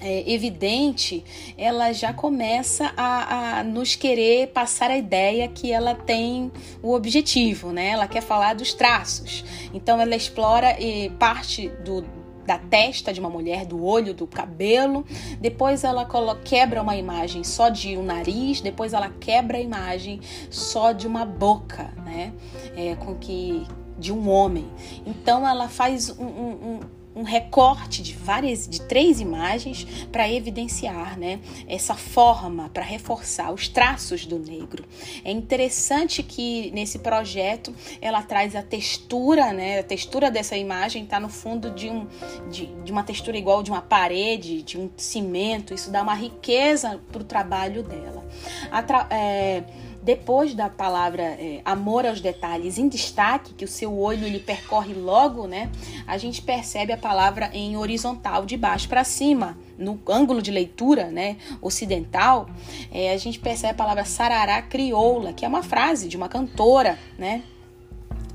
é, 0.00 0.30
evidente, 0.30 1.24
ela 1.56 1.92
já 1.92 2.12
começa 2.12 2.92
a, 2.96 3.58
a, 3.58 3.64
nos 3.64 3.94
querer 3.96 4.48
passar 4.48 4.90
a 4.90 4.96
ideia 4.96 5.48
que 5.48 5.72
ela 5.72 5.94
tem 5.94 6.52
o 6.82 6.92
objetivo, 6.92 7.72
né? 7.72 7.88
Ela 7.90 8.06
quer 8.06 8.22
falar 8.22 8.54
dos 8.54 8.72
traços. 8.74 9.44
Então 9.72 10.00
ela 10.00 10.14
explora 10.14 10.80
e 10.80 11.10
parte 11.10 11.68
do, 11.84 12.04
da 12.46 12.58
testa 12.58 13.12
de 13.12 13.20
uma 13.20 13.28
mulher, 13.28 13.66
do 13.66 13.84
olho, 13.84 14.14
do 14.14 14.26
cabelo. 14.26 15.04
Depois 15.40 15.84
ela 15.84 16.06
quebra 16.44 16.80
uma 16.80 16.96
imagem 16.96 17.42
só 17.44 17.68
de 17.68 17.96
um 17.96 18.02
nariz. 18.02 18.60
Depois 18.60 18.92
ela 18.92 19.10
quebra 19.20 19.58
a 19.58 19.60
imagem 19.60 20.20
só 20.48 20.92
de 20.92 21.06
uma 21.06 21.24
boca, 21.24 21.92
né? 22.04 22.32
É, 22.76 22.94
com 22.94 23.14
que 23.16 23.66
de 23.98 24.12
um 24.12 24.28
homem. 24.28 24.66
Então 25.04 25.46
ela 25.46 25.68
faz 25.68 26.10
um, 26.10 26.24
um, 26.24 26.80
um 27.16 27.22
recorte 27.22 28.02
de 28.02 28.12
várias, 28.12 28.68
de 28.68 28.82
três 28.82 29.20
imagens 29.20 29.86
para 30.12 30.30
evidenciar, 30.30 31.18
né, 31.18 31.40
essa 31.66 31.94
forma, 31.94 32.68
para 32.68 32.84
reforçar 32.84 33.50
os 33.52 33.68
traços 33.68 34.26
do 34.26 34.38
negro. 34.38 34.84
É 35.24 35.30
interessante 35.30 36.22
que 36.22 36.70
nesse 36.72 36.98
projeto 36.98 37.74
ela 38.02 38.22
traz 38.22 38.54
a 38.54 38.62
textura, 38.62 39.50
né, 39.54 39.78
a 39.78 39.82
textura 39.82 40.30
dessa 40.30 40.58
imagem 40.58 41.04
está 41.04 41.18
no 41.18 41.30
fundo 41.30 41.70
de, 41.70 41.88
um, 41.88 42.06
de, 42.50 42.66
de, 42.66 42.92
uma 42.92 43.02
textura 43.02 43.38
igual 43.38 43.62
de 43.62 43.70
uma 43.70 43.80
parede, 43.80 44.60
de 44.62 44.78
um 44.78 44.90
cimento. 44.96 45.72
Isso 45.72 45.90
dá 45.90 46.02
uma 46.02 46.14
riqueza 46.14 47.00
para 47.10 47.22
o 47.22 47.24
trabalho 47.24 47.82
dela. 47.82 48.26
A 48.70 48.82
tra 48.82 49.06
é, 49.08 49.64
depois 50.06 50.54
da 50.54 50.68
palavra 50.68 51.20
é, 51.24 51.60
amor 51.64 52.06
aos 52.06 52.20
detalhes 52.20 52.78
em 52.78 52.86
destaque, 52.86 53.52
que 53.54 53.64
o 53.64 53.68
seu 53.68 53.98
olho 53.98 54.24
ele 54.24 54.38
percorre 54.38 54.94
logo, 54.94 55.48
né? 55.48 55.68
A 56.06 56.16
gente 56.16 56.40
percebe 56.42 56.92
a 56.92 56.96
palavra 56.96 57.50
em 57.52 57.76
horizontal, 57.76 58.46
de 58.46 58.56
baixo 58.56 58.88
para 58.88 59.02
cima, 59.02 59.58
no 59.76 59.98
ângulo 60.06 60.40
de 60.40 60.52
leitura, 60.52 61.06
né? 61.06 61.36
Ocidental, 61.60 62.48
é, 62.92 63.12
a 63.12 63.16
gente 63.16 63.40
percebe 63.40 63.72
a 63.72 63.74
palavra 63.74 64.04
sarará 64.04 64.62
crioula, 64.62 65.32
que 65.32 65.44
é 65.44 65.48
uma 65.48 65.64
frase 65.64 66.06
de 66.06 66.16
uma 66.16 66.28
cantora, 66.28 66.96
né? 67.18 67.42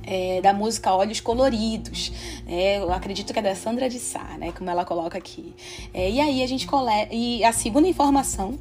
É, 0.04 0.42
da 0.42 0.52
música 0.52 0.94
Olhos 0.94 1.22
Coloridos. 1.22 2.12
É, 2.46 2.80
eu 2.80 2.92
acredito 2.92 3.32
que 3.32 3.40
é 3.40 3.42
da 3.42 3.56
Sandra 3.56 3.88
de 3.88 3.98
Sá, 3.98 4.36
né? 4.38 4.52
Como 4.52 4.70
ela 4.70 4.84
coloca 4.84 5.18
aqui. 5.18 5.56
É, 5.94 6.12
e 6.12 6.20
aí 6.20 6.44
a 6.44 6.48
gente 6.48 6.68
coleta. 6.68 7.16
E 7.16 7.46
a 7.46 7.54
segunda 7.54 7.88
informação 7.88 8.60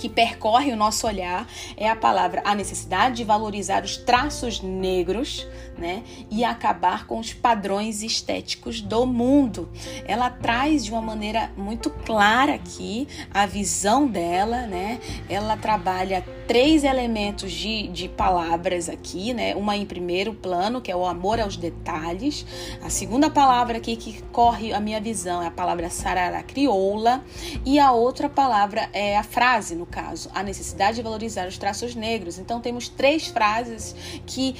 que 0.00 0.08
percorre 0.08 0.72
o 0.72 0.76
nosso 0.76 1.06
olhar 1.06 1.46
é 1.76 1.90
a 1.90 1.94
palavra 1.94 2.40
a 2.42 2.54
necessidade 2.54 3.16
de 3.16 3.24
valorizar 3.24 3.84
os 3.84 3.98
traços 3.98 4.62
negros, 4.62 5.46
né, 5.80 6.04
e 6.30 6.44
acabar 6.44 7.06
com 7.06 7.18
os 7.18 7.32
padrões 7.32 8.02
estéticos 8.02 8.80
do 8.80 9.06
mundo. 9.06 9.68
Ela 10.04 10.30
traz 10.30 10.84
de 10.84 10.92
uma 10.92 11.00
maneira 11.00 11.50
muito 11.56 11.90
clara 11.90 12.54
aqui 12.54 13.08
a 13.32 13.46
visão 13.46 14.06
dela, 14.06 14.66
né? 14.66 15.00
Ela 15.28 15.56
trabalha 15.56 16.24
três 16.46 16.84
elementos 16.84 17.52
de, 17.52 17.88
de 17.88 18.08
palavras 18.08 18.88
aqui, 18.88 19.32
né? 19.32 19.54
Uma 19.54 19.76
em 19.76 19.86
primeiro 19.86 20.34
plano, 20.34 20.80
que 20.80 20.90
é 20.90 20.96
o 20.96 21.06
amor 21.06 21.40
aos 21.40 21.56
detalhes. 21.56 22.44
A 22.82 22.90
segunda 22.90 23.30
palavra 23.30 23.78
aqui 23.78 23.96
que 23.96 24.20
corre 24.32 24.72
a 24.72 24.80
minha 24.80 25.00
visão 25.00 25.42
é 25.42 25.46
a 25.46 25.50
palavra 25.50 25.88
sarara 25.88 26.42
crioula. 26.42 27.24
E 27.64 27.78
a 27.78 27.92
outra 27.92 28.28
palavra 28.28 28.88
é 28.92 29.16
a 29.16 29.22
frase, 29.22 29.74
no 29.74 29.86
caso, 29.86 30.28
a 30.34 30.42
necessidade 30.42 30.96
de 30.96 31.02
valorizar 31.02 31.46
os 31.46 31.56
traços 31.56 31.94
negros. 31.94 32.38
Então 32.38 32.60
temos 32.60 32.88
três 32.88 33.28
frases 33.28 33.94
que 34.26 34.54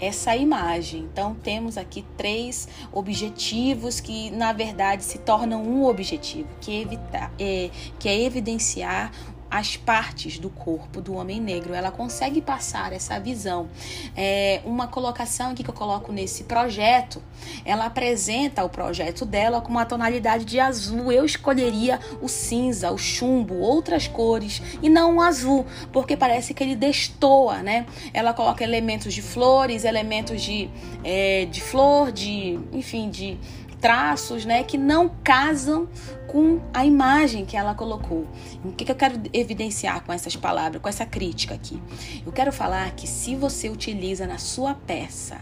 essa 0.00 0.36
imagem. 0.36 1.08
Então 1.12 1.34
temos 1.34 1.76
aqui 1.76 2.04
três 2.16 2.68
objetivos 2.92 4.00
que 4.00 4.30
na 4.30 4.52
verdade 4.52 5.04
se 5.04 5.18
tornam 5.18 5.62
um 5.62 5.84
objetivo, 5.84 6.48
que 6.60 6.72
é, 6.72 6.80
evitar, 6.80 7.32
é, 7.38 7.70
que 7.98 8.08
é 8.08 8.22
evidenciar 8.22 9.12
as 9.50 9.76
partes 9.76 10.38
do 10.38 10.48
corpo 10.48 11.00
do 11.00 11.14
homem 11.14 11.40
negro. 11.40 11.74
Ela 11.74 11.90
consegue 11.90 12.40
passar 12.40 12.92
essa 12.92 13.18
visão. 13.18 13.68
É, 14.16 14.60
uma 14.64 14.86
colocação 14.86 15.54
que 15.54 15.68
eu 15.68 15.74
coloco 15.74 16.12
nesse 16.12 16.44
projeto, 16.44 17.22
ela 17.64 17.86
apresenta 17.86 18.64
o 18.64 18.68
projeto 18.68 19.24
dela 19.24 19.60
com 19.60 19.70
uma 19.70 19.84
tonalidade 19.84 20.44
de 20.44 20.60
azul. 20.60 21.10
Eu 21.10 21.24
escolheria 21.24 21.98
o 22.20 22.28
cinza, 22.28 22.90
o 22.90 22.98
chumbo, 22.98 23.56
outras 23.56 24.06
cores 24.06 24.62
e 24.82 24.88
não 24.88 25.16
o 25.16 25.20
azul, 25.20 25.66
porque 25.92 26.16
parece 26.16 26.54
que 26.54 26.62
ele 26.62 26.76
destoa, 26.76 27.62
né? 27.62 27.86
Ela 28.14 28.32
coloca 28.32 28.62
elementos 28.62 29.12
de 29.12 29.22
flores, 29.22 29.84
elementos 29.84 30.40
de, 30.42 30.70
é, 31.02 31.46
de 31.46 31.60
flor, 31.60 32.12
de, 32.12 32.58
enfim, 32.72 33.10
de 33.10 33.38
traços, 33.80 34.44
né, 34.44 34.62
que 34.62 34.76
não 34.76 35.08
casam 35.24 35.88
com 36.26 36.60
a 36.72 36.84
imagem 36.84 37.44
que 37.44 37.56
ela 37.56 37.74
colocou. 37.74 38.26
O 38.64 38.72
que, 38.72 38.84
que 38.84 38.92
eu 38.92 38.96
quero 38.96 39.20
evidenciar 39.32 40.04
com 40.04 40.12
essas 40.12 40.36
palavras, 40.36 40.80
com 40.80 40.88
essa 40.88 41.06
crítica 41.06 41.54
aqui? 41.54 41.82
Eu 42.24 42.32
quero 42.32 42.52
falar 42.52 42.90
que 42.92 43.06
se 43.06 43.34
você 43.34 43.68
utiliza 43.68 44.26
na 44.26 44.38
sua 44.38 44.74
peça 44.74 45.38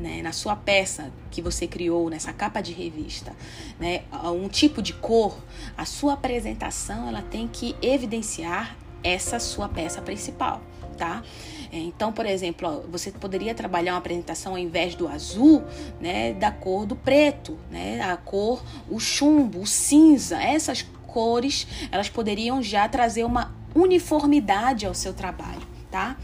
né, 0.00 0.22
na 0.22 0.32
sua 0.32 0.56
peça 0.56 1.12
que 1.30 1.42
você 1.42 1.66
criou, 1.66 2.08
nessa 2.08 2.32
capa 2.32 2.60
de 2.60 2.72
revista, 2.72 3.36
né, 3.78 4.02
um 4.24 4.48
tipo 4.48 4.80
de 4.80 4.94
cor, 4.94 5.36
a 5.76 5.84
sua 5.84 6.14
apresentação 6.14 7.06
ela 7.06 7.20
tem 7.20 7.46
que 7.46 7.76
evidenciar 7.82 8.76
essa 9.04 9.38
sua 9.38 9.68
peça 9.68 10.00
principal, 10.00 10.62
tá? 10.96 11.22
Então, 11.72 12.12
por 12.12 12.26
exemplo, 12.26 12.84
você 12.90 13.10
poderia 13.10 13.54
trabalhar 13.54 13.92
uma 13.92 13.98
apresentação 13.98 14.52
ao 14.52 14.58
invés 14.58 14.94
do 14.94 15.06
azul, 15.06 15.62
né, 16.00 16.32
da 16.32 16.50
cor 16.50 16.84
do 16.84 16.96
preto, 16.96 17.56
né, 17.70 18.00
a 18.00 18.16
cor, 18.16 18.62
o 18.88 18.98
chumbo, 18.98 19.60
o 19.60 19.66
cinza, 19.66 20.42
essas 20.42 20.82
cores, 21.06 21.66
elas 21.90 22.08
poderiam 22.08 22.62
já 22.62 22.88
trazer 22.88 23.24
uma 23.24 23.54
uniformidade 23.74 24.86
ao 24.86 24.94
seu 24.94 25.12
trabalho, 25.12 25.62
tá? 25.90 26.16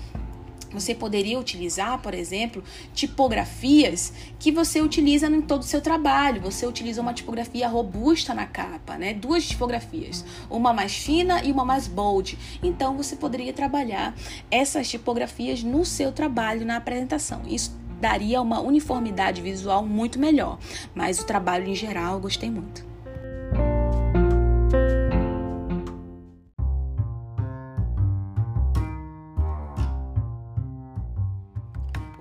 Você 0.79 0.95
poderia 0.95 1.41
utilizar, 1.41 1.99
por 2.03 2.12
exemplo, 2.12 2.62
tipografias 2.95 4.12
que 4.39 4.53
você 4.53 4.83
utiliza 4.83 5.27
em 5.27 5.41
todo 5.41 5.62
o 5.62 5.64
seu 5.64 5.81
trabalho. 5.81 6.43
Você 6.43 6.66
utiliza 6.66 7.01
uma 7.01 7.14
tipografia 7.14 7.66
robusta 7.66 8.35
na 8.35 8.45
capa, 8.45 8.99
né? 8.99 9.14
Duas 9.14 9.49
tipografias, 9.49 10.22
uma 10.51 10.74
mais 10.74 10.95
fina 10.95 11.43
e 11.43 11.51
uma 11.51 11.64
mais 11.64 11.89
bold. 11.89 12.39
Então 12.62 12.95
você 12.95 13.16
poderia 13.16 13.55
trabalhar 13.55 14.14
essas 14.51 14.87
tipografias 14.89 15.62
no 15.62 15.83
seu 15.83 16.12
trabalho 16.12 16.66
na 16.66 16.77
apresentação. 16.77 17.41
Isso 17.49 17.74
daria 17.99 18.43
uma 18.43 18.61
uniformidade 18.61 19.41
visual 19.41 19.85
muito 19.85 20.18
melhor. 20.18 20.59
Mas 20.95 21.18
o 21.18 21.24
trabalho 21.24 21.66
em 21.66 21.74
geral 21.74 22.14
eu 22.14 22.20
gostei 22.20 22.51
muito. 22.51 22.95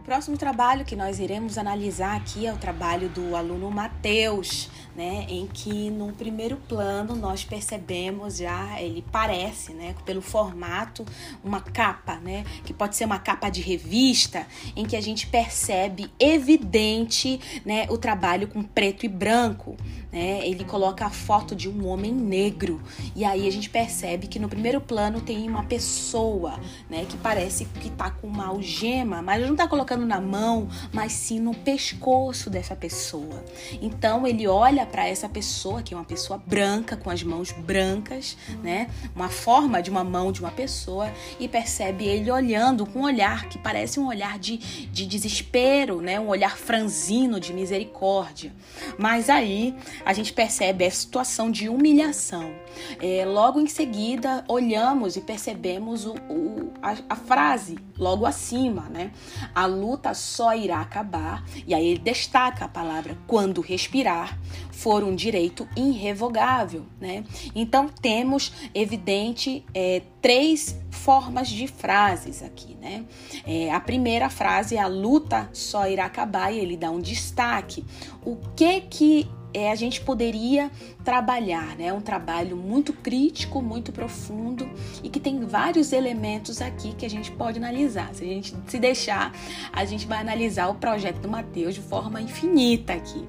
Próximo 0.05 0.37
trabalho 0.37 0.85
que 0.85 0.95
nós 0.95 1.19
iremos 1.19 1.57
analisar 1.57 2.15
aqui 2.15 2.45
é 2.45 2.53
o 2.53 2.57
trabalho 2.57 3.09
do 3.09 3.35
aluno 3.35 3.71
Mateus, 3.71 4.69
né, 4.95 5.25
em 5.27 5.47
que 5.47 5.89
no 5.89 6.13
primeiro 6.13 6.57
plano 6.69 7.15
nós 7.15 7.43
percebemos 7.43 8.37
já, 8.37 8.79
ele 8.79 9.03
parece, 9.11 9.73
né, 9.73 9.95
pelo 10.05 10.21
formato, 10.21 11.03
uma 11.43 11.59
capa, 11.59 12.17
né, 12.17 12.45
que 12.63 12.71
pode 12.71 12.95
ser 12.95 13.05
uma 13.05 13.17
capa 13.17 13.49
de 13.49 13.61
revista, 13.61 14.45
em 14.75 14.85
que 14.85 14.95
a 14.95 15.01
gente 15.01 15.25
percebe 15.25 16.09
evidente, 16.19 17.39
né, 17.65 17.87
o 17.89 17.97
trabalho 17.97 18.47
com 18.47 18.61
preto 18.61 19.05
e 19.05 19.09
branco, 19.09 19.75
né, 20.13 20.47
ele 20.47 20.63
coloca 20.63 21.05
a 21.05 21.09
foto 21.09 21.55
de 21.55 21.67
um 21.67 21.87
homem 21.87 22.13
negro, 22.13 22.79
e 23.15 23.25
aí 23.25 23.47
a 23.47 23.51
gente 23.51 23.69
percebe 23.69 24.27
que 24.27 24.39
no 24.39 24.47
primeiro 24.47 24.79
plano 24.79 25.19
tem 25.19 25.49
uma 25.49 25.63
pessoa, 25.63 26.59
né, 26.89 27.05
que 27.09 27.17
parece 27.17 27.65
que 27.65 27.89
tá 27.89 28.11
com 28.11 28.27
uma 28.27 28.45
algema, 28.47 29.21
mas 29.21 29.45
não 29.45 29.55
tá 29.55 29.67
colocando 29.67 29.94
colocando 29.95 30.05
na 30.05 30.19
mão, 30.19 30.67
mas 30.93 31.13
sim 31.13 31.39
no 31.39 31.53
pescoço 31.53 32.49
dessa 32.49 32.75
pessoa. 32.75 33.43
Então 33.81 34.27
ele 34.27 34.47
olha 34.47 34.85
para 34.85 35.07
essa 35.07 35.27
pessoa, 35.27 35.81
que 35.81 35.93
é 35.93 35.97
uma 35.97 36.03
pessoa 36.03 36.41
branca, 36.45 36.97
com 36.97 37.09
as 37.09 37.23
mãos 37.23 37.51
brancas, 37.51 38.37
né? 38.61 38.89
Uma 39.15 39.29
forma 39.29 39.81
de 39.81 39.89
uma 39.89 40.03
mão 40.03 40.31
de 40.31 40.41
uma 40.41 40.51
pessoa, 40.51 41.11
e 41.39 41.47
percebe 41.47 42.05
ele 42.05 42.29
olhando 42.29 42.85
com 42.85 42.99
um 42.99 43.03
olhar 43.03 43.47
que 43.47 43.57
parece 43.57 43.99
um 43.99 44.07
olhar 44.07 44.37
de, 44.37 44.57
de 44.57 45.05
desespero, 45.05 46.01
né? 46.01 46.19
Um 46.19 46.27
olhar 46.27 46.57
franzino 46.57 47.39
de 47.39 47.53
misericórdia. 47.53 48.53
Mas 48.97 49.29
aí 49.29 49.73
a 50.05 50.13
gente 50.13 50.33
percebe 50.33 50.85
a 50.85 50.91
situação 50.91 51.49
de 51.49 51.69
humilhação. 51.69 52.53
É, 53.01 53.25
logo 53.25 53.59
em 53.59 53.67
seguida, 53.67 54.43
olhamos 54.47 55.15
e 55.15 55.21
percebemos 55.21 56.05
o, 56.05 56.13
o 56.29 56.73
a, 56.81 56.95
a, 57.09 57.15
frase 57.15 57.77
logo 57.97 58.25
acima, 58.25 58.83
né? 58.89 59.11
A 59.53 59.65
luta 59.65 60.13
só 60.13 60.55
irá 60.55 60.81
acabar, 60.81 61.43
e 61.65 61.73
aí 61.73 61.87
ele 61.87 61.99
destaca 61.99 62.65
a 62.65 62.67
palavra 62.67 63.17
quando 63.27 63.61
respirar, 63.61 64.37
for 64.71 65.03
um 65.03 65.15
direito 65.15 65.67
irrevogável, 65.75 66.85
né? 66.99 67.23
Então 67.55 67.87
temos 67.87 68.51
evidente 68.73 69.65
é, 69.73 70.01
três 70.21 70.77
formas 70.89 71.47
de 71.47 71.67
frases 71.67 72.41
aqui, 72.41 72.75
né? 72.81 73.05
É, 73.45 73.71
a 73.71 73.79
primeira 73.79 74.29
frase 74.29 74.75
é 74.75 74.81
a 74.81 74.87
luta 74.87 75.49
só 75.53 75.87
irá 75.87 76.05
acabar 76.05 76.51
e 76.51 76.59
ele 76.59 76.75
dá 76.75 76.91
um 76.91 76.99
destaque. 76.99 77.85
O 78.25 78.37
que 78.55 78.81
que 78.81 79.27
é, 79.55 79.71
a 79.71 79.75
gente 79.75 80.01
poderia 80.01 80.69
trabalhar, 81.01 81.77
né? 81.77 81.93
Um 81.93 82.01
trabalho 82.01 82.57
muito 82.57 82.91
crítico, 82.91 83.61
muito 83.61 83.93
profundo 83.93 84.69
e 85.01 85.09
que 85.09 85.17
tem 85.17 85.39
vários 85.45 85.93
elementos 85.93 86.61
aqui 86.61 86.93
que 86.93 87.05
a 87.05 87.09
gente 87.09 87.31
pode 87.31 87.57
analisar. 87.57 88.13
Se 88.13 88.25
a 88.25 88.27
gente 88.27 88.53
se 88.67 88.77
deixar, 88.77 89.33
a 89.71 89.85
gente 89.85 90.05
vai 90.05 90.19
analisar 90.19 90.67
o 90.67 90.75
projeto 90.75 91.19
do 91.19 91.29
Mateus 91.29 91.73
de 91.73 91.79
forma 91.79 92.19
infinita 92.19 92.91
aqui. 92.91 93.25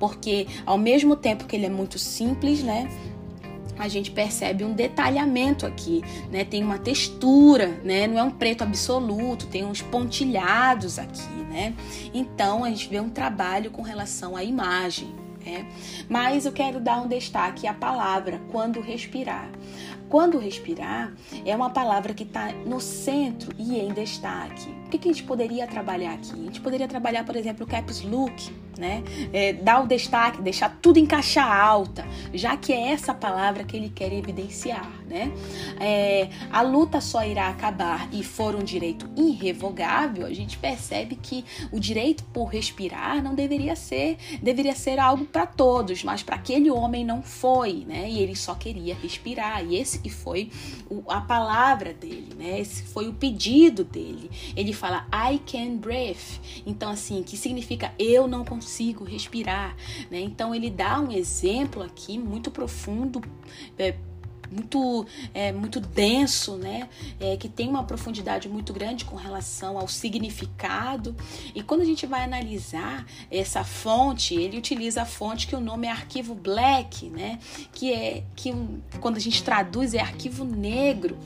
Porque 0.00 0.48
ao 0.66 0.76
mesmo 0.76 1.14
tempo 1.14 1.44
que 1.44 1.54
ele 1.54 1.66
é 1.66 1.70
muito 1.70 2.00
simples, 2.00 2.64
né? 2.64 2.90
a 3.78 3.88
gente 3.88 4.10
percebe 4.10 4.62
um 4.62 4.74
detalhamento 4.74 5.64
aqui, 5.64 6.02
né? 6.30 6.44
Tem 6.44 6.62
uma 6.62 6.78
textura, 6.78 7.80
né? 7.82 8.06
Não 8.06 8.18
é 8.18 8.22
um 8.22 8.30
preto 8.30 8.62
absoluto, 8.62 9.46
tem 9.46 9.64
uns 9.64 9.80
pontilhados 9.80 10.98
aqui, 10.98 11.32
né? 11.48 11.74
Então 12.12 12.62
a 12.62 12.68
gente 12.68 12.90
vê 12.90 13.00
um 13.00 13.08
trabalho 13.08 13.70
com 13.70 13.80
relação 13.80 14.36
à 14.36 14.44
imagem. 14.44 15.19
É. 15.44 15.64
Mas 16.08 16.44
eu 16.44 16.52
quero 16.52 16.80
dar 16.80 17.00
um 17.00 17.08
destaque 17.08 17.66
à 17.66 17.74
palavra 17.74 18.40
quando 18.50 18.80
respirar. 18.80 19.50
Quando 20.08 20.38
respirar 20.38 21.12
é 21.44 21.54
uma 21.54 21.70
palavra 21.70 22.12
que 22.12 22.24
está 22.24 22.52
no 22.52 22.80
centro 22.80 23.54
e 23.58 23.78
em 23.78 23.92
destaque. 23.92 24.79
O 24.90 24.92
que, 24.92 24.98
que, 24.98 25.08
a 25.08 25.12
gente 25.12 25.22
poderia 25.22 25.68
trabalhar 25.68 26.14
aqui? 26.14 26.32
A 26.32 26.44
gente 26.46 26.60
poderia 26.60 26.88
trabalhar, 26.88 27.24
por 27.24 27.36
exemplo, 27.36 27.64
o 27.64 27.68
caps 27.68 28.02
look, 28.02 28.50
né? 28.76 29.04
É, 29.32 29.52
dar 29.52 29.84
o 29.84 29.86
destaque, 29.86 30.42
deixar 30.42 30.78
tudo 30.82 30.98
em 30.98 31.06
caixa 31.06 31.42
alta, 31.42 32.04
já 32.34 32.56
que 32.56 32.72
é 32.72 32.88
essa 32.88 33.14
palavra 33.14 33.62
que 33.62 33.76
ele 33.76 33.88
quer 33.88 34.12
evidenciar, 34.12 34.90
né? 35.06 35.30
É, 35.78 36.28
a 36.50 36.62
luta 36.62 37.00
só 37.00 37.24
irá 37.24 37.48
acabar 37.48 38.08
e 38.12 38.24
for 38.24 38.56
um 38.56 38.64
direito 38.64 39.08
irrevogável, 39.16 40.26
a 40.26 40.32
gente 40.32 40.58
percebe 40.58 41.14
que 41.14 41.44
o 41.70 41.78
direito 41.78 42.24
por 42.32 42.46
respirar 42.46 43.22
não 43.22 43.34
deveria 43.34 43.76
ser, 43.76 44.16
deveria 44.42 44.74
ser 44.74 44.98
algo 44.98 45.24
para 45.24 45.46
todos, 45.46 46.02
mas 46.02 46.22
para 46.22 46.34
aquele 46.34 46.70
homem 46.70 47.04
não 47.04 47.22
foi, 47.22 47.84
né? 47.86 48.10
E 48.10 48.18
ele 48.18 48.34
só 48.34 48.56
queria 48.56 48.96
respirar. 48.96 49.64
E 49.64 49.76
esse 49.76 50.00
que 50.00 50.10
foi 50.10 50.50
o, 50.90 51.02
a 51.06 51.20
palavra 51.20 51.92
dele, 51.92 52.34
né? 52.36 52.58
Esse 52.58 52.82
foi 52.82 53.06
o 53.08 53.12
pedido 53.12 53.84
dele. 53.84 54.30
Ele 54.56 54.72
fala 54.80 55.06
I 55.12 55.38
can 55.46 55.76
breathe. 55.76 56.40
Então 56.66 56.90
assim, 56.90 57.22
que 57.22 57.36
significa 57.36 57.92
eu 57.98 58.26
não 58.26 58.44
consigo 58.44 59.04
respirar, 59.04 59.76
né? 60.10 60.20
Então 60.20 60.54
ele 60.54 60.70
dá 60.70 60.98
um 60.98 61.12
exemplo 61.12 61.82
aqui 61.82 62.18
muito 62.18 62.50
profundo 62.50 63.20
é, 63.78 63.94
muito, 64.50 65.06
é, 65.32 65.52
muito 65.52 65.80
denso, 65.80 66.56
né? 66.56 66.88
É, 67.20 67.36
que 67.36 67.48
tem 67.48 67.68
uma 67.68 67.84
profundidade 67.84 68.48
muito 68.48 68.72
grande 68.72 69.04
com 69.04 69.16
relação 69.16 69.78
ao 69.78 69.86
significado. 69.86 71.14
E 71.54 71.62
quando 71.62 71.82
a 71.82 71.84
gente 71.84 72.06
vai 72.06 72.24
analisar 72.24 73.06
essa 73.30 73.62
fonte, 73.62 74.34
ele 74.34 74.58
utiliza 74.58 75.02
a 75.02 75.06
fonte 75.06 75.46
que 75.46 75.54
o 75.54 75.60
nome 75.60 75.86
é 75.86 75.90
arquivo 75.90 76.34
black, 76.34 77.08
né? 77.08 77.38
Que 77.72 77.92
é 77.92 78.24
que 78.34 78.52
quando 79.00 79.16
a 79.16 79.20
gente 79.20 79.42
traduz 79.42 79.94
é 79.94 80.00
arquivo 80.00 80.44
negro. 80.44 81.16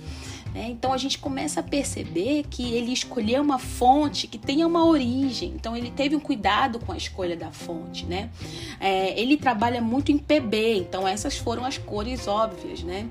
Né? 0.54 0.68
Então 0.70 0.92
a 0.92 0.96
gente 0.96 1.18
começa 1.18 1.58
a 1.58 1.62
perceber 1.62 2.44
que 2.48 2.72
ele 2.72 2.92
escolheu 2.92 3.42
uma 3.42 3.58
fonte 3.58 4.28
que 4.28 4.38
tenha 4.38 4.64
uma 4.66 4.86
origem. 4.86 5.52
Então 5.56 5.76
ele 5.76 5.90
teve 5.90 6.14
um 6.14 6.20
cuidado 6.20 6.78
com 6.78 6.92
a 6.92 6.96
escolha 6.96 7.36
da 7.36 7.50
fonte. 7.50 8.06
Né? 8.06 8.30
É, 8.78 9.20
ele 9.20 9.36
trabalha 9.36 9.80
muito 9.80 10.12
em 10.12 10.18
PB, 10.18 10.78
então 10.78 11.06
essas 11.06 11.36
foram 11.36 11.64
as 11.64 11.76
cores 11.76 12.28
óbvias. 12.28 12.84
Né? 12.84 13.08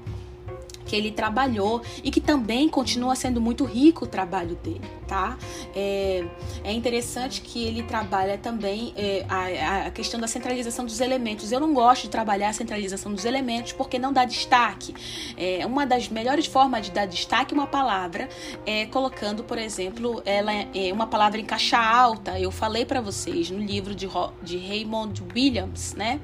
que 0.85 0.97
ele 0.97 1.11
trabalhou 1.11 1.81
e 2.03 2.11
que 2.11 2.19
também 2.19 2.67
continua 2.67 3.15
sendo 3.15 3.39
muito 3.39 3.63
rico 3.63 4.03
o 4.03 4.07
trabalho 4.07 4.55
dele, 4.57 4.81
tá? 5.13 5.37
É, 5.75 6.25
é 6.63 6.73
interessante 6.73 7.39
que 7.41 7.63
ele 7.63 7.83
trabalha 7.83 8.35
também 8.35 8.93
é, 8.97 9.23
a, 9.29 9.85
a, 9.85 9.91
questão 9.91 10.19
da 10.19 10.27
centralização 10.27 10.85
dos 10.85 10.99
elementos. 10.99 11.51
Eu 11.51 11.59
não 11.59 11.71
gosto 11.71 12.03
de 12.03 12.09
trabalhar 12.09 12.49
a 12.49 12.53
centralização 12.53 13.13
dos 13.13 13.23
elementos 13.23 13.73
porque 13.73 13.99
não 13.99 14.11
dá 14.11 14.25
destaque. 14.25 14.91
É, 15.37 15.63
uma 15.67 15.85
das 15.85 16.09
melhores 16.09 16.47
formas 16.47 16.87
de 16.87 16.91
dar 16.91 17.05
destaque 17.05 17.53
a 17.53 17.57
uma 17.57 17.67
palavra 17.67 18.27
é 18.65 18.87
colocando, 18.87 19.43
por 19.43 19.59
exemplo, 19.59 20.19
ela 20.25 20.51
é 20.51 20.91
uma 20.91 21.05
palavra 21.05 21.39
em 21.39 21.45
caixa 21.45 21.77
alta. 21.77 22.39
Eu 22.39 22.49
falei 22.49 22.83
para 22.83 22.99
vocês 22.99 23.51
no 23.51 23.59
livro 23.59 23.93
de, 23.93 24.09
de 24.41 24.57
Raymond 24.57 25.21
Williams, 25.35 25.93
né? 25.93 26.19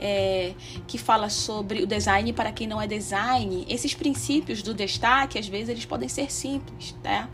É, 0.00 0.52
que 0.88 0.98
fala 0.98 1.30
sobre 1.30 1.80
o 1.80 1.86
design 1.86 2.32
para 2.32 2.50
quem 2.50 2.66
não 2.66 2.82
é 2.82 2.88
design. 2.88 3.64
Esses 3.68 3.94
princípios 3.94 4.62
do 4.62 4.74
destaque, 4.74 5.38
às 5.38 5.46
vezes, 5.46 5.68
eles 5.68 5.84
podem 5.84 6.08
ser 6.08 6.32
simples, 6.32 6.96
tá? 7.00 7.28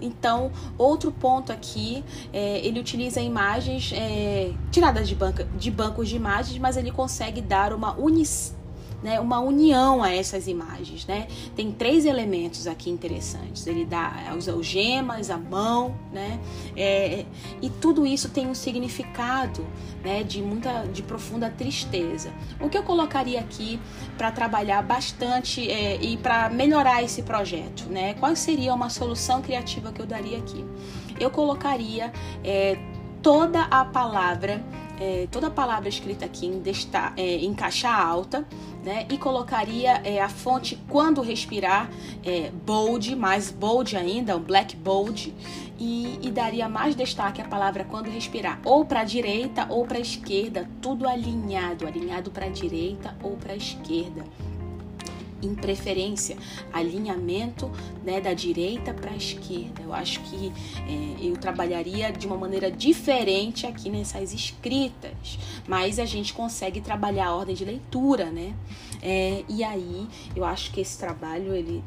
Então, 0.00 0.50
outro 0.76 1.10
ponto 1.10 1.52
aqui, 1.52 2.04
é, 2.32 2.58
ele 2.66 2.78
utiliza 2.80 3.20
imagens 3.20 3.92
é, 3.94 4.52
tiradas 4.70 5.08
de, 5.08 5.14
banca, 5.14 5.44
de 5.58 5.70
bancos 5.70 6.08
de 6.08 6.16
imagens, 6.16 6.58
mas 6.58 6.76
ele 6.76 6.90
consegue 6.90 7.40
dar 7.40 7.72
uma 7.72 7.94
unicidade 7.96 8.55
né, 9.06 9.20
uma 9.20 9.38
união 9.38 10.02
a 10.02 10.12
essas 10.12 10.48
imagens, 10.48 11.06
né? 11.06 11.28
Tem 11.54 11.70
três 11.70 12.04
elementos 12.04 12.66
aqui 12.66 12.90
interessantes. 12.90 13.64
Ele 13.64 13.84
dá 13.84 14.12
as 14.36 14.48
algemas, 14.48 15.30
a 15.30 15.38
mão, 15.38 15.94
né? 16.12 16.40
É, 16.76 17.24
e 17.62 17.70
tudo 17.70 18.04
isso 18.04 18.28
tem 18.30 18.48
um 18.48 18.54
significado, 18.54 19.64
né? 20.02 20.24
De 20.24 20.42
muita, 20.42 20.88
de 20.92 21.04
profunda 21.04 21.48
tristeza. 21.48 22.32
O 22.60 22.68
que 22.68 22.76
eu 22.76 22.82
colocaria 22.82 23.38
aqui 23.38 23.78
para 24.18 24.32
trabalhar 24.32 24.82
bastante 24.82 25.70
é, 25.70 26.02
e 26.02 26.16
para 26.16 26.50
melhorar 26.50 27.00
esse 27.04 27.22
projeto, 27.22 27.84
né? 27.88 28.14
Qual 28.14 28.34
seria 28.34 28.74
uma 28.74 28.90
solução 28.90 29.40
criativa 29.40 29.92
que 29.92 30.02
eu 30.02 30.06
daria 30.06 30.38
aqui? 30.38 30.64
Eu 31.20 31.30
colocaria 31.30 32.12
é, 32.42 32.76
toda 33.22 33.62
a 33.70 33.84
palavra 33.84 34.64
é, 34.98 35.26
toda 35.30 35.48
a 35.48 35.50
palavra 35.50 35.88
escrita 35.88 36.24
aqui 36.24 36.46
em, 36.46 36.62
é, 37.16 37.36
em 37.36 37.54
caixa 37.54 37.90
alta, 37.90 38.46
né? 38.86 39.04
E 39.10 39.18
colocaria 39.18 40.00
é, 40.04 40.22
a 40.22 40.28
fonte 40.28 40.78
quando 40.88 41.20
respirar 41.20 41.90
é, 42.24 42.52
bold, 42.64 43.16
mais 43.16 43.50
bold 43.50 43.96
ainda, 43.96 44.36
um 44.36 44.40
black 44.40 44.76
bold, 44.76 45.34
e, 45.76 46.20
e 46.22 46.30
daria 46.30 46.68
mais 46.68 46.94
destaque 46.94 47.42
à 47.42 47.44
palavra 47.44 47.84
quando 47.84 48.08
respirar, 48.08 48.60
ou 48.64 48.84
para 48.84 49.00
a 49.00 49.04
direita 49.04 49.66
ou 49.68 49.84
para 49.84 49.98
a 49.98 50.00
esquerda, 50.00 50.70
tudo 50.80 51.08
alinhado, 51.08 51.86
alinhado 51.86 52.30
para 52.30 52.46
a 52.46 52.48
direita 52.48 53.14
ou 53.22 53.32
para 53.32 53.54
a 53.54 53.56
esquerda. 53.56 54.24
Em 55.46 55.54
preferência, 55.54 56.36
alinhamento 56.72 57.70
né, 58.04 58.20
da 58.20 58.34
direita 58.34 58.92
para 58.92 59.10
a 59.10 59.16
esquerda. 59.16 59.82
Eu 59.82 59.92
acho 59.92 60.20
que 60.20 60.52
é, 60.88 61.26
eu 61.26 61.36
trabalharia 61.36 62.12
de 62.12 62.26
uma 62.26 62.36
maneira 62.36 62.70
diferente 62.70 63.66
aqui 63.66 63.88
nessas 63.88 64.32
escritas, 64.32 65.38
mas 65.66 65.98
a 65.98 66.04
gente 66.04 66.34
consegue 66.34 66.80
trabalhar 66.80 67.28
a 67.28 67.34
ordem 67.34 67.54
de 67.54 67.64
leitura, 67.64 68.30
né? 68.30 68.54
É, 69.02 69.44
e 69.48 69.62
aí 69.62 70.08
eu 70.34 70.44
acho 70.44 70.72
que 70.72 70.80
esse 70.80 70.98
trabalho 70.98 71.54
ele, 71.54 71.84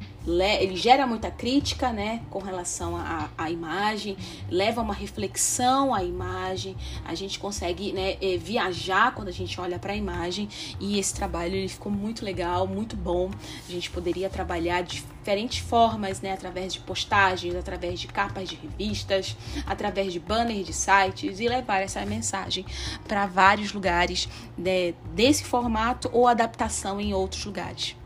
ele 0.61 0.75
gera 0.75 1.07
muita 1.07 1.31
crítica 1.31 1.91
né, 1.91 2.21
com 2.29 2.39
relação 2.39 2.95
à, 3.37 3.49
imagem, 3.49 4.15
leva 4.49 4.81
uma 4.81 4.93
reflexão 4.93 5.93
à 5.93 6.03
imagem, 6.03 6.75
a 7.05 7.15
gente 7.15 7.39
consegue 7.39 7.91
né, 7.91 8.17
é, 8.21 8.37
viajar 8.37 9.13
quando 9.15 9.29
a 9.29 9.33
gente 9.33 9.59
olha 9.59 9.79
para 9.79 9.93
a 9.93 9.95
imagem 9.95 10.47
e 10.79 10.99
esse 10.99 11.13
trabalho 11.13 11.55
ele 11.55 11.67
ficou 11.67 11.91
muito 11.91 12.23
legal, 12.23 12.67
muito 12.67 12.95
bom. 12.95 13.31
A 13.67 13.71
gente 13.71 13.89
poderia 13.89 14.29
trabalhar 14.29 14.81
de 14.81 15.03
diferentes 15.19 15.59
formas, 15.59 16.21
né, 16.21 16.33
através 16.33 16.73
de 16.73 16.79
postagens, 16.79 17.55
através 17.55 17.99
de 17.99 18.07
capas 18.07 18.49
de 18.49 18.55
revistas, 18.55 19.35
através 19.65 20.13
de 20.13 20.19
banners 20.19 20.65
de 20.65 20.73
sites 20.73 21.39
e 21.39 21.47
levar 21.47 21.81
essa 21.81 22.03
mensagem 22.05 22.65
para 23.07 23.25
vários 23.25 23.73
lugares 23.73 24.27
né, 24.57 24.93
desse 25.13 25.43
formato 25.43 26.09
ou 26.13 26.27
adaptação 26.27 26.99
em 26.99 27.13
outros 27.13 27.45
lugares. 27.45 27.98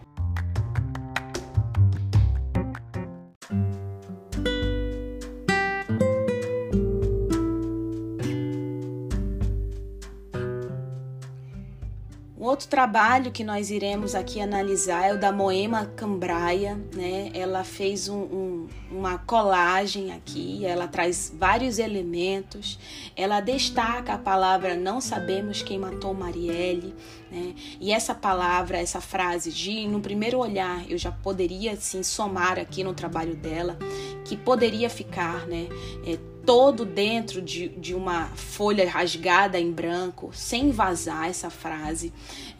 Outro 12.46 12.68
trabalho 12.68 13.32
que 13.32 13.44
nós 13.44 13.72
iremos 13.72 14.16
aqui 14.16 14.42
analisar 14.42 15.06
é 15.06 15.14
o 15.14 15.20
da 15.20 15.32
Moema 15.32 15.86
Cambraia, 15.96 16.80
né? 16.94 17.32
Ela 17.34 17.64
fez 17.64 18.10
um, 18.10 18.18
um, 18.18 18.68
uma 18.92 19.18
colagem 19.18 20.12
aqui, 20.12 20.66
ela 20.66 20.88
traz 20.88 21.34
vários 21.38 21.80
elementos, 21.80 22.78
ela 23.16 23.40
destaca 23.40 24.14
a 24.14 24.18
palavra 24.18 24.76
não 24.76 25.00
sabemos 25.00 25.62
quem 25.62 25.80
matou 25.80 26.14
Marielle, 26.14 26.94
né? 27.32 27.56
E 27.80 27.92
essa 27.92 28.14
palavra, 28.14 28.78
essa 28.78 29.00
frase 29.00 29.52
de 29.52 29.88
no 29.88 30.00
primeiro 30.00 30.40
olhar 30.40 30.84
eu 30.90 30.98
já 30.98 31.12
poderia 31.12 31.74
assim 31.74 32.04
somar 32.04 32.60
aqui 32.60 32.84
no 32.84 32.94
trabalho 32.94 33.36
dela, 33.36 33.78
que 34.26 34.36
poderia 34.36 34.90
ficar, 34.90 35.48
né? 35.48 35.68
É, 36.06 36.33
todo 36.46 36.86
dentro 36.86 37.42
de, 37.42 37.70
de 37.70 37.96
uma 37.96 38.28
folha 38.36 38.90
rasgada 38.90 39.60
em 39.60 39.72
branco, 39.72 40.32
sem 40.34 40.72
vazar 40.72 41.30
essa 41.30 41.50
frase, 41.50 42.12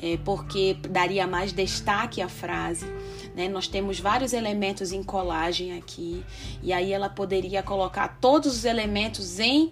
é, 0.02 0.18
porque 0.18 0.78
daria 0.90 1.28
mais 1.28 1.52
destaque 1.52 2.22
à 2.22 2.30
frase. 2.30 2.86
Né? 3.36 3.50
Nós 3.50 3.68
temos 3.68 4.00
vários 4.00 4.34
elementos 4.34 4.92
em 4.92 5.04
colagem 5.04 5.78
aqui, 5.78 6.24
e 6.62 6.72
aí 6.72 6.92
ela 6.92 7.10
poderia 7.10 7.62
colocar 7.62 8.18
todos 8.22 8.56
os 8.56 8.66
elementos 8.66 9.40
em, 9.40 9.70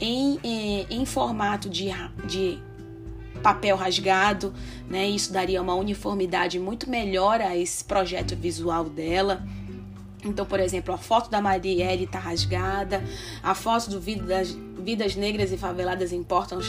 em, 0.00 0.38
em, 0.42 0.86
em 0.90 1.04
formato 1.04 1.68
de, 1.68 1.88
de 2.26 2.58
papel 3.42 3.76
rasgado, 3.76 4.52
né? 4.88 5.08
Isso 5.08 5.32
daria 5.32 5.62
uma 5.62 5.74
uniformidade 5.74 6.58
muito 6.58 6.90
melhor 6.90 7.40
a 7.40 7.56
esse 7.56 7.84
projeto 7.84 8.34
visual 8.34 8.84
dela. 8.84 9.46
Então, 10.24 10.44
por 10.44 10.58
exemplo, 10.60 10.92
a 10.92 10.98
foto 10.98 11.30
da 11.30 11.40
Marielle 11.40 12.04
está 12.04 12.18
rasgada, 12.18 13.02
a 13.42 13.54
foto 13.54 13.90
do 13.90 14.00
Vidas, 14.00 14.56
Vidas 14.78 15.14
Negras 15.14 15.52
e 15.52 15.56
Faveladas 15.56 16.12
Importam 16.12 16.60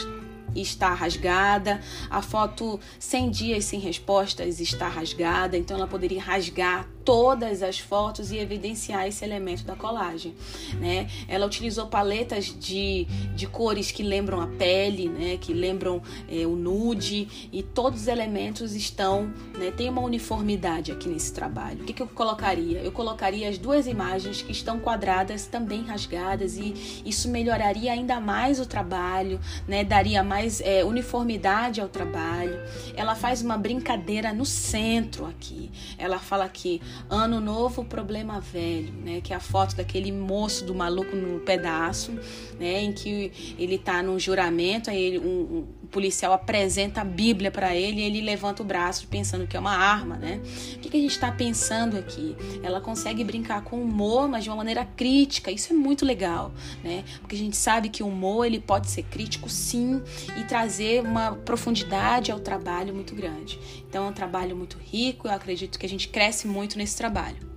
está 0.54 0.92
rasgada, 0.94 1.80
a 2.08 2.22
foto 2.22 2.80
100 2.98 3.30
dias 3.30 3.64
sem 3.64 3.80
respostas 3.80 4.60
está 4.60 4.88
rasgada, 4.88 5.56
então 5.56 5.76
ela 5.76 5.86
poderia 5.86 6.20
rasgar 6.20 6.88
todas 7.04 7.62
as 7.62 7.78
fotos 7.78 8.30
e 8.30 8.38
evidenciar 8.38 9.06
esse 9.06 9.24
elemento 9.24 9.64
da 9.64 9.74
colagem, 9.74 10.34
né? 10.78 11.08
Ela 11.28 11.46
utilizou 11.46 11.86
paletas 11.86 12.46
de, 12.58 13.06
de 13.34 13.46
cores 13.46 13.90
que 13.90 14.02
lembram 14.02 14.40
a 14.40 14.46
pele, 14.46 15.08
né? 15.08 15.36
Que 15.38 15.52
lembram 15.52 16.02
é, 16.28 16.46
o 16.46 16.56
nude 16.56 17.48
e 17.52 17.62
todos 17.62 18.02
os 18.02 18.06
elementos 18.06 18.74
estão, 18.74 19.32
né? 19.58 19.70
Tem 19.70 19.88
uma 19.88 20.02
uniformidade 20.02 20.92
aqui 20.92 21.08
nesse 21.08 21.32
trabalho. 21.32 21.82
O 21.82 21.84
que, 21.84 21.92
que 21.92 22.02
eu 22.02 22.08
colocaria? 22.08 22.80
Eu 22.80 22.92
colocaria 22.92 23.48
as 23.48 23.58
duas 23.58 23.86
imagens 23.86 24.42
que 24.42 24.52
estão 24.52 24.78
quadradas 24.78 25.46
também 25.46 25.82
rasgadas 25.84 26.56
e 26.56 27.02
isso 27.04 27.28
melhoraria 27.28 27.92
ainda 27.92 28.20
mais 28.20 28.60
o 28.60 28.66
trabalho, 28.66 29.40
né? 29.66 29.84
Daria 29.84 30.22
mais 30.22 30.60
é, 30.60 30.84
uniformidade 30.84 31.80
ao 31.80 31.88
trabalho. 31.88 32.60
Ela 32.94 33.14
faz 33.14 33.42
uma 33.42 33.56
brincadeira 33.56 34.32
no 34.32 34.44
centro 34.44 35.26
aqui. 35.26 35.70
Ela 35.98 36.18
fala 36.18 36.48
que 36.48 36.80
Ano 37.08 37.40
novo, 37.40 37.84
problema 37.84 38.40
velho, 38.40 38.92
né? 38.92 39.20
Que 39.20 39.32
é 39.32 39.36
a 39.36 39.40
foto 39.40 39.76
daquele 39.76 40.12
moço 40.12 40.64
do 40.64 40.74
maluco 40.74 41.16
no 41.16 41.40
pedaço, 41.40 42.12
né? 42.58 42.82
Em 42.82 42.92
que 42.92 43.54
ele 43.58 43.78
tá 43.78 44.02
num 44.02 44.18
juramento, 44.18 44.90
aí 44.90 45.00
ele, 45.00 45.18
um, 45.18 45.66
um 45.79 45.79
policial 45.90 46.32
apresenta 46.32 47.00
a 47.00 47.04
Bíblia 47.04 47.50
para 47.50 47.74
ele 47.74 48.00
e 48.00 48.04
ele 48.04 48.20
levanta 48.20 48.62
o 48.62 48.66
braço 48.66 49.06
pensando 49.08 49.46
que 49.46 49.56
é 49.56 49.60
uma 49.60 49.76
arma, 49.76 50.16
né? 50.16 50.40
O 50.76 50.78
que, 50.78 50.88
que 50.88 50.96
a 50.96 51.00
gente 51.00 51.12
está 51.12 51.30
pensando 51.30 51.96
aqui? 51.96 52.36
Ela 52.62 52.80
consegue 52.80 53.24
brincar 53.24 53.62
com 53.62 53.82
humor, 53.82 54.28
mas 54.28 54.44
de 54.44 54.50
uma 54.50 54.56
maneira 54.56 54.84
crítica. 54.84 55.50
Isso 55.50 55.72
é 55.72 55.76
muito 55.76 56.04
legal, 56.04 56.52
né? 56.82 57.04
Porque 57.20 57.34
a 57.34 57.38
gente 57.38 57.56
sabe 57.56 57.88
que 57.88 58.02
o 58.02 58.08
humor 58.08 58.46
ele 58.46 58.60
pode 58.60 58.90
ser 58.90 59.02
crítico, 59.04 59.48
sim, 59.48 60.02
e 60.38 60.44
trazer 60.44 61.02
uma 61.02 61.32
profundidade 61.32 62.30
ao 62.30 62.38
trabalho 62.38 62.94
muito 62.94 63.14
grande. 63.14 63.58
Então 63.88 64.06
é 64.06 64.08
um 64.08 64.12
trabalho 64.12 64.56
muito 64.56 64.78
rico. 64.78 65.28
Eu 65.28 65.32
acredito 65.32 65.78
que 65.78 65.86
a 65.86 65.88
gente 65.88 66.08
cresce 66.08 66.46
muito 66.46 66.78
nesse 66.78 66.96
trabalho. 66.96 67.49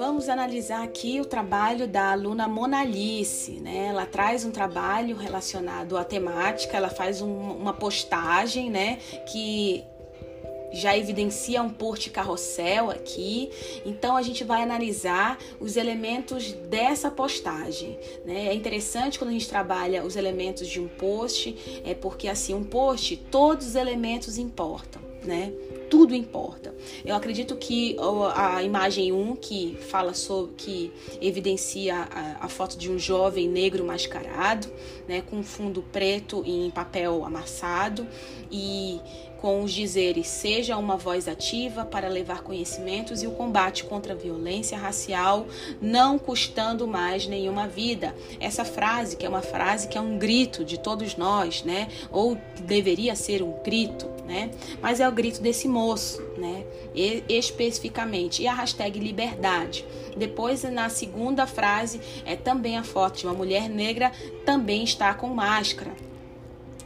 Vamos 0.00 0.30
analisar 0.30 0.82
aqui 0.82 1.20
o 1.20 1.26
trabalho 1.26 1.86
da 1.86 2.12
aluna 2.12 2.48
Monalice, 2.48 3.60
né? 3.60 3.88
Ela 3.88 4.06
traz 4.06 4.46
um 4.46 4.50
trabalho 4.50 5.14
relacionado 5.14 5.94
à 5.94 6.02
temática, 6.02 6.74
ela 6.74 6.88
faz 6.88 7.20
um, 7.20 7.30
uma 7.30 7.74
postagem, 7.74 8.70
né? 8.70 8.96
Que 9.30 9.84
já 10.72 10.96
evidencia 10.96 11.60
um 11.62 11.68
porte 11.68 12.08
carrossel 12.08 12.90
aqui. 12.90 13.50
Então 13.84 14.16
a 14.16 14.22
gente 14.22 14.42
vai 14.42 14.62
analisar 14.62 15.38
os 15.60 15.76
elementos 15.76 16.50
dessa 16.52 17.10
postagem. 17.10 17.98
Né? 18.24 18.46
É 18.46 18.54
interessante 18.54 19.18
quando 19.18 19.28
a 19.28 19.34
gente 19.34 19.50
trabalha 19.50 20.02
os 20.02 20.16
elementos 20.16 20.66
de 20.66 20.80
um 20.80 20.88
post, 20.88 21.82
é 21.84 21.92
porque 21.92 22.26
assim 22.26 22.54
um 22.54 22.64
post 22.64 23.18
todos 23.30 23.66
os 23.66 23.74
elementos 23.74 24.38
importam, 24.38 25.02
né? 25.22 25.52
Tudo 25.90 26.14
importa. 26.14 26.72
Eu 27.04 27.16
acredito 27.16 27.56
que 27.56 27.96
a 28.34 28.62
imagem 28.62 29.12
1 29.12 29.36
que 29.36 29.76
fala 29.90 30.14
sobre 30.14 30.54
que 30.56 30.92
evidencia 31.20 32.08
a, 32.10 32.44
a, 32.44 32.48
foto 32.48 32.78
de 32.78 32.90
um 32.90 32.98
jovem 32.98 33.48
negro 33.48 33.84
mascarado, 33.84 34.68
né, 35.08 35.20
com 35.28 35.42
fundo 35.42 35.82
preto 35.92 36.44
em 36.46 36.70
papel 36.70 37.24
amassado 37.24 38.06
e 38.50 39.00
com 39.40 39.62
os 39.62 39.72
dizeres: 39.72 40.28
seja 40.28 40.76
uma 40.76 40.96
voz 40.96 41.26
ativa 41.26 41.84
para 41.84 42.08
levar 42.08 42.42
conhecimentos 42.42 43.22
e 43.22 43.26
o 43.26 43.32
combate 43.32 43.84
contra 43.84 44.12
a 44.12 44.16
violência 44.16 44.78
racial, 44.78 45.46
não 45.80 46.18
custando 46.18 46.86
mais 46.86 47.26
nenhuma 47.26 47.66
vida. 47.66 48.14
Essa 48.38 48.64
frase, 48.64 49.16
que 49.16 49.26
é 49.26 49.28
uma 49.28 49.42
frase 49.42 49.88
que 49.88 49.98
é 49.98 50.00
um 50.00 50.18
grito 50.18 50.64
de 50.64 50.78
todos 50.78 51.16
nós, 51.16 51.64
né? 51.64 51.88
Ou 52.12 52.38
deveria 52.60 53.14
ser 53.14 53.42
um 53.42 53.54
grito, 53.64 54.06
né? 54.30 54.52
Mas 54.80 55.00
é 55.00 55.08
o 55.08 55.12
grito 55.12 55.42
desse 55.42 55.66
moço, 55.66 56.22
né? 56.38 56.64
E, 56.94 57.24
especificamente. 57.28 58.42
E 58.42 58.46
a 58.46 58.54
hashtag 58.54 59.00
liberdade. 59.00 59.84
Depois, 60.16 60.62
na 60.62 60.88
segunda 60.88 61.48
frase, 61.48 62.00
é 62.24 62.36
também 62.36 62.76
a 62.78 62.84
foto 62.84 63.18
de 63.18 63.26
uma 63.26 63.34
mulher 63.34 63.68
negra 63.68 64.12
também 64.46 64.84
está 64.84 65.12
com 65.14 65.26
máscara. 65.26 65.90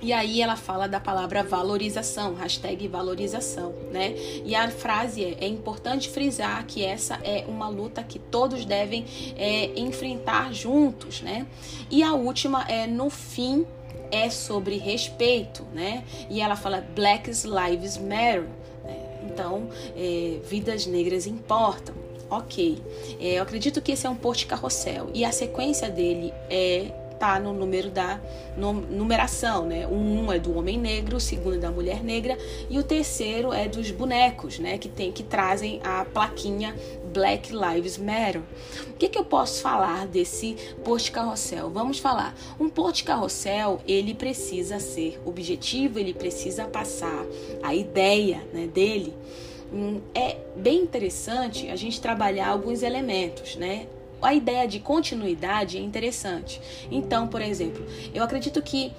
E 0.00 0.12
aí 0.12 0.40
ela 0.40 0.56
fala 0.56 0.86
da 0.86 1.00
palavra 1.00 1.42
valorização, 1.42 2.34
hashtag 2.34 2.88
valorização, 2.88 3.74
né? 3.90 4.14
E 4.44 4.54
a 4.54 4.70
frase 4.70 5.22
é, 5.22 5.36
é 5.40 5.46
importante 5.46 6.08
frisar 6.08 6.64
que 6.66 6.82
essa 6.82 7.18
é 7.22 7.44
uma 7.46 7.68
luta 7.68 8.02
que 8.02 8.18
todos 8.18 8.64
devem 8.64 9.04
é, 9.36 9.78
enfrentar 9.78 10.52
juntos, 10.52 11.20
né? 11.20 11.46
E 11.90 12.02
a 12.02 12.12
última 12.14 12.64
é 12.68 12.86
no 12.86 13.08
fim 13.10 13.66
é 14.14 14.30
sobre 14.30 14.76
respeito, 14.76 15.66
né? 15.72 16.04
E 16.30 16.40
ela 16.40 16.56
fala 16.56 16.80
Black 16.94 17.30
Lives 17.30 17.98
Matter. 17.98 18.42
Né? 18.84 18.96
Então, 19.24 19.68
é, 19.96 20.38
vidas 20.44 20.86
negras 20.86 21.26
importam. 21.26 21.94
Ok. 22.30 22.82
É, 23.20 23.34
eu 23.34 23.42
acredito 23.42 23.80
que 23.82 23.92
esse 23.92 24.06
é 24.06 24.10
um 24.10 24.16
post 24.16 24.46
carrossel 24.46 25.10
e 25.12 25.24
a 25.24 25.32
sequência 25.32 25.90
dele 25.90 26.32
é 26.48 26.90
tá 27.18 27.38
no 27.38 27.52
número 27.52 27.90
da 27.90 28.20
numeração, 28.90 29.64
né? 29.64 29.86
O 29.86 29.94
um 29.94 30.32
é 30.32 30.38
do 30.38 30.56
homem 30.58 30.78
negro, 30.78 31.16
o 31.16 31.20
segundo 31.20 31.56
é 31.56 31.58
da 31.58 31.70
mulher 31.70 32.02
negra 32.02 32.36
e 32.68 32.78
o 32.78 32.82
terceiro 32.82 33.52
é 33.52 33.68
dos 33.68 33.90
bonecos, 33.90 34.58
né? 34.58 34.78
Que 34.78 34.88
tem 34.88 35.12
que 35.12 35.22
trazem 35.22 35.80
a 35.84 36.04
plaquinha 36.04 36.74
Black 37.14 37.52
Lives 37.52 37.96
Matter. 37.96 38.42
O 38.88 38.94
que, 38.98 39.08
que 39.08 39.18
eu 39.18 39.24
posso 39.24 39.62
falar 39.62 40.06
desse 40.06 40.56
post 40.84 41.12
carrossel? 41.12 41.70
Vamos 41.70 41.98
falar. 41.98 42.34
Um 42.58 42.68
post 42.68 43.04
carrossel 43.04 43.80
ele 43.86 44.12
precisa 44.12 44.80
ser 44.80 45.20
objetivo, 45.24 45.98
ele 45.98 46.12
precisa 46.12 46.64
passar 46.64 47.24
a 47.62 47.74
ideia 47.74 48.42
né, 48.52 48.66
dele 48.66 49.14
hum, 49.72 50.00
é 50.14 50.36
bem 50.56 50.80
interessante 50.80 51.70
a 51.70 51.76
gente 51.76 52.00
trabalhar 52.00 52.48
alguns 52.48 52.82
elementos, 52.82 53.56
né? 53.56 53.86
a 54.20 54.32
ideia 54.32 54.66
de 54.66 54.80
continuidade 54.80 55.76
é 55.76 55.80
interessante. 55.80 56.60
Então, 56.90 57.28
por 57.28 57.42
exemplo, 57.42 57.84
eu 58.14 58.22
acredito 58.24 58.62
que 58.62 58.90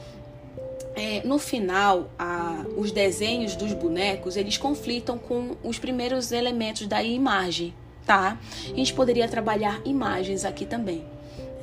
é, 0.95 1.21
no 1.25 1.37
final, 1.37 2.09
a, 2.17 2.63
os 2.77 2.91
desenhos 2.91 3.55
dos 3.55 3.73
bonecos 3.73 4.37
eles 4.37 4.57
conflitam 4.57 5.17
com 5.17 5.55
os 5.63 5.77
primeiros 5.77 6.31
elementos 6.31 6.87
da 6.87 7.03
imagem, 7.03 7.73
tá? 8.05 8.37
A 8.65 8.75
gente 8.75 8.93
poderia 8.93 9.27
trabalhar 9.27 9.81
imagens 9.85 10.45
aqui 10.45 10.65
também. 10.65 11.03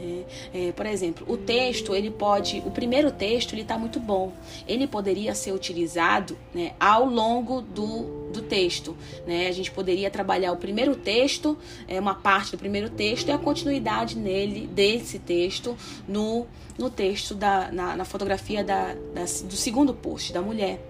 É, 0.02 0.68
é, 0.68 0.72
por 0.72 0.84
exemplo, 0.84 1.24
o 1.32 1.36
texto 1.36 1.94
ele 1.94 2.10
pode, 2.10 2.60
o 2.66 2.72
primeiro 2.72 3.12
texto 3.12 3.52
ele 3.52 3.62
está 3.62 3.78
muito 3.78 4.00
bom. 4.00 4.32
Ele 4.66 4.86
poderia 4.86 5.32
ser 5.32 5.52
utilizado 5.52 6.36
né, 6.52 6.72
ao 6.80 7.06
longo 7.06 7.60
do, 7.60 8.30
do 8.32 8.42
texto. 8.42 8.96
Né? 9.24 9.46
A 9.46 9.52
gente 9.52 9.70
poderia 9.70 10.10
trabalhar 10.10 10.50
o 10.50 10.56
primeiro 10.56 10.96
texto, 10.96 11.56
é, 11.86 12.00
uma 12.00 12.16
parte 12.16 12.50
do 12.50 12.58
primeiro 12.58 12.90
texto 12.90 13.28
e 13.28 13.30
a 13.30 13.38
continuidade 13.38 14.18
nele 14.18 14.66
desse 14.66 15.20
texto 15.20 15.76
no, 16.08 16.48
no 16.76 16.90
texto 16.90 17.34
da 17.34 17.70
na, 17.70 17.96
na 17.96 18.04
fotografia 18.04 18.64
da, 18.64 18.94
da, 19.14 19.22
do 19.44 19.56
segundo 19.56 19.94
post 19.94 20.32
da 20.32 20.42
mulher. 20.42 20.80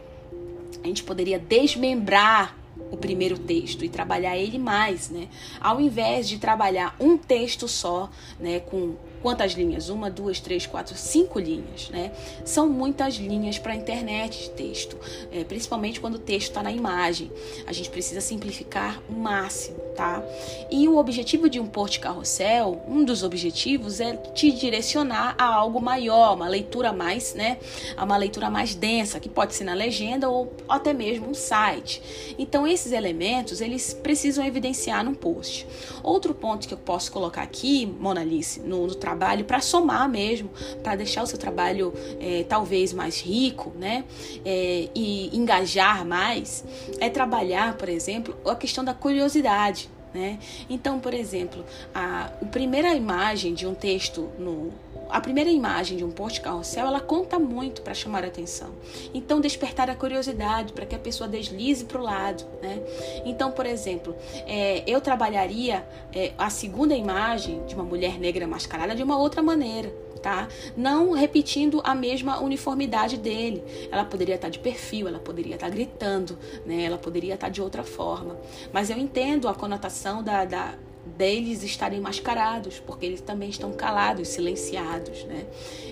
A 0.83 0.87
gente 0.87 1.05
poderia 1.05 1.39
desmembrar 1.39 2.62
o 2.91 2.97
primeiro 2.97 3.39
texto 3.39 3.85
e 3.85 3.89
trabalhar 3.89 4.37
ele 4.37 4.59
mais, 4.59 5.11
né? 5.11 5.29
Ao 5.61 5.81
invés 5.81 6.29
de 6.29 6.39
trabalhar 6.39 6.97
um 6.99 7.17
texto 7.17 7.69
só, 7.69 8.11
né, 8.39 8.61
com 8.61 8.97
quantas 9.23 9.53
linhas? 9.53 9.89
Uma, 9.89 10.11
duas, 10.11 10.41
três, 10.41 10.67
quatro, 10.67 10.97
cinco 10.97 11.39
linhas, 11.39 11.89
né? 11.91 12.13
São 12.45 12.69
muitas 12.69 13.15
linhas 13.15 13.59
para 13.59 13.73
a 13.73 13.77
internet 13.77 14.43
de 14.43 14.51
texto, 14.51 14.99
é, 15.31 15.45
principalmente 15.45 16.01
quando 16.01 16.17
o 16.17 16.19
texto 16.19 16.49
está 16.49 16.63
na 16.63 16.73
imagem. 16.73 17.31
A 17.67 17.73
gente 17.73 17.89
precisa 17.89 18.21
simplificar 18.21 19.01
o 19.09 19.13
máximo, 19.13 19.79
tá? 19.97 20.23
E 20.71 20.89
o 20.89 20.97
objetivo 20.97 21.49
de 21.49 21.61
um 21.61 21.67
post 21.67 22.01
carrossel, 22.01 22.83
um 22.89 23.05
dos 23.05 23.23
objetivos 23.23 24.01
é 24.01 24.17
te 24.17 24.51
direcionar 24.51 25.37
a 25.39 25.45
algo 25.45 25.81
maior, 25.81 26.35
uma 26.35 26.49
leitura 26.49 26.93
mais, 26.93 27.35
né? 27.35 27.59
A 27.97 28.05
uma 28.05 28.17
leitura 28.17 28.51
mais 28.51 28.75
densa, 28.75 29.21
que 29.21 29.29
pode 29.29 29.55
ser 29.55 29.65
na 29.65 29.75
legenda 29.75 30.29
ou 30.29 30.53
até 30.69 30.93
mesmo 30.93 31.31
um 31.31 31.35
site. 31.35 32.03
Então 32.37 32.67
esses 32.67 32.91
elementos 32.91 33.61
eles 33.61 33.95
precisam 33.95 34.45
evidenciar 34.45 35.05
num 35.05 35.15
post. 35.15 35.67
Outro 36.03 36.35
ponto 36.35 36.67
que 36.67 36.75
eu 36.75 36.79
posso 36.79 37.13
colocar 37.13 37.43
aqui, 37.43 37.87
Monalice, 37.87 38.61
no, 38.61 38.87
no 38.87 38.95
trabalho 38.95 39.12
trabalho 39.13 39.45
para 39.45 39.61
somar 39.61 40.09
mesmo, 40.09 40.51
para 40.83 40.97
deixar 40.97 41.23
o 41.23 41.27
seu 41.27 41.39
trabalho 41.39 41.93
é, 42.19 42.45
talvez 42.49 42.93
mais 42.93 43.21
rico, 43.21 43.73
né? 43.79 44.05
É, 44.45 44.89
e 44.95 45.37
engajar 45.37 46.05
mais, 46.05 46.65
é 46.99 47.09
trabalhar, 47.11 47.77
por 47.77 47.89
exemplo, 47.89 48.35
a 48.47 48.55
questão 48.55 48.83
da 48.83 48.95
curiosidade. 48.95 49.89
Né? 50.15 50.39
Então, 50.69 51.01
por 51.01 51.15
exemplo, 51.15 51.65
a, 51.95 52.25
a 52.25 52.45
primeira 52.47 52.95
imagem 52.95 53.55
de 53.55 53.67
um 53.67 53.75
texto 53.75 54.29
no, 54.39 54.71
a 55.13 55.21
primeira 55.21 55.51
imagem 55.51 55.99
de 55.99 56.05
um 56.05 56.11
post 56.11 56.41
carrossel, 56.41 56.87
ela 56.87 57.01
conta 57.01 57.39
muito 57.39 57.83
para 57.83 57.93
chamar 57.93 58.25
a 58.25 58.29
atenção. 58.29 58.71
Então, 59.13 59.43
despertar 59.43 59.91
a 59.91 59.95
curiosidade 59.95 60.73
para 60.73 60.87
que 60.87 60.95
a 60.95 60.99
pessoa 60.99 61.29
deslize 61.29 61.85
para 61.85 62.01
o 62.01 62.03
lado, 62.03 62.45
né? 62.63 62.83
Então, 63.27 63.53
por 63.53 63.67
exemplo, 63.67 64.17
é, 64.47 64.83
eu 64.87 65.03
trabalharia 65.03 65.87
é, 66.15 66.33
a 66.39 66.49
segunda 66.49 66.95
imagem 66.95 67.63
de 67.67 67.75
uma 67.75 67.85
mulher 67.85 68.19
negra 68.19 68.47
mascarada 68.47 68.95
de 68.95 69.03
uma 69.03 69.19
outra 69.19 69.43
maneira. 69.43 69.93
Tá? 70.23 70.47
Não 70.77 71.11
repetindo 71.11 71.81
a 71.83 71.97
mesma 71.97 72.41
uniformidade 72.41 73.17
dele. 73.17 73.89
Ela 73.91 74.05
poderia 74.05 74.37
estar 74.37 74.51
de 74.51 74.61
perfil, 74.61 75.09
ela 75.09 75.19
poderia 75.19 75.57
estar 75.57 75.69
gritando, 75.69 76.39
né? 76.65 76.85
Ela 76.85 76.97
poderia 76.97 77.35
estar 77.35 77.49
de 77.49 77.61
outra 77.61 77.83
forma. 77.83 78.39
Mas 78.73 78.89
eu 78.89 78.97
entendo 78.97 79.49
a 79.49 79.55
conotação 79.55 80.23
da, 80.23 80.45
da 80.45 80.75
deles 81.05 81.63
estarem 81.63 82.01
mascarados, 82.01 82.81
porque 82.81 83.07
eles 83.07 83.21
também 83.21 83.49
estão 83.49 83.73
calados, 83.73 84.29
silenciados, 84.29 85.25
né? 85.25 85.47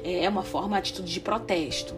É 0.04 0.28
uma 0.28 0.42
forma, 0.42 0.76
atitude 0.78 1.12
de 1.12 1.20
protesto. 1.20 1.94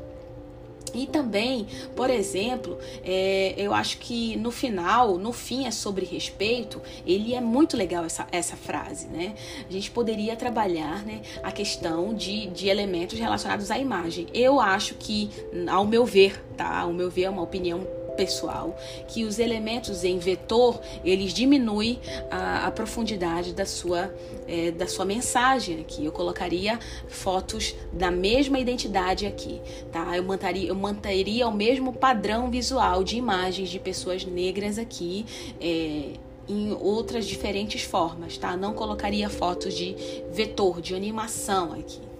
E 0.94 1.06
também, 1.06 1.66
por 1.96 2.10
exemplo, 2.10 2.78
é, 3.02 3.54
eu 3.56 3.72
acho 3.72 3.98
que 3.98 4.36
no 4.36 4.50
final, 4.50 5.16
no 5.16 5.32
fim 5.32 5.66
é 5.66 5.70
sobre 5.70 6.04
respeito, 6.04 6.80
ele 7.06 7.34
é 7.34 7.40
muito 7.40 7.76
legal 7.76 8.04
essa, 8.04 8.26
essa 8.30 8.56
frase, 8.56 9.06
né? 9.06 9.34
A 9.68 9.72
gente 9.72 9.90
poderia 9.90 10.36
trabalhar 10.36 11.02
né, 11.04 11.22
a 11.42 11.50
questão 11.50 12.12
de, 12.12 12.48
de 12.48 12.68
elementos 12.68 13.18
relacionados 13.18 13.70
à 13.70 13.78
imagem. 13.78 14.26
Eu 14.34 14.60
acho 14.60 14.94
que, 14.96 15.30
ao 15.70 15.86
meu 15.86 16.04
ver, 16.04 16.42
tá? 16.56 16.80
Ao 16.80 16.92
meu 16.92 17.10
ver, 17.10 17.24
é 17.24 17.30
uma 17.30 17.42
opinião 17.42 17.86
pessoal 18.12 18.76
que 19.08 19.24
os 19.24 19.38
elementos 19.38 20.04
em 20.04 20.18
vetor 20.18 20.80
eles 21.04 21.32
diminuem 21.32 22.00
a, 22.30 22.66
a 22.66 22.70
profundidade 22.70 23.52
da 23.52 23.66
sua 23.66 24.12
é, 24.46 24.70
da 24.70 24.86
sua 24.86 25.04
mensagem 25.04 25.80
aqui. 25.80 26.04
Eu 26.04 26.12
colocaria 26.12 26.78
fotos 27.08 27.74
da 27.92 28.10
mesma 28.10 28.58
identidade 28.58 29.26
aqui 29.26 29.60
tá? 29.90 30.16
Eu 30.16 30.22
manteria 30.24 30.68
eu 30.68 30.74
manteria 30.74 31.48
o 31.48 31.52
mesmo 31.52 31.92
padrão 31.92 32.50
visual 32.50 33.02
de 33.02 33.16
imagens 33.16 33.68
de 33.68 33.78
pessoas 33.78 34.24
negras 34.24 34.78
aqui 34.78 35.24
é, 35.60 36.14
em 36.48 36.72
outras 36.72 37.26
diferentes 37.26 37.82
formas, 37.82 38.36
tá? 38.36 38.56
Não 38.56 38.74
colocaria 38.74 39.30
fotos 39.30 39.74
de 39.74 39.94
vetor, 40.32 40.80
de 40.80 40.94
animação 40.94 41.72
aqui 41.72 42.11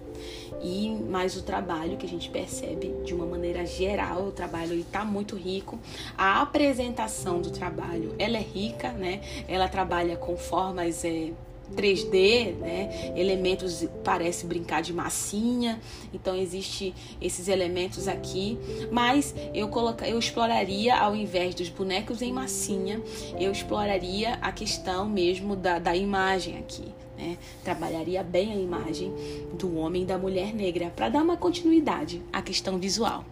e 0.63 0.89
mais 0.89 1.35
o 1.35 1.43
trabalho 1.43 1.97
que 1.97 2.05
a 2.05 2.09
gente 2.09 2.29
percebe 2.29 2.95
de 3.03 3.13
uma 3.13 3.25
maneira 3.25 3.65
geral, 3.65 4.27
o 4.27 4.31
trabalho 4.31 4.73
está 4.79 5.03
muito 5.03 5.35
rico. 5.35 5.77
A 6.17 6.41
apresentação 6.41 7.41
do 7.41 7.51
trabalho, 7.51 8.15
ela 8.17 8.37
é 8.37 8.41
rica, 8.41 8.91
né? 8.91 9.21
Ela 9.47 9.67
trabalha 9.67 10.15
com 10.15 10.37
formas 10.37 11.03
é, 11.03 11.31
3D, 11.75 12.55
né? 12.55 13.13
Elementos 13.15 13.85
parece 14.03 14.45
brincar 14.45 14.81
de 14.81 14.93
massinha, 14.93 15.79
então 16.13 16.35
existe 16.35 16.93
esses 17.21 17.47
elementos 17.47 18.07
aqui, 18.07 18.57
mas 18.91 19.33
eu 19.53 19.67
coloca, 19.67 20.07
eu 20.07 20.17
exploraria 20.17 20.95
ao 20.95 21.15
invés 21.15 21.55
dos 21.55 21.69
bonecos 21.69 22.21
em 22.21 22.31
massinha, 22.31 23.01
eu 23.39 23.51
exploraria 23.51 24.35
a 24.41 24.51
questão 24.51 25.07
mesmo 25.07 25.55
da, 25.55 25.79
da 25.79 25.95
imagem 25.95 26.57
aqui. 26.57 26.93
Né? 27.23 27.37
Trabalharia 27.63 28.21
bem 28.21 28.51
a 28.51 28.55
imagem 28.55 29.13
do 29.57 29.77
homem 29.77 30.03
e 30.03 30.05
da 30.05 30.17
mulher 30.17 30.53
negra 30.53 30.91
para 30.93 31.07
dar 31.07 31.23
uma 31.23 31.37
continuidade 31.37 32.21
à 32.33 32.41
questão 32.41 32.77
visual. 32.77 33.23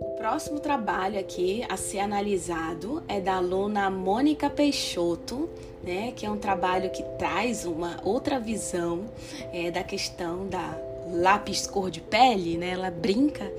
O 0.00 0.16
próximo 0.18 0.58
trabalho 0.58 1.18
aqui 1.20 1.64
a 1.68 1.76
ser 1.76 2.00
analisado 2.00 3.02
é 3.06 3.20
da 3.20 3.36
aluna 3.36 3.88
Mônica 3.88 4.50
Peixoto, 4.50 5.48
né, 5.82 6.12
que 6.14 6.26
é 6.26 6.30
um 6.30 6.38
trabalho 6.38 6.90
que 6.90 7.04
traz 7.16 7.64
uma 7.64 8.00
outra 8.02 8.40
visão 8.40 9.04
é, 9.52 9.70
da 9.70 9.84
questão 9.84 10.48
da 10.48 10.88
lápis 11.12 11.66
cor 11.66 11.90
de 11.90 12.00
pele, 12.00 12.56
né? 12.56 12.70
Ela 12.70 12.90
brinca 12.90 13.50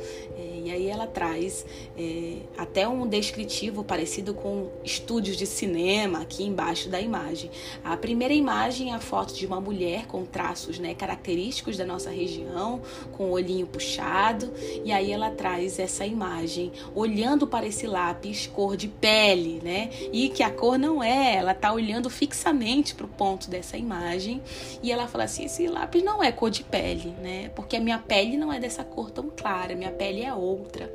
e 0.68 0.72
aí 0.72 0.88
ela 0.88 1.08
traz 1.08 1.66
é, 1.98 2.38
até 2.58 2.88
um 2.88 3.08
descritivo 3.08 3.84
parecido 3.84 4.34
com 4.34 4.70
estúdios 4.84 5.38
de 5.38 5.46
cinema 5.46 6.22
aqui 6.22 6.44
embaixo 6.44 6.90
da 6.90 7.00
imagem. 7.00 7.50
A 7.84 7.96
primeira 7.98 8.34
imagem 8.34 8.92
é 8.92 8.96
a 8.96 9.00
foto 9.00 9.34
de 9.34 9.46
uma 9.46 9.60
mulher 9.60 10.06
com 10.08 10.26
traços 10.26 10.80
né, 10.80 10.94
característicos 10.94 11.78
da 11.78 11.86
nossa 11.86 12.10
região, 12.10 12.82
com 13.12 13.26
o 13.26 13.32
olhinho 13.32 13.68
puxado, 13.68 14.52
e 14.84 14.92
aí 14.92 15.12
ela 15.12 15.32
traz 15.32 15.80
essa 15.80 16.06
imagem 16.06 16.72
olhando 16.94 17.48
para 17.48 17.66
esse 17.66 17.88
lápis 17.88 18.48
cor 18.48 18.76
de 18.76 18.88
pele, 18.88 19.62
né? 19.64 19.90
E 20.12 20.30
que 20.30 20.44
a 20.44 20.50
cor 20.50 20.78
não 20.78 21.04
é, 21.04 21.36
ela 21.36 21.54
tá 21.54 21.72
olhando 21.72 22.10
fixamente 22.10 22.94
para 22.96 23.06
o 23.06 23.10
ponto 23.10 23.50
dessa 23.50 23.78
imagem 23.78 24.42
e 24.84 24.92
ela 24.92 25.08
fala 25.08 25.24
assim: 25.26 25.46
esse 25.46 25.68
lápis 25.68 26.04
não 26.04 26.24
é 26.24 26.32
cor 26.32 26.50
de 26.50 26.64
pele, 26.64 27.14
né? 27.22 27.50
Porque 27.56 27.78
a 27.78 27.80
minha 27.80 28.00
pele 28.00 28.38
não 28.38 28.52
é 28.52 28.60
dessa 28.60 28.84
cor 28.84 29.12
tão 29.12 29.30
clara, 29.30 29.76
minha 29.76 29.92
pele 29.92 30.24
é 30.24 30.34
outra 30.34 30.49
outra. 30.50 30.92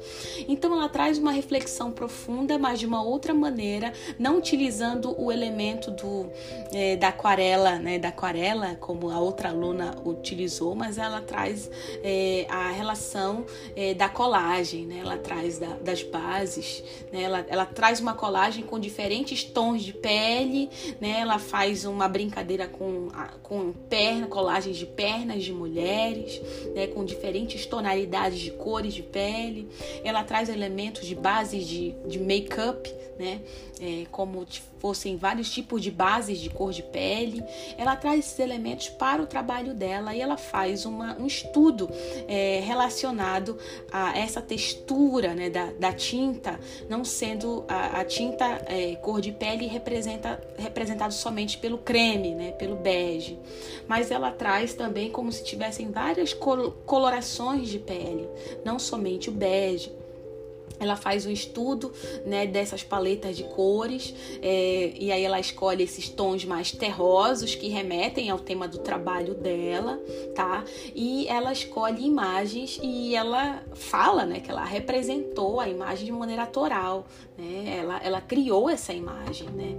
Então 0.48 0.72
ela 0.72 0.88
traz 0.88 1.18
uma 1.18 1.32
reflexão 1.32 1.92
profunda, 1.92 2.58
mas 2.58 2.78
de 2.78 2.86
uma 2.86 3.02
outra 3.02 3.32
maneira, 3.32 3.92
não 4.18 4.38
utilizando 4.38 5.14
o 5.20 5.30
elemento 5.30 5.90
do, 5.90 6.30
é, 6.72 6.96
da 6.96 7.08
aquarela, 7.08 7.78
né, 7.78 7.98
da 7.98 8.08
aquarela, 8.08 8.74
como 8.76 9.10
a 9.10 9.18
outra 9.18 9.48
aluna 9.50 9.94
utilizou, 10.04 10.74
mas 10.74 10.98
ela 10.98 11.20
traz 11.20 11.70
é, 12.02 12.46
a 12.48 12.70
relação 12.70 13.44
é, 13.76 13.94
da 13.94 14.08
colagem, 14.08 14.86
né, 14.86 14.98
ela 15.00 15.16
traz 15.16 15.58
da, 15.58 15.74
das 15.76 16.02
bases, 16.02 16.82
né, 17.12 17.22
ela, 17.22 17.44
ela 17.48 17.66
traz 17.66 18.00
uma 18.00 18.14
colagem 18.14 18.64
com 18.64 18.78
diferentes 18.78 19.44
tons 19.44 19.82
de 19.82 19.92
pele, 19.92 20.68
né, 21.00 21.20
ela 21.20 21.38
faz 21.38 21.84
uma 21.84 22.08
brincadeira 22.08 22.66
com, 22.66 23.08
com 23.42 23.72
perna, 23.88 24.26
colagens 24.26 24.76
de 24.76 24.86
pernas 24.86 25.42
de 25.42 25.52
mulheres, 25.52 26.40
né, 26.74 26.86
com 26.88 27.04
diferentes 27.04 27.66
tonalidades 27.66 28.40
de 28.40 28.50
cores 28.50 28.94
de 28.94 29.02
pele. 29.02 29.43
Ela 30.04 30.24
traz 30.24 30.48
elementos 30.48 31.06
de 31.06 31.14
bases 31.14 31.66
de, 31.66 31.94
de 32.06 32.18
make-up, 32.18 32.92
né, 33.18 33.40
é, 33.80 34.06
como 34.10 34.46
fossem 34.78 35.16
vários 35.16 35.50
tipos 35.50 35.80
de 35.80 35.90
bases 35.90 36.38
de 36.38 36.50
cor 36.50 36.70
de 36.70 36.82
pele. 36.82 37.42
Ela 37.78 37.96
traz 37.96 38.20
esses 38.20 38.38
elementos 38.38 38.88
para 38.88 39.22
o 39.22 39.26
trabalho 39.26 39.72
dela 39.72 40.14
e 40.14 40.20
ela 40.20 40.36
faz 40.36 40.84
uma, 40.84 41.16
um 41.18 41.26
estudo 41.26 41.88
é, 42.28 42.60
relacionado 42.62 43.56
a 43.90 44.16
essa 44.18 44.42
textura 44.42 45.34
né, 45.34 45.48
da, 45.48 45.72
da 45.72 45.92
tinta, 45.92 46.60
não 46.88 47.04
sendo 47.04 47.64
a, 47.66 48.00
a 48.00 48.04
tinta 48.04 48.44
é, 48.66 48.94
cor 48.96 49.20
de 49.20 49.32
pele 49.32 49.66
representa, 49.66 50.38
representado 50.58 51.14
somente 51.14 51.56
pelo 51.56 51.78
creme, 51.78 52.34
né, 52.34 52.52
pelo 52.52 52.76
bege, 52.76 53.38
mas 53.88 54.10
ela 54.10 54.30
traz 54.30 54.74
também 54.74 55.10
como 55.10 55.32
se 55.32 55.44
tivessem 55.44 55.90
várias 55.90 56.34
colorações 56.34 57.68
de 57.68 57.78
pele, 57.78 58.28
não 58.64 58.78
somente 58.78 59.30
o 59.30 59.32
bege 59.34 59.90
ela 60.78 60.96
faz 60.96 61.26
um 61.26 61.30
estudo 61.30 61.92
né, 62.26 62.46
dessas 62.46 62.82
paletas 62.82 63.36
de 63.36 63.44
cores 63.44 64.14
é, 64.42 64.92
e 64.98 65.12
aí 65.12 65.22
ela 65.22 65.38
escolhe 65.38 65.82
esses 65.82 66.08
tons 66.08 66.44
mais 66.44 66.72
terrosos 66.72 67.54
que 67.54 67.68
remetem 67.68 68.30
ao 68.30 68.38
tema 68.38 68.66
do 68.66 68.78
trabalho 68.78 69.34
dela, 69.34 70.00
tá? 70.34 70.64
E 70.94 71.26
ela 71.28 71.52
escolhe 71.52 72.04
imagens 72.04 72.78
e 72.82 73.14
ela 73.14 73.62
fala, 73.74 74.26
né, 74.26 74.40
que 74.40 74.50
ela 74.50 74.64
representou 74.64 75.60
a 75.60 75.68
imagem 75.68 76.06
de 76.06 76.12
maneira 76.12 76.42
autoral, 76.42 77.06
né? 77.36 77.78
Ela, 77.78 77.98
ela 78.02 78.20
criou 78.20 78.68
essa 78.68 78.92
imagem, 78.92 79.48
né, 79.50 79.76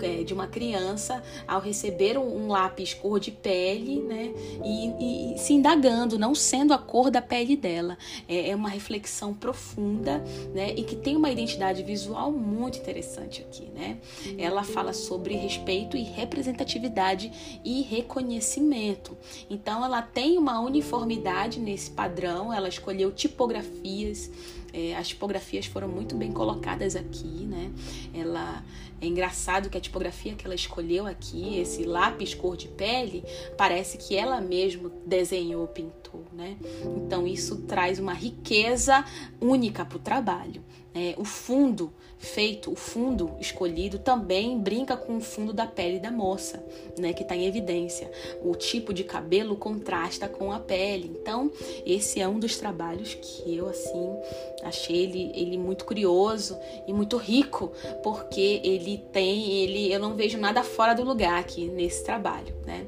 é, 0.00 0.22
de 0.22 0.32
uma 0.32 0.46
criança 0.46 1.22
ao 1.46 1.60
receber 1.60 2.18
um, 2.18 2.44
um 2.44 2.48
lápis 2.48 2.94
cor 2.94 3.18
de 3.18 3.30
pele, 3.30 4.00
né, 4.00 4.32
e, 4.64 5.34
e, 5.34 5.38
se 5.38 5.52
indagando, 5.52 6.18
não 6.18 6.34
sendo 6.34 6.72
a 6.72 6.78
cor 6.78 7.10
da 7.10 7.22
pele 7.22 7.56
dela. 7.56 7.98
É, 8.28 8.50
é 8.50 8.56
uma 8.56 8.68
reflexão 8.68 9.34
profunda 9.34 10.22
né? 10.54 10.72
E 10.76 10.82
que 10.82 10.96
tem 10.96 11.16
uma 11.16 11.30
identidade 11.30 11.82
visual 11.82 12.30
muito 12.32 12.78
interessante 12.78 13.42
aqui, 13.42 13.68
né? 13.74 13.98
Ela 14.38 14.62
fala 14.62 14.92
sobre 14.92 15.34
respeito 15.34 15.96
e 15.96 16.02
representatividade 16.02 17.60
e 17.64 17.82
reconhecimento. 17.82 19.16
Então 19.48 19.84
ela 19.84 20.02
tem 20.02 20.38
uma 20.38 20.60
uniformidade 20.60 21.60
nesse 21.60 21.90
padrão, 21.90 22.52
ela 22.52 22.68
escolheu 22.68 23.12
tipografias 23.12 24.30
é, 24.76 24.94
as 24.94 25.08
tipografias 25.08 25.64
foram 25.64 25.88
muito 25.88 26.14
bem 26.14 26.30
colocadas 26.30 26.96
aqui, 26.96 27.46
né? 27.46 27.72
Ela 28.12 28.62
é 29.00 29.06
engraçado 29.06 29.68
que 29.68 29.76
a 29.76 29.80
tipografia 29.80 30.34
que 30.34 30.46
ela 30.46 30.54
escolheu 30.54 31.06
aqui, 31.06 31.58
esse 31.58 31.84
lápis 31.84 32.34
cor 32.34 32.56
de 32.56 32.68
pele, 32.68 33.22
parece 33.56 33.98
que 33.98 34.16
ela 34.16 34.40
mesma 34.40 34.90
desenhou, 35.04 35.66
pintou, 35.68 36.24
né? 36.32 36.56
Então 36.96 37.26
isso 37.26 37.58
traz 37.62 37.98
uma 37.98 38.14
riqueza 38.14 39.04
única 39.40 39.84
para 39.84 39.96
o 39.96 40.00
trabalho. 40.00 40.64
É, 40.94 41.14
o 41.18 41.24
fundo 41.24 41.92
feito, 42.18 42.72
o 42.72 42.76
fundo 42.76 43.32
escolhido 43.40 43.98
também 43.98 44.58
brinca 44.58 44.96
com 44.96 45.16
o 45.16 45.20
fundo 45.20 45.52
da 45.52 45.66
pele 45.66 45.98
da 45.98 46.10
moça, 46.10 46.64
né, 46.98 47.12
que 47.12 47.22
está 47.22 47.36
em 47.36 47.46
evidência. 47.46 48.10
O 48.42 48.54
tipo 48.54 48.92
de 48.92 49.04
cabelo 49.04 49.56
contrasta 49.56 50.28
com 50.28 50.52
a 50.52 50.58
pele. 50.58 51.16
Então, 51.20 51.50
esse 51.84 52.20
é 52.20 52.28
um 52.28 52.38
dos 52.38 52.56
trabalhos 52.56 53.14
que 53.14 53.56
eu 53.56 53.68
assim 53.68 54.16
achei 54.62 55.04
ele, 55.04 55.32
ele 55.34 55.58
muito 55.58 55.84
curioso 55.84 56.58
e 56.86 56.92
muito 56.92 57.16
rico, 57.16 57.72
porque 58.02 58.60
ele 58.64 58.98
tem, 59.12 59.52
ele, 59.52 59.92
eu 59.92 60.00
não 60.00 60.16
vejo 60.16 60.38
nada 60.38 60.62
fora 60.62 60.94
do 60.94 61.04
lugar 61.04 61.38
aqui 61.38 61.66
nesse 61.66 62.04
trabalho, 62.04 62.54
né? 62.66 62.86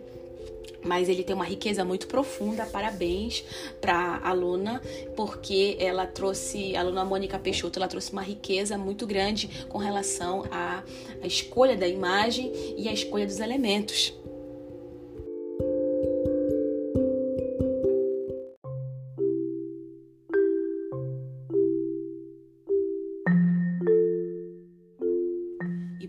Mas 0.83 1.09
ele 1.09 1.23
tem 1.23 1.35
uma 1.35 1.45
riqueza 1.45 1.85
muito 1.85 2.07
profunda. 2.07 2.67
Parabéns 2.67 3.45
para 3.81 3.95
a 3.95 4.31
aluna, 4.31 4.81
porque 5.17 5.77
ela 5.79 6.07
trouxe, 6.07 6.77
a 6.77 6.81
aluna 6.81 7.05
Mônica 7.05 7.39
Peixoto, 7.39 7.79
ela 7.79 7.89
trouxe 7.89 8.13
uma 8.13 8.23
riqueza 8.23 8.79
muito 8.79 9.07
grande 9.07 9.67
com 9.69 9.79
relação 9.79 10.45
à, 10.51 10.83
à 11.23 11.27
escolha 11.27 11.77
da 11.77 11.87
imagem 11.87 12.53
e 12.77 12.89
à 12.89 12.93
escolha 12.93 13.27
dos 13.27 13.41
elementos. 13.41 14.18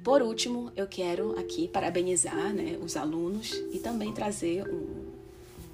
Por 0.10 0.24
último, 0.24 0.72
eu 0.76 0.88
quero 0.88 1.38
aqui 1.38 1.68
parabenizar 1.68 2.52
né, 2.52 2.80
os 2.82 2.98
alunos 2.98 3.52
e 3.72 3.78
também 3.78 4.12
trazer 4.12 4.68
um, 4.68 5.06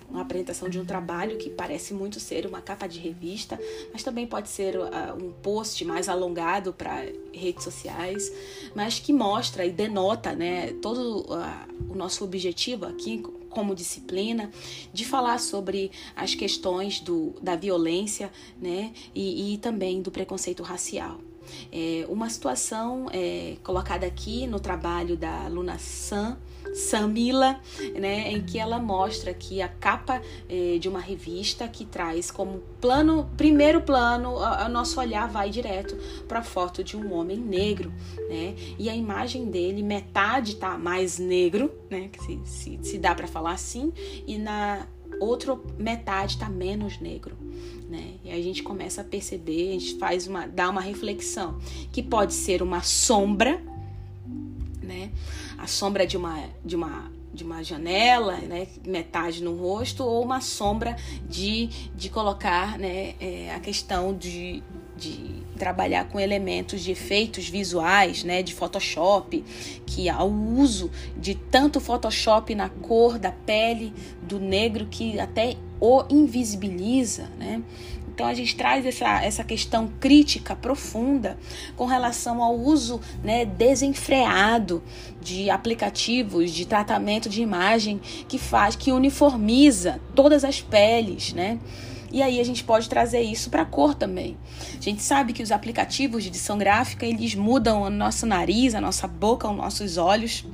uma 0.09 0.23
apresentação 0.23 0.67
de 0.67 0.77
um 0.77 0.83
trabalho 0.83 1.37
que 1.37 1.49
parece 1.49 1.93
muito 1.93 2.19
ser 2.19 2.45
uma 2.45 2.59
capa 2.61 2.85
de 2.85 2.99
revista, 2.99 3.57
mas 3.93 4.03
também 4.03 4.27
pode 4.27 4.49
ser 4.49 4.77
uh, 4.77 4.83
um 5.17 5.31
post 5.31 5.85
mais 5.85 6.09
alongado 6.09 6.73
para 6.73 7.05
redes 7.33 7.63
sociais, 7.63 8.29
mas 8.75 8.99
que 8.99 9.13
mostra 9.13 9.65
e 9.65 9.71
denota 9.71 10.35
né, 10.35 10.73
todo 10.81 11.21
uh, 11.21 11.89
o 11.89 11.95
nosso 11.95 12.21
objetivo 12.25 12.85
aqui 12.87 13.23
como 13.49 13.73
disciplina, 13.73 14.51
de 14.91 15.05
falar 15.05 15.39
sobre 15.39 15.91
as 16.13 16.35
questões 16.35 16.99
do, 16.99 17.33
da 17.41 17.55
violência 17.55 18.29
né, 18.61 18.91
e, 19.15 19.53
e 19.53 19.57
também 19.59 20.01
do 20.01 20.11
preconceito 20.11 20.61
racial. 20.61 21.21
É 21.71 22.05
uma 22.09 22.29
situação 22.29 23.07
é, 23.11 23.55
colocada 23.63 24.05
aqui 24.05 24.47
no 24.47 24.59
trabalho 24.59 25.17
da 25.17 25.45
aluna 25.45 25.77
Sam, 25.77 26.37
Samila, 26.73 27.59
né, 27.95 28.31
em 28.31 28.41
que 28.43 28.59
ela 28.59 28.79
mostra 28.79 29.33
que 29.33 29.61
a 29.61 29.67
capa 29.67 30.21
é, 30.49 30.77
de 30.77 30.89
uma 30.89 30.99
revista 30.99 31.67
que 31.67 31.85
traz 31.85 32.31
como 32.31 32.63
plano, 32.81 33.29
primeiro 33.37 33.81
plano, 33.81 34.35
o 34.35 34.69
nosso 34.69 34.99
olhar 34.99 35.27
vai 35.29 35.49
direto 35.49 35.95
para 36.27 36.39
a 36.39 36.43
foto 36.43 36.83
de 36.83 36.97
um 36.97 37.13
homem 37.13 37.37
negro, 37.37 37.93
né, 38.29 38.55
e 38.77 38.89
a 38.89 38.95
imagem 38.95 39.49
dele, 39.49 39.83
metade 39.83 40.55
tá 40.55 40.77
mais 40.77 41.17
negro, 41.17 41.71
né, 41.89 42.09
se, 42.25 42.39
se, 42.43 42.79
se 42.81 42.97
dá 42.97 43.15
para 43.15 43.27
falar 43.27 43.53
assim, 43.53 43.93
e 44.27 44.37
na 44.37 44.87
outra 45.19 45.57
metade 45.77 46.37
tá 46.37 46.49
menos 46.49 46.99
negro 46.99 47.35
né? 47.89 48.15
E 48.23 48.31
a 48.31 48.41
gente 48.41 48.63
começa 48.63 49.01
a 49.01 49.03
perceber, 49.03 49.69
a 49.69 49.71
gente 49.73 49.97
faz 49.97 50.27
uma, 50.27 50.47
dá 50.47 50.69
uma 50.69 50.81
reflexão 50.81 51.59
que 51.91 52.01
pode 52.01 52.33
ser 52.33 52.61
uma 52.61 52.81
sombra, 52.81 53.61
né? 54.81 55.11
A 55.57 55.67
sombra 55.67 56.05
de 56.05 56.17
uma, 56.17 56.43
de 56.63 56.75
uma 56.75 57.13
de 57.33 57.43
uma 57.43 57.61
janela, 57.61 58.37
né, 58.37 58.65
metade 58.87 59.43
no 59.43 59.57
rosto, 59.57 60.05
ou 60.05 60.23
uma 60.23 60.39
sombra 60.39 60.95
de, 61.27 61.67
de 61.93 62.09
colocar 62.09 62.79
né, 62.79 63.13
é, 63.19 63.53
a 63.53 63.59
questão 63.59 64.15
de, 64.15 64.63
de 64.95 65.43
trabalhar 65.55 66.07
com 66.09 66.19
elementos 66.19 66.81
de 66.81 66.91
efeitos 66.91 67.47
visuais, 67.47 68.23
né, 68.23 68.43
de 68.43 68.53
Photoshop, 68.53 69.43
que 69.85 70.09
há 70.09 70.23
o 70.23 70.57
uso 70.57 70.91
de 71.17 71.35
tanto 71.35 71.79
Photoshop 71.79 72.53
na 72.53 72.69
cor 72.69 73.17
da 73.17 73.31
pele 73.31 73.93
do 74.21 74.39
negro 74.39 74.87
que 74.89 75.19
até 75.19 75.55
o 75.79 76.03
invisibiliza, 76.09 77.29
né? 77.37 77.61
Então 78.15 78.27
a 78.27 78.33
gente 78.33 78.55
traz 78.55 78.85
essa, 78.85 79.21
essa 79.21 79.43
questão 79.43 79.89
crítica 79.99 80.55
profunda 80.55 81.37
com 81.75 81.85
relação 81.85 82.41
ao 82.41 82.55
uso 82.55 83.01
né, 83.21 83.43
desenfreado 83.43 84.81
de 85.21 85.49
aplicativos 85.49 86.51
de 86.51 86.65
tratamento 86.65 87.27
de 87.27 87.41
imagem 87.41 87.99
que 88.29 88.37
faz, 88.37 88.73
que 88.73 88.89
uniformiza 88.89 89.99
todas 90.15 90.45
as 90.45 90.61
peles, 90.61 91.33
né? 91.33 91.59
E 92.11 92.21
aí 92.21 92.39
a 92.39 92.43
gente 92.43 92.63
pode 92.63 92.87
trazer 92.87 93.21
isso 93.21 93.49
para 93.49 93.63
a 93.63 93.65
cor 93.65 93.95
também. 93.95 94.37
A 94.77 94.81
gente 94.81 95.01
sabe 95.01 95.33
que 95.33 95.43
os 95.43 95.51
aplicativos 95.51 96.23
de 96.23 96.29
edição 96.29 96.57
gráfica, 96.57 97.05
eles 97.05 97.35
mudam 97.35 97.81
o 97.81 97.89
nosso 97.89 98.25
nariz, 98.25 98.75
a 98.75 98.81
nossa 98.81 99.07
boca, 99.07 99.49
os 99.49 99.57
nossos 99.57 99.97
olhos 99.97 100.45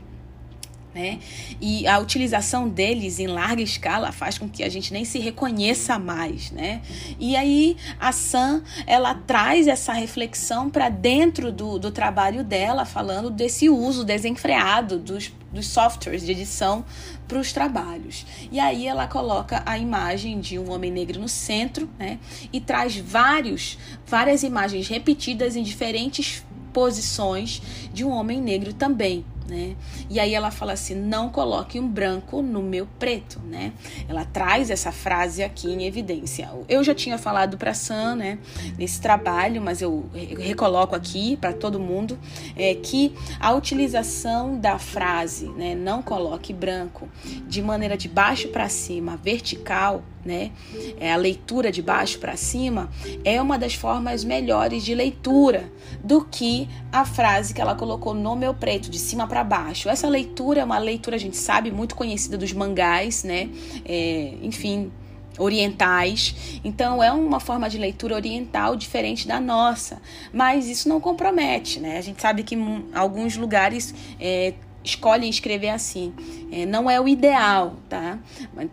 né? 0.94 1.20
E 1.60 1.88
a 1.88 2.00
utilização 2.00 2.68
deles 2.68 3.20
em 3.20 3.28
larga 3.28 3.62
escala 3.62 4.12
faz 4.12 4.38
com 4.38 4.50
que 4.50 4.64
a 4.64 4.70
gente 4.70 4.92
nem 4.92 5.06
se 5.06 5.20
reconheça 5.20 5.98
mais, 5.98 6.52
né? 6.52 6.82
E 7.20 7.36
aí 7.36 7.78
a 8.00 8.12
Sam 8.12 8.62
ela 8.86 9.16
traz 9.16 9.68
essa 9.68 9.94
reflexão 9.94 10.70
para 10.70 10.90
dentro 10.90 11.52
do, 11.52 11.80
do 11.80 11.92
trabalho 11.92 12.44
dela, 12.44 12.86
falando 12.86 13.30
desse 13.30 13.70
uso 13.70 14.04
desenfreado 14.04 15.00
dos, 15.00 15.32
dos 15.52 15.68
softwares 15.68 16.26
de 16.26 16.32
edição 16.32 16.84
para 17.28 17.40
os 17.40 17.54
trabalhos. 17.54 18.26
E 18.52 18.60
aí 18.60 18.86
ela 18.86 19.08
coloca 19.08 19.64
a 19.66 19.78
imagem 19.78 20.42
de 20.42 20.60
um 20.60 20.72
homem 20.72 20.92
negro 20.92 21.22
no 21.22 21.30
centro, 21.30 21.90
né? 21.98 22.20
E 22.52 22.60
traz 22.60 22.98
vários, 22.98 23.78
várias 24.06 24.44
imagens 24.44 24.90
repetidas 24.90 25.56
em 25.56 25.64
diferentes 25.64 26.44
posições 26.74 27.62
de 27.94 28.04
um 28.04 28.10
homem 28.10 28.42
negro 28.42 28.74
também 28.74 29.26
né? 29.52 29.76
E 30.10 30.18
aí 30.18 30.34
ela 30.34 30.50
fala 30.50 30.72
assim: 30.72 30.96
não 30.96 31.30
coloque 31.30 31.78
um 31.78 31.88
branco 31.88 32.42
no 32.42 32.64
meu 32.64 32.88
preto, 32.98 33.42
né? 33.42 33.74
Ela 34.08 34.24
traz 34.24 34.70
essa 34.70 34.94
frase 34.94 35.44
aqui 35.44 35.70
em 35.70 35.84
evidência. 35.84 36.50
Eu 36.70 36.82
já 36.86 36.96
tinha 36.96 37.18
falado 37.18 37.58
para 37.58 37.74
Sam, 37.74 38.16
né, 38.16 38.40
nesse 38.78 39.02
trabalho, 39.02 39.62
mas 39.62 39.82
eu 39.82 40.10
recoloco 40.40 40.96
aqui 40.96 41.36
para 41.36 41.52
todo 41.52 41.80
mundo 41.80 42.18
é 42.56 42.74
que 42.76 43.14
a 43.40 43.52
utilização 43.52 44.58
da 44.58 44.80
frase, 44.80 45.50
né, 45.50 45.76
não 45.76 46.02
coloque 46.02 46.54
branco, 46.54 47.10
de 47.46 47.62
maneira 47.62 47.98
de 47.98 48.08
baixo 48.08 48.48
para 48.48 48.70
cima, 48.70 49.18
vertical, 49.18 50.02
né? 50.26 50.52
É 51.00 51.12
a 51.12 51.16
leitura 51.16 51.72
de 51.72 51.82
baixo 51.82 52.20
para 52.20 52.36
cima 52.36 52.90
é 53.24 53.42
uma 53.42 53.58
das 53.58 53.74
formas 53.74 54.24
melhores 54.24 54.84
de 54.84 54.94
leitura 54.94 55.72
do 56.04 56.24
que 56.24 56.70
a 56.92 57.06
frase 57.06 57.54
que 57.54 57.62
ela 57.62 57.76
colocou 57.76 58.14
no 58.14 58.36
meu 58.36 58.54
preto 58.54 58.90
de 58.90 59.00
cima 59.00 59.28
para 59.28 59.44
baixo. 59.44 59.90
Essa 59.90 60.08
leitura 60.08 60.62
é 60.62 60.64
uma 60.64 60.78
leitura 60.78 61.16
a 61.16 61.20
gente 61.20 61.38
sabe 61.38 61.72
muito 61.72 61.96
conhecida 61.96 62.38
dos 62.38 62.54
mangás, 62.54 63.24
né? 63.24 63.50
É, 63.86 64.36
enfim, 64.42 64.92
orientais. 65.38 66.60
Então 66.64 67.02
é 67.02 67.12
uma 67.12 67.40
forma 67.40 67.70
de 67.70 67.78
leitura 67.78 68.16
oriental 68.16 68.76
diferente 68.76 69.28
da 69.28 69.40
nossa, 69.40 70.02
mas 70.32 70.68
isso 70.68 70.88
não 70.88 71.00
compromete, 71.00 71.80
né? 71.80 71.98
A 71.98 72.02
gente 72.02 72.22
sabe 72.22 72.44
que 72.44 72.56
em 72.56 72.86
alguns 72.94 73.38
lugares 73.38 73.94
é, 74.20 74.54
escolhem 74.84 75.30
escrever 75.30 75.70
assim. 75.70 76.14
É, 76.52 76.66
não 76.66 76.90
é 76.90 77.00
o 77.00 77.08
ideal, 77.08 77.76
tá? 77.90 78.20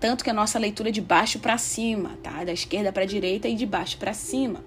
Tanto 0.01 0.25
que 0.25 0.31
a 0.31 0.33
nossa 0.33 0.59
leitura 0.59 0.89
é 0.89 0.93
de 0.93 1.01
baixo 1.01 1.39
para 1.39 1.59
cima, 1.59 2.19
tá? 2.23 2.45
Da 2.45 2.53
esquerda 2.53 2.93
para 2.93 3.05
direita 3.05 3.49
e 3.49 3.55
de 3.55 3.67
baixo 3.67 3.99
para 3.99 4.13
cima. 4.13 4.63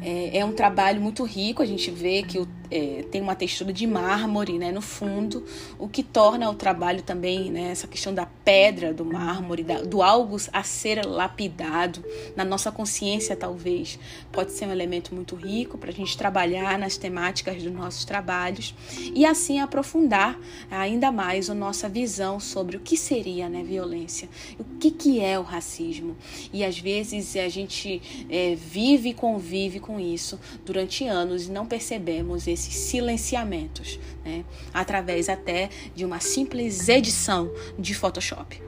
É, 0.00 0.38
é, 0.38 0.44
um 0.44 0.52
trabalho 0.52 1.00
muito 1.00 1.24
rico, 1.24 1.62
a 1.62 1.66
gente 1.66 1.90
vê 1.90 2.22
que 2.22 2.38
o, 2.38 2.46
é, 2.70 3.04
tem 3.10 3.20
uma 3.20 3.34
textura 3.34 3.72
de 3.72 3.86
mármore 3.86 4.58
né, 4.58 4.72
no 4.72 4.82
fundo, 4.82 5.44
o 5.78 5.88
que 5.88 6.02
torna 6.02 6.50
o 6.50 6.54
trabalho 6.54 7.02
também, 7.02 7.50
né, 7.50 7.70
essa 7.70 7.86
questão 7.86 8.14
da 8.14 8.26
pedra, 8.26 8.92
do 8.92 9.04
mármore, 9.04 9.62
da, 9.62 9.82
do 9.82 10.02
algo 10.02 10.36
a 10.52 10.62
ser 10.62 11.04
lapidado, 11.04 12.04
na 12.34 12.44
nossa 12.44 12.70
consciência 12.70 13.36
talvez, 13.36 13.98
pode 14.32 14.52
ser 14.52 14.66
um 14.66 14.72
elemento 14.72 15.14
muito 15.14 15.34
rico 15.34 15.78
para 15.78 15.90
a 15.90 15.94
gente 15.94 16.16
trabalhar 16.16 16.78
nas 16.78 16.96
temáticas 16.96 17.62
dos 17.62 17.72
nossos 17.72 18.04
trabalhos 18.04 18.74
e 19.14 19.24
assim 19.24 19.60
aprofundar 19.60 20.38
ainda 20.70 21.10
mais 21.10 21.48
a 21.50 21.54
nossa 21.54 21.88
visão 21.88 22.38
sobre 22.40 22.76
o 22.76 22.80
que 22.80 22.96
seria 22.96 23.48
né, 23.48 23.62
violência, 23.62 24.28
o 24.58 24.64
que, 24.78 24.90
que 24.90 25.20
é 25.20 25.38
o 25.38 25.42
racismo. 25.42 26.16
E 26.52 26.64
às 26.64 26.78
vezes 26.78 27.36
a 27.36 27.48
gente 27.48 28.26
é, 28.28 28.54
vive 28.54 29.10
e 29.10 29.14
convive 29.14 29.80
com 29.80 29.98
isso 29.98 30.38
durante 30.64 31.06
anos 31.06 31.46
e 31.46 31.50
não 31.50 31.66
percebemos 31.66 32.46
esses 32.56 32.74
silenciamentos, 32.74 34.00
né? 34.24 34.44
através 34.72 35.28
até 35.28 35.68
de 35.94 36.04
uma 36.04 36.20
simples 36.20 36.88
edição 36.88 37.52
de 37.78 37.94
Photoshop. 37.94 38.66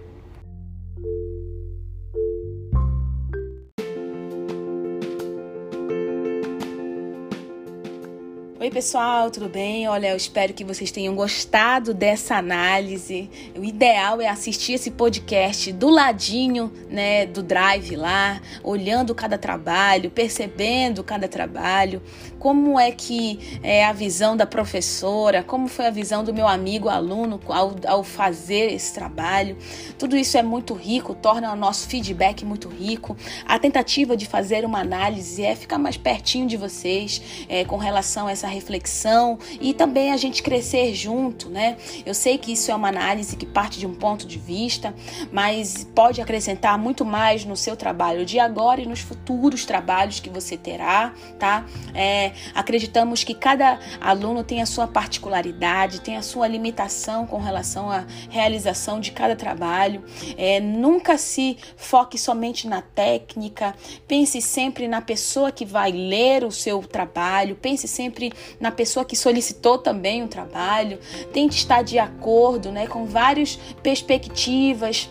Oi, 8.69 8.73
pessoal, 8.73 9.31
tudo 9.31 9.48
bem? 9.48 9.89
Olha, 9.89 10.09
eu 10.09 10.16
espero 10.19 10.52
que 10.52 10.62
vocês 10.62 10.90
tenham 10.90 11.15
gostado 11.15 11.94
dessa 11.94 12.35
análise. 12.36 13.31
O 13.56 13.65
ideal 13.65 14.20
é 14.20 14.28
assistir 14.28 14.74
esse 14.74 14.90
podcast 14.90 15.73
do 15.73 15.89
ladinho, 15.89 16.70
né, 16.90 17.24
do 17.24 17.43
drive 17.43 17.97
lá, 17.97 18.43
olhando 18.62 19.15
cada 19.15 19.39
trabalho, 19.39 20.10
percebendo 20.10 21.02
cada 21.02 21.27
trabalho, 21.27 22.02
como 22.39 22.78
é 22.78 22.90
que 22.90 23.59
é 23.62 23.85
a 23.85 23.93
visão 23.93 24.36
da 24.36 24.47
professora, 24.47 25.43
como 25.43 25.69
foi 25.69 25.86
a 25.86 25.90
visão 25.90 26.23
do 26.23 26.32
meu 26.32 26.47
amigo 26.47 26.89
aluno 26.89 27.40
ao, 27.48 27.74
ao 27.86 28.05
fazer 28.05 28.73
esse 28.73 28.94
trabalho. 28.94 29.56
Tudo 29.98 30.16
isso 30.16 30.36
é 30.36 30.43
muito 30.43 30.74
rico, 30.74 31.15
torna 31.15 31.52
o 31.52 31.56
nosso 31.56 31.89
feedback 31.89 32.44
muito 32.44 32.69
rico. 32.69 33.16
A 33.47 33.59
tentativa 33.59 34.16
de 34.16 34.27
fazer 34.27 34.65
uma 34.65 34.81
análise 34.81 35.44
é 35.44 35.55
ficar 35.55 35.78
mais 35.78 35.97
pertinho 35.97 36.47
de 36.47 36.56
vocês 36.56 37.20
é, 37.48 37.65
com 37.65 37.77
relação 37.77 38.27
a 38.27 38.32
essa 38.32 38.47
reflexão 38.47 39.39
e 39.60 39.74
também 39.74 40.12
a 40.12 40.16
gente 40.16 40.43
crescer 40.43 40.94
junto, 40.94 41.48
né? 41.48 41.77
Eu 42.06 42.15
sei 42.15 42.39
que 42.39 42.52
isso 42.52 42.70
é 42.70 42.74
uma 42.74 42.89
análise 42.89 43.36
que 43.36 43.47
parte 43.47 43.78
de 43.78 43.86
um 43.86 43.94
ponto 43.94 44.27
de 44.27 44.39
vista, 44.39 44.94
mas 45.32 45.86
pode 45.94 46.20
acrescentar 46.20 46.78
muito 46.78 47.05
mais 47.05 47.44
no 47.44 47.56
seu 47.56 47.77
trabalho 47.77 48.24
de 48.24 48.39
agora 48.39 48.81
e 48.81 48.86
nos 48.86 49.01
futuros 49.01 49.65
trabalhos 49.65 50.20
que 50.20 50.31
você 50.31 50.56
terá, 50.56 51.12
tá? 51.39 51.65
É, 51.94 52.27
acreditamos 52.55 53.24
que 53.24 53.34
cada 53.34 53.78
aluno 54.00 54.42
tem 54.42 54.62
a 54.62 54.66
sua 54.66 54.86
particularidade, 54.86 56.00
tem 56.00 56.16
a 56.16 56.22
sua 56.22 56.46
limitação 56.46 57.26
com 57.26 57.38
relação 57.38 57.90
à 57.90 58.05
realização 58.30 59.00
de 59.00 59.12
cada 59.12 59.36
trabalho. 59.36 60.05
É, 60.36 60.60
nunca 60.60 61.18
se 61.18 61.59
foque 61.76 62.18
somente 62.18 62.66
na 62.66 62.82
técnica, 62.82 63.74
pense 64.06 64.40
sempre 64.40 64.88
na 64.88 65.00
pessoa 65.00 65.52
que 65.52 65.64
vai 65.64 65.92
ler 65.92 66.44
o 66.44 66.50
seu 66.50 66.80
trabalho, 66.82 67.56
pense 67.56 67.86
sempre 67.86 68.32
na 68.60 68.70
pessoa 68.70 69.05
que 69.05 69.16
solicitou 69.16 69.78
também 69.78 70.22
o 70.22 70.28
trabalho, 70.28 70.98
tente 71.32 71.56
estar 71.56 71.82
de 71.82 71.98
acordo 71.98 72.70
né, 72.70 72.86
com 72.86 73.05
várias 73.05 73.56
perspectivas 73.82 75.10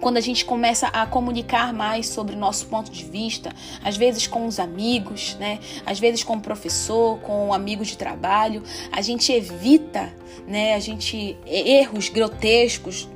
quando 0.00 0.16
a 0.16 0.20
gente 0.20 0.44
começa 0.44 0.88
a 0.88 1.06
comunicar 1.06 1.72
mais 1.72 2.08
sobre 2.08 2.34
o 2.34 2.38
nosso 2.38 2.66
ponto 2.66 2.90
de 2.90 3.04
vista, 3.04 3.52
às 3.84 3.96
vezes 3.96 4.26
com 4.26 4.46
os 4.46 4.58
amigos, 4.58 5.36
né? 5.38 5.58
Às 5.84 6.00
vezes 6.00 6.24
com 6.24 6.34
o 6.34 6.40
professor, 6.40 7.18
com 7.18 7.52
amigos 7.52 7.88
de 7.88 7.98
trabalho, 7.98 8.62
a 8.90 9.02
gente 9.02 9.30
evita, 9.32 10.12
né? 10.46 10.74
A 10.74 10.80
gente 10.80 11.36
erros 11.46 12.08
grotescos 12.08 13.08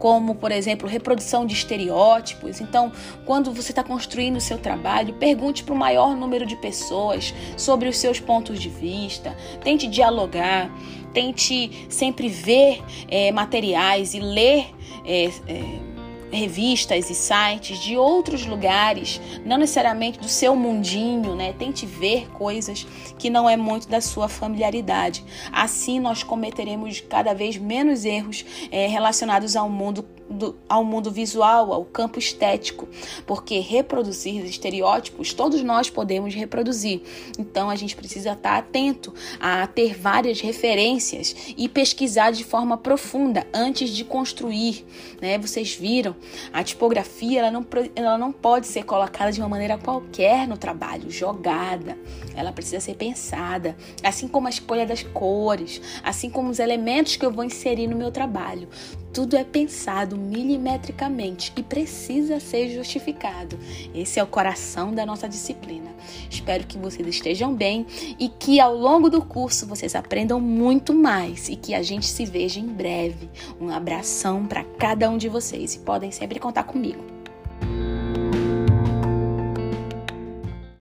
como, 0.00 0.34
por 0.34 0.50
exemplo, 0.50 0.88
reprodução 0.88 1.44
de 1.44 1.52
estereótipos. 1.52 2.60
Então, 2.60 2.90
quando 3.26 3.52
você 3.52 3.70
está 3.70 3.84
construindo 3.84 4.36
o 4.36 4.40
seu 4.40 4.56
trabalho, 4.56 5.12
pergunte 5.14 5.62
para 5.62 5.74
o 5.74 5.76
maior 5.76 6.16
número 6.16 6.46
de 6.46 6.56
pessoas 6.56 7.34
sobre 7.54 7.86
os 7.86 7.98
seus 7.98 8.18
pontos 8.18 8.58
de 8.58 8.70
vista, 8.70 9.36
tente 9.62 9.86
dialogar, 9.86 10.74
tente 11.12 11.86
sempre 11.90 12.28
ver 12.28 12.82
é, 13.08 13.30
materiais 13.30 14.14
e 14.14 14.20
ler. 14.20 14.74
É, 15.04 15.26
é, 15.46 15.89
revistas 16.30 17.10
e 17.10 17.14
sites 17.14 17.78
de 17.78 17.96
outros 17.96 18.46
lugares, 18.46 19.20
não 19.44 19.58
necessariamente 19.58 20.18
do 20.18 20.28
seu 20.28 20.54
mundinho, 20.54 21.34
né? 21.34 21.52
Tente 21.52 21.86
ver 21.86 22.28
coisas 22.30 22.86
que 23.18 23.28
não 23.30 23.48
é 23.48 23.56
muito 23.56 23.88
da 23.88 24.00
sua 24.00 24.28
familiaridade. 24.28 25.24
Assim 25.52 26.00
nós 26.00 26.22
cometeremos 26.22 27.00
cada 27.00 27.34
vez 27.34 27.56
menos 27.56 28.04
erros 28.04 28.44
é, 28.70 28.86
relacionados 28.86 29.56
ao 29.56 29.68
mundo 29.68 30.04
do, 30.30 30.56
ao 30.68 30.84
mundo 30.84 31.10
visual, 31.10 31.72
ao 31.72 31.84
campo 31.84 32.18
estético, 32.18 32.88
porque 33.26 33.58
reproduzir 33.58 34.44
estereótipos 34.44 35.34
todos 35.34 35.62
nós 35.62 35.90
podemos 35.90 36.34
reproduzir. 36.34 37.02
Então 37.38 37.68
a 37.68 37.74
gente 37.74 37.96
precisa 37.96 38.32
estar 38.32 38.56
atento 38.56 39.12
a 39.40 39.66
ter 39.66 39.98
várias 39.98 40.40
referências 40.40 41.34
e 41.56 41.68
pesquisar 41.68 42.30
de 42.30 42.44
forma 42.44 42.76
profunda 42.76 43.46
antes 43.52 43.90
de 43.90 44.04
construir. 44.04 44.86
Né? 45.20 45.38
Vocês 45.38 45.74
viram, 45.74 46.14
a 46.52 46.62
tipografia 46.62 47.40
ela 47.40 47.50
não, 47.50 47.66
ela 47.96 48.16
não 48.16 48.32
pode 48.32 48.66
ser 48.66 48.84
colocada 48.84 49.32
de 49.32 49.40
uma 49.40 49.48
maneira 49.48 49.76
qualquer 49.76 50.46
no 50.46 50.56
trabalho, 50.56 51.10
jogada. 51.10 51.98
Ela 52.34 52.52
precisa 52.52 52.80
ser 52.80 52.94
pensada, 52.94 53.76
assim 54.02 54.28
como 54.28 54.46
a 54.46 54.50
escolha 54.50 54.86
das 54.86 55.02
cores, 55.02 55.80
assim 56.02 56.30
como 56.30 56.50
os 56.50 56.58
elementos 56.58 57.16
que 57.16 57.26
eu 57.26 57.30
vou 57.30 57.44
inserir 57.44 57.86
no 57.86 57.96
meu 57.96 58.10
trabalho. 58.10 58.68
Tudo 59.12 59.36
é 59.36 59.42
pensado 59.42 60.16
milimetricamente 60.16 61.52
e 61.56 61.62
precisa 61.62 62.38
ser 62.38 62.68
justificado. 62.68 63.58
Esse 63.94 64.20
é 64.20 64.22
o 64.22 64.26
coração 64.26 64.94
da 64.94 65.04
nossa 65.04 65.28
disciplina. 65.28 65.90
Espero 66.30 66.66
que 66.66 66.78
vocês 66.78 67.06
estejam 67.06 67.54
bem 67.54 67.86
e 68.18 68.28
que 68.28 68.60
ao 68.60 68.74
longo 68.74 69.10
do 69.10 69.22
curso 69.22 69.66
vocês 69.66 69.94
aprendam 69.94 70.40
muito 70.40 70.94
mais 70.94 71.48
e 71.48 71.56
que 71.56 71.74
a 71.74 71.82
gente 71.82 72.06
se 72.06 72.24
veja 72.24 72.60
em 72.60 72.66
breve. 72.66 73.28
Um 73.60 73.70
abração 73.70 74.46
para 74.46 74.64
cada 74.64 75.10
um 75.10 75.18
de 75.18 75.28
vocês 75.28 75.74
e 75.74 75.80
podem 75.80 76.12
sempre 76.12 76.38
contar 76.38 76.62
comigo. 76.64 77.04